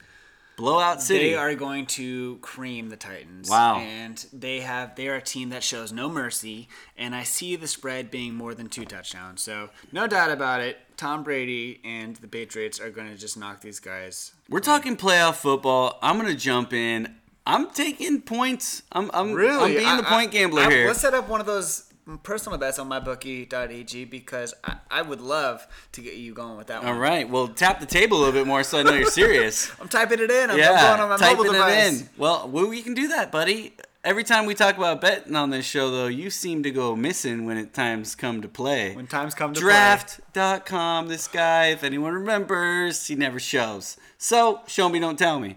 Blowout 0.57 1.03
City. 1.03 1.31
they 1.31 1.35
are 1.35 1.55
going 1.55 1.87
to 1.87 2.38
cream 2.38 2.88
the 2.88 2.97
Titans. 2.97 3.51
Wow. 3.51 3.79
And 3.79 4.25
they 4.33 4.61
have 4.61 4.95
they 4.97 5.09
are 5.09 5.17
a 5.17 5.23
team 5.23 5.51
that 5.51 5.62
shows 5.62 5.93
no 5.93 6.09
mercy, 6.09 6.69
and 6.97 7.14
I 7.14 7.23
see 7.23 7.57
the 7.57 7.67
spread 7.67 8.11
being 8.11 8.35
more 8.35 8.55
than 8.55 8.69
two 8.69 8.85
touchdowns. 8.85 9.43
So 9.43 9.71
no 9.93 10.07
doubt 10.07 10.31
about 10.31 10.61
it. 10.61 10.79
Tom 10.97 11.25
Brady 11.25 11.81
and 11.85 12.17
the 12.17 12.29
Patriots 12.29 12.81
are 12.81 12.90
going 12.90 13.09
to 13.09 13.17
just 13.17 13.37
knock 13.37 13.61
these 13.61 13.81
guys. 13.81 14.33
We're 14.49 14.61
talking 14.61 14.97
playoff 14.97 15.37
football. 15.37 15.99
I'm 16.03 16.17
gonna 16.17 16.35
jump 16.35 16.73
in. 16.73 17.14
I'm 17.47 17.71
taking 17.71 18.23
points. 18.23 18.83
I'm 18.93 19.11
I'm, 19.12 19.31
I'm 19.31 19.75
being 19.75 19.97
the 19.97 20.05
point 20.05 20.31
gambler 20.31 20.62
I, 20.62 20.71
here. 20.71 20.87
Let's 20.87 21.01
set 21.01 21.14
up 21.14 21.29
one 21.29 21.40
of 21.40 21.47
those 21.47 21.93
personal 22.23 22.59
bets 22.59 22.79
on 22.79 22.88
mybookie.ag 22.88 24.05
because 24.05 24.55
I, 24.62 24.77
I 24.90 25.03
would 25.03 25.21
love 25.21 25.67
to 25.93 26.01
get 26.01 26.14
you 26.17 26.35
going 26.35 26.57
with 26.57 26.67
that 26.69 26.83
one. 26.83 26.93
All 26.93 26.99
right. 26.99 27.29
Well, 27.29 27.49
tap 27.49 27.81
the 27.81 27.87
table 27.87 28.19
a 28.19 28.21
little 28.21 28.33
bit 28.33 28.47
more 28.47 28.62
so 28.62 28.79
I 28.79 28.83
know 28.83 28.93
you're 28.93 29.11
serious. 29.11 29.73
I'm 29.81 29.88
typing 29.88 30.21
it 30.21 30.31
in. 30.31 30.51
I'm, 30.51 30.59
yeah, 30.59 30.73
I'm 30.73 30.99
going 30.99 31.01
on 31.01 31.09
my 31.09 31.17
typing 31.17 31.37
mobile 31.38 31.53
device. 31.53 32.01
it 32.01 32.03
in. 32.03 32.09
Well, 32.19 32.49
we 32.49 32.83
can 32.83 32.95
do 32.95 33.09
that, 33.09 33.33
buddy. 33.33 33.75
Every 34.05 34.23
time 34.23 34.45
we 34.45 34.55
talk 34.55 34.77
about 34.77 35.01
betting 35.01 35.35
on 35.35 35.49
this 35.49 35.64
show, 35.64 35.90
though, 35.90 36.09
you 36.09 36.29
seem 36.29 36.62
to 36.64 36.71
go 36.71 36.95
missing 36.95 37.47
when 37.47 37.57
it 37.57 37.73
times 37.73 38.14
come 38.14 38.43
to 38.43 38.49
play. 38.49 38.95
When 38.95 39.07
times 39.07 39.35
come 39.35 39.55
to 39.55 39.61
play. 39.61 39.71
Draft.com, 39.71 41.09
this 41.09 41.27
guy, 41.27 41.69
if 41.69 41.83
anyone 41.83 42.12
remembers, 42.12 43.07
he 43.07 43.14
never 43.14 43.40
shows. 43.40 43.97
So, 44.19 44.61
show 44.67 44.90
me, 44.90 44.99
don't 44.99 45.19
tell 45.19 45.40
me. 45.40 45.57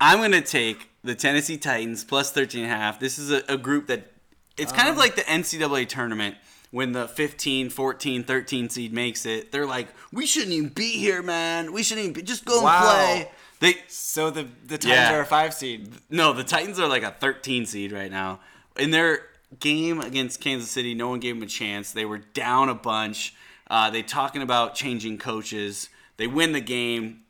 I'm 0.00 0.18
going 0.18 0.30
to 0.30 0.42
take 0.42 0.90
the 1.02 1.16
Tennessee 1.16 1.56
Titans 1.56 2.04
plus 2.04 2.32
13.5. 2.32 3.00
This 3.00 3.18
is 3.18 3.32
a, 3.32 3.42
a 3.48 3.56
group 3.56 3.88
that, 3.88 4.11
it's 4.56 4.72
kind 4.72 4.88
Um. 4.88 4.92
of 4.94 4.98
like 4.98 5.16
the 5.16 5.22
NCAA 5.22 5.86
tournament 5.88 6.36
when 6.70 6.92
the 6.92 7.06
15, 7.08 7.68
14, 7.70 8.24
13 8.24 8.68
seed 8.70 8.92
makes 8.92 9.26
it. 9.26 9.52
They're 9.52 9.66
like, 9.66 9.88
we 10.12 10.26
shouldn't 10.26 10.52
even 10.52 10.70
be 10.70 10.92
here, 10.98 11.22
man. 11.22 11.72
We 11.72 11.82
shouldn't 11.82 12.04
even 12.04 12.14
be, 12.14 12.22
just 12.22 12.44
go 12.44 12.62
Wow. 12.62 12.78
and 12.78 13.26
play. 13.26 13.30
They, 13.60 13.78
So 13.88 14.30
the 14.30 14.48
the 14.66 14.78
Titans 14.78 14.84
Yeah. 15.10 15.14
are 15.14 15.20
a 15.20 15.26
five 15.26 15.54
seed. 15.54 15.92
no, 16.10 16.32
the 16.32 16.44
Titans 16.44 16.78
are 16.80 16.88
like 16.88 17.02
a 17.02 17.12
13 17.12 17.66
seed 17.66 17.92
right 17.92 18.10
now. 18.10 18.40
In 18.76 18.90
their 18.90 19.26
game 19.60 20.00
against 20.00 20.40
Kansas 20.40 20.70
City, 20.70 20.94
no 20.94 21.08
one 21.10 21.20
gave 21.20 21.34
them 21.36 21.42
a 21.42 21.46
chance. 21.46 21.92
They 21.92 22.04
were 22.06 22.18
down 22.18 22.68
a 22.70 22.74
bunch. 22.74 23.34
Uh, 23.70 23.90
they 23.90 24.02
talking 24.02 24.42
about 24.42 24.74
changing 24.74 25.18
coaches. 25.18 25.88
They 26.16 26.26
win 26.26 26.52
the 26.52 26.60
game. 26.60 27.20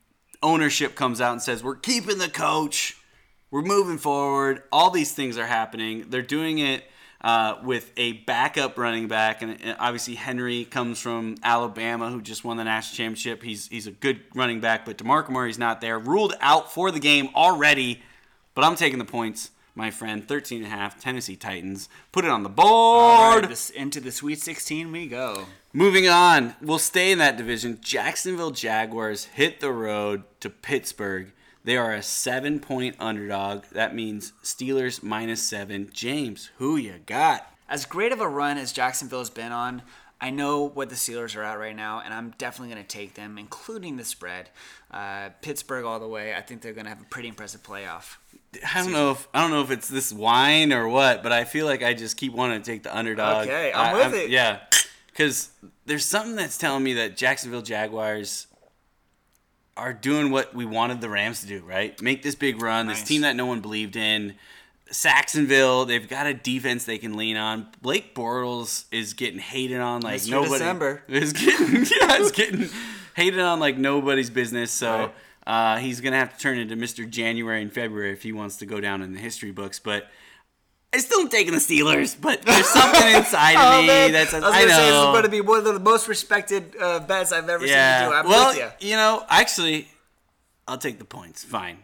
Ownership 0.41 0.95
comes 0.95 1.21
out 1.21 1.33
and 1.33 1.41
says, 1.41 1.63
"We're 1.63 1.75
keeping 1.75 2.17
the 2.17 2.29
coach. 2.29 2.97
We're 3.51 3.61
moving 3.61 3.97
forward." 3.97 4.63
All 4.71 4.89
these 4.89 5.11
things 5.13 5.37
are 5.37 5.45
happening. 5.47 6.05
They're 6.09 6.21
doing 6.21 6.57
it 6.59 6.89
uh, 7.23 7.57
with 7.63 7.91
a 7.95 8.13
backup 8.13 8.77
running 8.77 9.07
back, 9.07 9.41
and 9.41 9.57
and 9.61 9.77
obviously 9.79 10.15
Henry 10.15 10.65
comes 10.65 10.99
from 10.99 11.35
Alabama, 11.43 12.09
who 12.09 12.21
just 12.21 12.43
won 12.43 12.57
the 12.57 12.63
national 12.63 12.97
championship. 12.97 13.43
He's 13.43 13.67
he's 13.67 13.87
a 13.87 13.91
good 13.91 14.21
running 14.35 14.59
back, 14.59 14.85
but 14.85 14.97
DeMarco 14.97 15.29
Murray's 15.29 15.59
not 15.59 15.81
there. 15.81 15.97
Ruled 15.97 16.33
out 16.41 16.73
for 16.73 16.91
the 16.91 16.99
game 16.99 17.29
already. 17.35 18.01
But 18.55 18.63
I'm 18.65 18.75
taking 18.75 18.99
the 18.99 19.05
points, 19.05 19.51
my 19.73 19.89
friend. 19.89 20.27
13 20.27 20.63
and 20.63 20.67
a 20.67 20.75
half, 20.75 20.99
Tennessee 20.99 21.35
Titans. 21.35 21.89
Put 22.11 22.23
it 22.23 22.29
on 22.29 22.43
the 22.43 22.49
board. 22.49 23.41
right, 23.41 23.49
this, 23.49 23.69
into 23.71 23.99
the 23.99 24.11
Sweet 24.11 24.39
16 24.39 24.91
we 24.91 25.07
go. 25.07 25.45
Moving 25.73 26.07
on, 26.07 26.55
we'll 26.61 26.77
stay 26.77 27.11
in 27.11 27.17
that 27.17 27.35
division. 27.35 27.79
Jacksonville 27.81 28.51
Jaguars 28.51 29.25
hit 29.25 29.59
the 29.59 29.71
road 29.71 30.23
to 30.39 30.51
Pittsburgh. 30.51 31.31
They 31.63 31.77
are 31.77 31.93
a 31.93 32.03
seven 32.03 32.59
point 32.59 32.95
underdog. 32.99 33.63
That 33.71 33.95
means 33.95 34.33
Steelers 34.43 35.01
minus 35.01 35.41
seven. 35.41 35.89
James, 35.93 36.49
who 36.57 36.75
you 36.75 36.95
got? 37.05 37.47
As 37.69 37.85
great 37.85 38.11
of 38.11 38.19
a 38.19 38.27
run 38.27 38.57
as 38.57 38.73
Jacksonville 38.73 39.19
has 39.19 39.29
been 39.29 39.51
on, 39.51 39.81
I 40.19 40.29
know 40.29 40.63
what 40.63 40.89
the 40.89 40.95
Steelers 40.95 41.35
are 41.35 41.43
at 41.43 41.59
right 41.59 41.75
now, 41.75 42.01
and 42.03 42.13
I'm 42.13 42.33
definitely 42.37 42.73
going 42.73 42.85
to 42.85 42.87
take 42.87 43.15
them, 43.15 43.37
including 43.37 43.97
the 43.97 44.05
spread. 44.05 44.49
Uh, 44.91 45.29
Pittsburgh 45.41 45.85
all 45.85 45.99
the 45.99 46.07
way. 46.07 46.33
I 46.33 46.41
think 46.41 46.61
they're 46.61 46.73
going 46.73 46.85
to 46.85 46.89
have 46.89 47.01
a 47.01 47.05
pretty 47.05 47.27
impressive 47.29 47.63
playoff. 47.63 48.17
I 48.73 48.83
don't 48.83 48.91
know 48.91 49.11
if 49.11 49.27
I 49.33 49.41
don't 49.41 49.51
know 49.51 49.61
if 49.61 49.71
it's 49.71 49.87
this 49.87 50.13
wine 50.13 50.71
or 50.71 50.87
what, 50.87 51.23
but 51.23 51.31
I 51.31 51.43
feel 51.45 51.65
like 51.65 51.81
I 51.81 51.93
just 51.93 52.17
keep 52.17 52.33
wanting 52.33 52.61
to 52.61 52.71
take 52.71 52.83
the 52.83 52.95
underdog. 52.95 53.47
Okay, 53.47 53.73
I'm 53.73 53.95
I- 53.95 54.05
with 54.05 54.13
it. 54.13 54.29
Yeah, 54.29 54.59
because 55.07 55.49
there's 55.85 56.05
something 56.05 56.35
that's 56.35 56.57
telling 56.57 56.83
me 56.83 56.93
that 56.93 57.17
Jacksonville 57.17 57.61
Jaguars 57.61 58.47
are 59.75 59.93
doing 59.93 60.31
what 60.31 60.53
we 60.53 60.65
wanted 60.65 61.01
the 61.01 61.09
Rams 61.09 61.41
to 61.41 61.47
do, 61.47 61.61
right? 61.61 61.99
Make 62.01 62.23
this 62.23 62.35
big 62.35 62.61
run. 62.61 62.87
This 62.87 63.03
team 63.03 63.21
that 63.21 63.35
no 63.35 63.45
one 63.45 63.61
believed 63.61 63.95
in. 63.95 64.35
Jacksonville, 64.91 65.85
they've 65.85 66.07
got 66.07 66.27
a 66.27 66.33
defense 66.33 66.85
they 66.85 66.99
can 66.99 67.17
lean 67.17 67.35
on. 67.35 67.67
Blake 67.81 68.13
Bortles 68.13 68.85
is 68.91 69.13
getting 69.13 69.39
hated 69.39 69.79
on 69.79 70.01
like 70.01 70.21
Mr. 70.21 70.31
nobody. 70.31 70.53
December. 70.53 71.03
Is 71.07 71.33
getting 71.33 71.75
yeah, 71.77 72.17
it's 72.19 72.31
getting 72.31 72.69
hated 73.15 73.39
on 73.39 73.59
like 73.59 73.77
nobody's 73.77 74.29
business. 74.29 74.71
So 74.71 75.11
uh, 75.47 75.77
he's 75.77 75.99
gonna 75.99 76.17
have 76.17 76.37
to 76.37 76.39
turn 76.39 76.59
into 76.59 76.75
Mr. 76.75 77.09
January 77.09 77.61
and 77.61 77.73
February 77.73 78.11
if 78.11 78.21
he 78.21 78.31
wants 78.31 78.57
to 78.57 78.67
go 78.67 78.79
down 78.79 79.01
in 79.01 79.13
the 79.13 79.19
history 79.19 79.51
books. 79.51 79.79
But 79.79 80.09
I 80.93 80.97
still 80.99 81.21
am 81.21 81.29
taking 81.29 81.53
the 81.53 81.59
Steelers. 81.59 82.15
But 82.19 82.43
there's 82.43 82.67
something 82.67 83.15
inside 83.15 83.55
of 83.57 83.83
me 83.83 83.83
Oh, 83.83 83.87
man. 83.87 84.11
that 84.11 84.27
says 84.29 84.43
I 84.43 84.47
was 84.47 84.55
I 84.55 84.61
gonna 84.61 84.73
say 84.73 84.85
this 84.85 84.95
is 84.95 85.05
going 85.05 85.23
to 85.23 85.29
be 85.29 85.41
one 85.41 85.57
of 85.57 85.65
the 85.65 85.79
most 85.79 86.07
respected 86.07 86.75
uh, 86.79 86.99
bets 86.99 87.31
I've 87.31 87.49
ever 87.49 87.65
yeah. 87.65 87.99
seen 87.99 88.05
you 88.05 88.11
do. 88.11 88.17
I'm 88.19 88.27
well, 88.29 88.55
you. 88.55 88.67
you 88.79 88.95
know, 88.95 89.25
actually, 89.29 89.87
I'll 90.67 90.77
take 90.77 90.99
the 90.99 91.05
points. 91.05 91.43
Fine. 91.43 91.79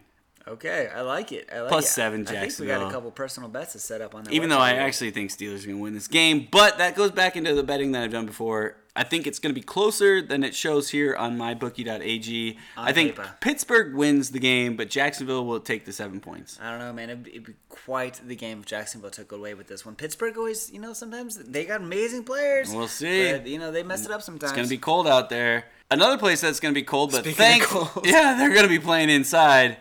Okay, 0.48 0.90
I 0.94 1.02
like 1.02 1.32
it. 1.32 1.48
I 1.54 1.62
like 1.62 1.70
Plus 1.70 1.86
it. 1.86 1.90
seven, 1.90 2.28
I 2.28 2.32
think 2.48 2.60
we 2.60 2.66
got 2.66 2.88
a 2.88 2.92
couple 2.92 3.12
personal 3.12 3.50
bets 3.50 3.74
to 3.74 3.80
set 3.80 4.02
up 4.02 4.16
on 4.16 4.24
that. 4.24 4.34
Even 4.34 4.50
though 4.50 4.58
I 4.58 4.72
actually 4.74 5.12
think 5.12 5.30
Steelers 5.30 5.64
are 5.64 5.68
going 5.68 5.78
to 5.78 5.84
win 5.84 5.94
this 5.94 6.08
game, 6.08 6.48
but 6.50 6.80
that 6.80 6.96
goes 6.96 7.12
back 7.12 7.36
into 7.36 7.54
the 7.54 7.62
betting 7.62 7.92
that 7.92 8.04
I've 8.04 8.12
done 8.12 8.26
before. 8.26 8.76
I 9.00 9.04
think 9.06 9.28
it's 9.28 9.40
going 9.40 9.56
to 9.56 9.58
be 9.58 9.64
closer 9.66 10.22
than 10.22 10.44
it 10.44 10.54
shows 10.54 10.90
here 10.90 11.16
on 11.16 11.38
mybookie.ag. 11.38 12.58
I 12.76 12.92
think 12.92 13.16
paper. 13.16 13.34
Pittsburgh 13.40 13.96
wins 13.96 14.32
the 14.32 14.40
game, 14.40 14.76
but 14.76 14.90
Jacksonville 14.90 15.46
will 15.46 15.62
take 15.62 15.86
the 15.86 15.94
seven 15.94 16.20
points. 16.20 16.60
I 16.62 16.70
don't 16.70 16.80
know, 16.80 16.92
man. 16.92 17.10
It'd, 17.10 17.28
it'd 17.30 17.46
be 17.46 17.54
quite 17.70 18.20
the 18.28 18.36
game 18.36 18.60
if 18.60 18.66
Jacksonville 18.66 19.10
took 19.10 19.32
away 19.32 19.54
with 19.54 19.68
this 19.68 19.86
one. 19.86 19.96
Pittsburgh 19.96 20.38
always, 20.38 20.70
you 20.70 20.82
know, 20.82 20.92
sometimes 20.92 21.38
they 21.38 21.64
got 21.64 21.80
amazing 21.80 22.26
players. 22.26 22.76
We'll 22.76 22.90
see. 22.90 23.32
But, 23.32 23.48
you 23.48 23.58
know, 23.58 23.72
they 23.72 23.84
mess 23.84 24.04
it 24.04 24.12
up 24.12 24.22
sometimes. 24.22 24.52
It's 24.52 24.58
going 24.58 24.68
to 24.68 24.70
be 24.70 24.78
cold 24.78 25.08
out 25.08 25.30
there. 25.30 25.64
Another 25.90 26.18
place 26.18 26.42
that's 26.42 26.60
going 26.60 26.74
to 26.74 26.78
be 26.78 26.84
cold, 26.84 27.12
but 27.12 27.22
Speaking 27.22 27.38
thank 27.38 27.64
cold. 27.64 27.90
yeah, 28.06 28.36
they're 28.38 28.50
going 28.50 28.64
to 28.64 28.68
be 28.68 28.80
playing 28.80 29.10
inside. 29.10 29.78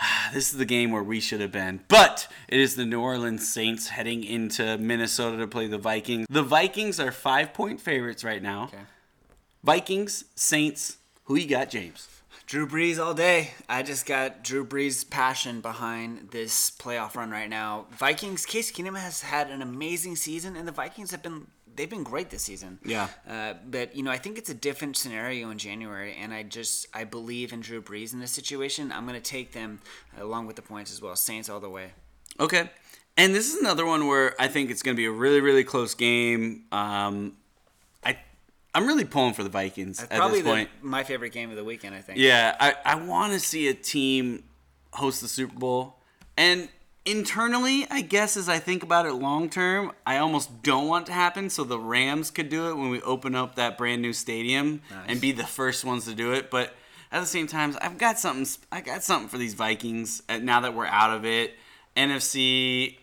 This 0.32 0.52
is 0.52 0.58
the 0.58 0.64
game 0.64 0.90
where 0.90 1.02
we 1.02 1.20
should 1.20 1.40
have 1.40 1.52
been. 1.52 1.80
But 1.88 2.28
it 2.48 2.60
is 2.60 2.76
the 2.76 2.84
New 2.84 3.00
Orleans 3.00 3.48
Saints 3.48 3.88
heading 3.88 4.24
into 4.24 4.76
Minnesota 4.78 5.38
to 5.38 5.46
play 5.46 5.66
the 5.66 5.78
Vikings. 5.78 6.26
The 6.28 6.42
Vikings 6.42 7.00
are 7.00 7.10
five 7.10 7.54
point 7.54 7.80
favorites 7.80 8.24
right 8.24 8.42
now. 8.42 8.64
Okay. 8.64 8.82
Vikings, 9.64 10.24
Saints. 10.34 10.98
Who 11.24 11.36
you 11.36 11.48
got, 11.48 11.70
James? 11.70 12.08
Drew 12.46 12.66
Brees 12.66 12.98
all 12.98 13.12
day. 13.12 13.50
I 13.68 13.82
just 13.82 14.06
got 14.06 14.42
Drew 14.42 14.64
Brees' 14.64 15.08
passion 15.08 15.60
behind 15.60 16.30
this 16.30 16.70
playoff 16.70 17.14
run 17.14 17.30
right 17.30 17.50
now. 17.50 17.86
Vikings, 17.90 18.46
Case 18.46 18.72
Keenum 18.72 18.96
has 18.96 19.20
had 19.20 19.50
an 19.50 19.60
amazing 19.60 20.16
season, 20.16 20.56
and 20.56 20.66
the 20.66 20.72
Vikings 20.72 21.10
have 21.10 21.22
been 21.22 21.48
they've 21.78 21.88
been 21.88 22.02
great 22.02 22.28
this 22.28 22.42
season. 22.42 22.78
Yeah. 22.84 23.08
Uh, 23.26 23.54
but 23.70 23.96
you 23.96 24.02
know, 24.02 24.10
I 24.10 24.18
think 24.18 24.36
it's 24.36 24.50
a 24.50 24.54
different 24.54 24.96
scenario 24.96 25.48
in 25.48 25.56
January, 25.56 26.14
and 26.20 26.34
I 26.34 26.42
just 26.42 26.86
I 26.92 27.04
believe 27.04 27.52
in 27.54 27.60
Drew 27.60 27.80
Brees 27.80 28.12
in 28.12 28.20
this 28.20 28.32
situation. 28.32 28.92
I'm 28.92 29.06
going 29.06 29.20
to 29.20 29.30
take 29.30 29.52
them 29.52 29.80
along 30.20 30.46
with 30.46 30.56
the 30.56 30.62
points 30.62 30.92
as 30.92 31.00
well. 31.00 31.16
Saints 31.16 31.48
all 31.48 31.60
the 31.60 31.70
way. 31.70 31.92
Okay. 32.38 32.68
And 33.16 33.34
this 33.34 33.52
is 33.52 33.60
another 33.60 33.86
one 33.86 34.06
where 34.06 34.34
I 34.40 34.48
think 34.48 34.70
it's 34.70 34.82
going 34.82 34.94
to 34.94 35.00
be 35.00 35.06
a 35.06 35.10
really, 35.10 35.40
really 35.40 35.64
close 35.64 35.94
game. 35.94 36.64
Um, 36.70 37.36
I, 38.04 38.16
I'm 38.74 38.86
really 38.86 39.04
pulling 39.04 39.34
for 39.34 39.42
the 39.42 39.48
Vikings 39.48 40.00
at 40.00 40.10
Probably 40.10 40.38
this 40.40 40.44
the, 40.44 40.50
point. 40.50 40.68
my 40.82 41.02
favorite 41.02 41.32
game 41.32 41.50
of 41.50 41.56
the 41.56 41.64
weekend. 41.64 41.94
I 41.94 42.00
think. 42.00 42.18
Yeah, 42.18 42.54
I, 42.60 42.74
I 42.84 42.94
want 42.96 43.32
to 43.32 43.40
see 43.40 43.68
a 43.68 43.74
team 43.74 44.44
host 44.92 45.20
the 45.20 45.28
Super 45.28 45.58
Bowl. 45.58 45.96
And 46.36 46.68
internally, 47.08 47.86
I 47.90 48.02
guess 48.02 48.36
as 48.36 48.48
I 48.48 48.58
think 48.58 48.82
about 48.82 49.06
it 49.06 49.14
long 49.14 49.48
term, 49.48 49.92
I 50.06 50.18
almost 50.18 50.62
don't 50.62 50.86
want 50.86 51.06
to 51.06 51.12
happen 51.12 51.48
so 51.48 51.64
the 51.64 51.78
Rams 51.78 52.30
could 52.30 52.50
do 52.50 52.68
it 52.68 52.76
when 52.76 52.90
we 52.90 53.00
open 53.02 53.34
up 53.34 53.54
that 53.54 53.78
brand 53.78 54.02
new 54.02 54.12
stadium 54.12 54.82
and 55.06 55.20
be 55.20 55.32
the 55.32 55.46
first 55.46 55.84
ones 55.84 56.04
to 56.04 56.14
do 56.14 56.32
it. 56.32 56.50
But 56.50 56.74
at 57.10 57.20
the 57.20 57.26
same 57.26 57.46
time, 57.46 57.74
I've 57.80 57.96
got 57.96 58.18
something 58.18 58.46
I 58.70 58.82
got 58.82 59.02
something 59.02 59.28
for 59.28 59.38
these 59.38 59.54
Vikings 59.54 60.22
uh, 60.28 60.38
now 60.38 60.60
that 60.60 60.74
we're 60.74 60.86
out 60.86 61.10
of 61.10 61.24
it. 61.24 61.54
NFC 61.96 62.98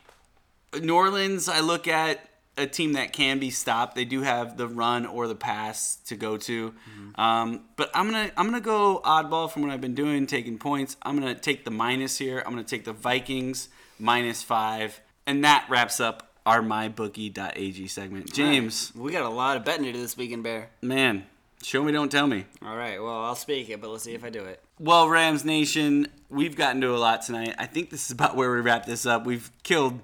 New 0.79 0.95
Orleans, 0.95 1.49
I 1.49 1.61
look 1.61 1.87
at 1.87 2.29
a 2.57 2.67
team 2.67 2.93
that 2.93 3.11
can 3.11 3.39
be 3.39 3.49
stopped. 3.49 3.95
They 3.95 4.05
do 4.05 4.21
have 4.21 4.55
the 4.55 4.67
run 4.67 5.05
or 5.05 5.27
the 5.27 5.35
pass 5.35 5.97
to 6.05 6.15
go 6.15 6.37
to, 6.37 6.73
um, 7.15 7.65
but 7.75 7.89
I'm 7.95 8.05
gonna 8.05 8.31
I'm 8.37 8.45
gonna 8.45 8.61
go 8.61 9.01
oddball 9.03 9.49
from 9.51 9.63
what 9.63 9.71
I've 9.71 9.81
been 9.81 9.95
doing, 9.95 10.27
taking 10.27 10.57
points. 10.59 10.95
I'm 11.01 11.19
gonna 11.19 11.35
take 11.35 11.65
the 11.65 11.71
minus 11.71 12.17
here. 12.17 12.43
I'm 12.45 12.51
gonna 12.53 12.63
take 12.63 12.85
the 12.85 12.93
Vikings 12.93 13.67
minus 13.99 14.43
five, 14.43 14.99
and 15.25 15.43
that 15.43 15.65
wraps 15.69 15.99
up 15.99 16.29
our 16.45 16.61
mybookie.ag 16.61 17.87
segment. 17.87 18.31
James, 18.33 18.91
We 18.95 19.11
got 19.11 19.23
a 19.23 19.29
lot 19.29 19.57
of 19.57 19.65
betting 19.65 19.85
to 19.85 19.91
do 19.93 19.99
this 19.99 20.15
weekend, 20.17 20.43
Bear. 20.43 20.69
man, 20.81 21.25
show 21.63 21.83
me, 21.83 21.91
don't 21.91 22.11
tell 22.11 22.27
me. 22.27 22.45
All 22.63 22.75
right. 22.75 23.01
Well, 23.01 23.23
I'll 23.23 23.35
speak 23.35 23.69
it, 23.69 23.81
but 23.81 23.89
let's 23.89 24.03
see 24.03 24.13
if 24.13 24.23
I 24.23 24.29
do 24.29 24.43
it. 24.43 24.61
Well, 24.79 25.07
Rams 25.09 25.43
Nation, 25.45 26.07
we've 26.29 26.55
gotten 26.55 26.81
to 26.81 26.93
a 26.95 26.97
lot 26.97 27.21
tonight. 27.23 27.55
I 27.57 27.65
think 27.65 27.89
this 27.89 28.05
is 28.05 28.11
about 28.11 28.35
where 28.35 28.51
we 28.51 28.59
wrap 28.61 28.85
this 28.85 29.05
up. 29.05 29.25
We've 29.25 29.49
killed 29.63 30.01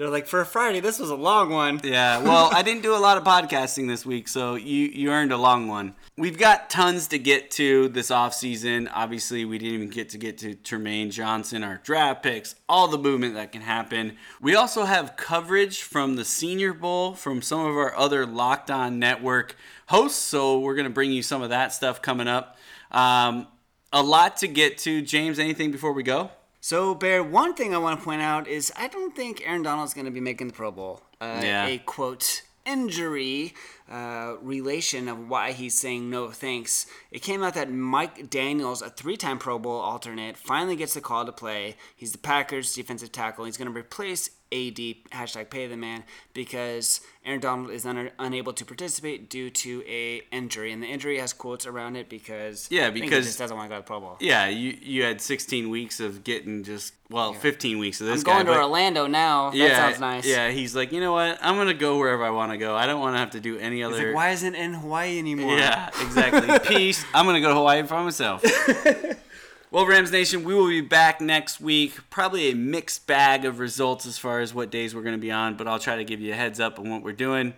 They're 0.00 0.08
like 0.08 0.26
for 0.26 0.40
a 0.40 0.46
Friday. 0.46 0.80
This 0.80 0.98
was 0.98 1.10
a 1.10 1.14
long 1.14 1.50
one. 1.50 1.78
Yeah, 1.84 2.22
well, 2.22 2.48
I 2.54 2.62
didn't 2.62 2.82
do 2.82 2.96
a 2.96 2.96
lot 2.96 3.18
of 3.18 3.24
podcasting 3.24 3.86
this 3.86 4.06
week, 4.06 4.28
so 4.28 4.54
you 4.54 4.86
you 4.86 5.10
earned 5.10 5.30
a 5.30 5.36
long 5.36 5.68
one. 5.68 5.94
We've 6.16 6.38
got 6.38 6.70
tons 6.70 7.08
to 7.08 7.18
get 7.18 7.50
to 7.50 7.88
this 7.88 8.10
offseason. 8.10 8.90
Obviously, 8.94 9.44
we 9.44 9.58
didn't 9.58 9.74
even 9.74 9.90
get 9.90 10.08
to 10.08 10.16
get 10.16 10.38
to 10.38 10.54
Trumaine 10.54 11.10
Johnson, 11.10 11.62
our 11.62 11.82
draft 11.84 12.22
picks, 12.22 12.54
all 12.66 12.88
the 12.88 12.96
movement 12.96 13.34
that 13.34 13.52
can 13.52 13.60
happen. 13.60 14.16
We 14.40 14.54
also 14.54 14.84
have 14.84 15.16
coverage 15.16 15.82
from 15.82 16.16
the 16.16 16.24
Senior 16.24 16.72
Bowl 16.72 17.12
from 17.12 17.42
some 17.42 17.60
of 17.60 17.76
our 17.76 17.94
other 17.94 18.24
Locked 18.24 18.70
On 18.70 18.98
Network 18.98 19.54
hosts, 19.88 20.22
so 20.22 20.60
we're 20.60 20.76
going 20.76 20.84
to 20.84 20.90
bring 20.90 21.12
you 21.12 21.22
some 21.22 21.42
of 21.42 21.50
that 21.50 21.74
stuff 21.74 22.00
coming 22.00 22.26
up. 22.26 22.56
Um, 22.90 23.48
a 23.92 24.02
lot 24.02 24.38
to 24.38 24.48
get 24.48 24.78
to. 24.78 25.02
James, 25.02 25.38
anything 25.38 25.70
before 25.70 25.92
we 25.92 26.02
go? 26.02 26.30
So, 26.60 26.94
Bear, 26.94 27.22
one 27.24 27.54
thing 27.54 27.74
I 27.74 27.78
want 27.78 27.98
to 27.98 28.04
point 28.04 28.20
out 28.20 28.46
is 28.46 28.72
I 28.76 28.88
don't 28.88 29.16
think 29.16 29.42
Aaron 29.46 29.62
Donald's 29.62 29.94
going 29.94 30.04
to 30.04 30.10
be 30.10 30.20
making 30.20 30.48
the 30.48 30.52
Pro 30.52 30.70
Bowl. 30.70 31.02
Uh, 31.20 31.40
Yeah. 31.42 31.66
A 31.66 31.78
quote 31.78 32.42
injury 32.66 33.54
uh, 33.90 34.34
relation 34.42 35.08
of 35.08 35.28
why 35.28 35.52
he's 35.52 35.76
saying 35.78 36.10
no 36.10 36.28
thanks. 36.30 36.86
It 37.10 37.22
came 37.22 37.42
out 37.42 37.54
that 37.54 37.70
Mike 37.72 38.28
Daniels, 38.28 38.82
a 38.82 38.90
three-time 38.90 39.38
Pro 39.38 39.58
Bowl 39.58 39.80
alternate, 39.80 40.36
finally 40.36 40.76
gets 40.76 40.94
the 40.94 41.00
call 41.00 41.24
to 41.24 41.32
play. 41.32 41.76
He's 41.96 42.12
the 42.12 42.18
Packers 42.18 42.74
defensive 42.74 43.10
tackle. 43.10 43.46
He's 43.46 43.56
going 43.56 43.72
to 43.72 43.76
replace 43.78 44.30
AD 44.52 44.96
hashtag 45.12 45.48
pay 45.50 45.66
the 45.68 45.76
man 45.76 46.02
because 46.34 47.00
Aaron 47.24 47.40
Donald 47.40 47.70
is 47.70 47.86
un- 47.86 48.10
unable 48.18 48.52
to 48.54 48.64
participate 48.64 49.28
due 49.30 49.48
to 49.50 49.84
a 49.86 50.22
injury, 50.32 50.72
and 50.72 50.82
the 50.82 50.86
injury 50.88 51.18
has 51.18 51.32
quotes 51.32 51.66
around 51.66 51.94
it 51.96 52.08
because 52.08 52.66
Yeah, 52.70 52.88
I 52.88 52.90
he 52.90 53.00
because- 53.00 53.26
just 53.26 53.38
doesn't 53.38 53.56
want 53.56 53.68
to 53.70 53.74
go 53.74 53.76
to 53.76 53.82
the 53.82 53.86
Pro 53.86 54.00
Bowl. 54.00 54.16
Yeah, 54.20 54.48
you 54.48 54.76
you 54.82 55.04
had 55.04 55.20
16 55.20 55.70
weeks 55.70 56.00
of 56.00 56.24
getting 56.24 56.64
just 56.64 56.94
well, 57.10 57.32
15 57.32 57.78
weeks 57.78 58.00
of 58.00 58.06
this 58.06 58.20
I'm 58.20 58.24
going 58.24 58.46
guy. 58.46 58.54
to 58.54 58.60
Orlando 58.62 59.06
now. 59.06 59.50
That 59.50 59.56
yeah, 59.56 59.76
sounds 59.76 60.00
nice. 60.00 60.26
Yeah, 60.26 60.50
he's 60.50 60.74
like, 60.76 60.92
you 60.92 61.00
know 61.00 61.12
what? 61.12 61.38
I'm 61.42 61.56
gonna 61.56 61.74
go 61.74 61.98
wherever 61.98 62.24
I 62.24 62.30
want 62.30 62.52
to 62.52 62.58
go. 62.58 62.74
I 62.74 62.86
don't 62.86 63.00
want 63.00 63.14
to 63.14 63.18
have 63.18 63.30
to 63.30 63.40
do 63.40 63.58
any 63.58 63.76
He's 63.78 63.86
other. 63.86 64.06
like, 64.06 64.14
why 64.14 64.30
isn't 64.30 64.54
it 64.54 64.58
in 64.60 64.74
Hawaii 64.74 65.18
anymore? 65.18 65.56
Yeah, 65.56 65.90
exactly. 66.00 66.58
Peace. 66.76 67.04
I'm 67.14 67.26
gonna 67.26 67.40
go 67.40 67.48
to 67.48 67.54
Hawaii 67.54 67.82
by 67.82 68.02
myself. 68.02 68.42
well, 69.70 69.86
Rams 69.86 70.10
Nation, 70.10 70.44
we 70.44 70.54
will 70.54 70.68
be 70.68 70.80
back 70.80 71.20
next 71.20 71.60
week. 71.60 71.98
Probably 72.10 72.50
a 72.50 72.54
mixed 72.54 73.06
bag 73.06 73.44
of 73.44 73.58
results 73.58 74.06
as 74.06 74.18
far 74.18 74.40
as 74.40 74.52
what 74.52 74.70
days 74.70 74.94
we're 74.94 75.02
gonna 75.02 75.18
be 75.18 75.30
on, 75.30 75.56
but 75.56 75.68
I'll 75.68 75.78
try 75.78 75.96
to 75.96 76.04
give 76.04 76.20
you 76.20 76.32
a 76.32 76.36
heads 76.36 76.58
up 76.60 76.78
on 76.78 76.90
what 76.90 77.02
we're 77.02 77.12
doing. 77.12 77.54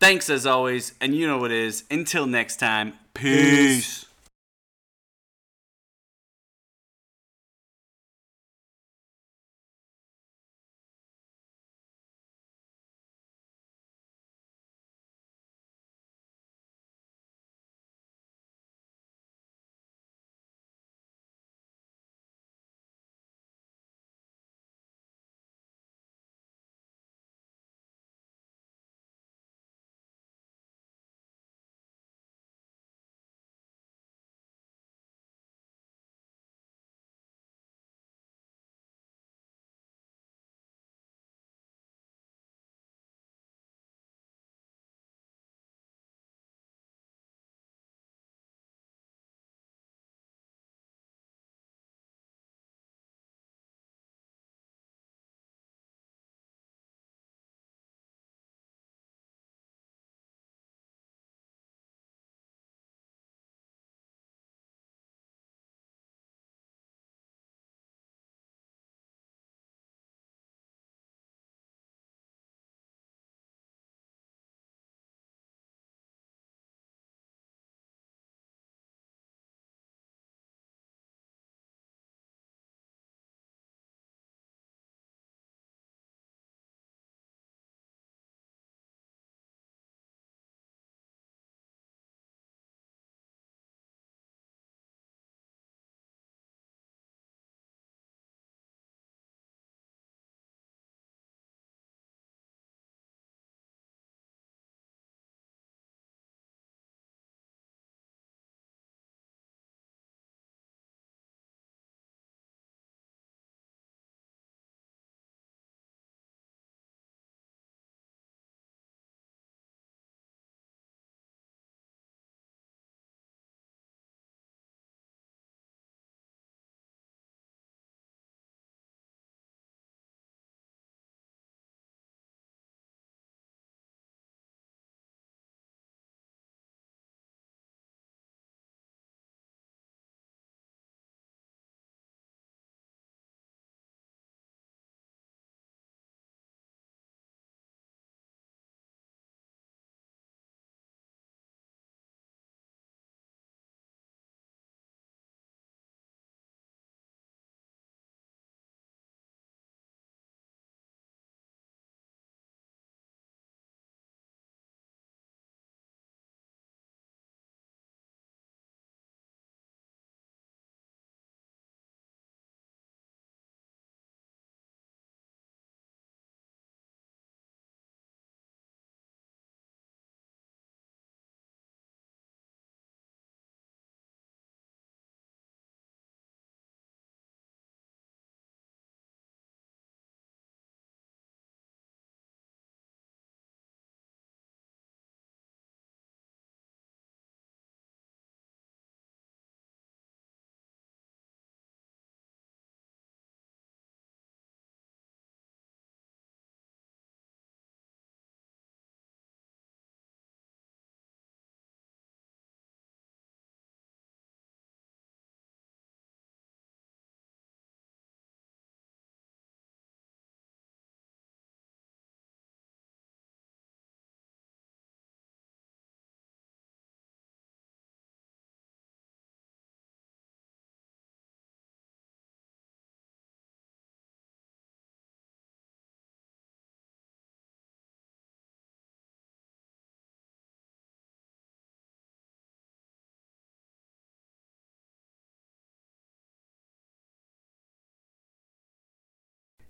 Thanks 0.00 0.28
as 0.28 0.46
always, 0.46 0.94
and 1.00 1.14
you 1.14 1.26
know 1.26 1.38
what 1.38 1.50
it 1.50 1.58
is. 1.58 1.84
Until 1.90 2.26
next 2.26 2.56
time, 2.56 2.94
peace. 3.14 4.04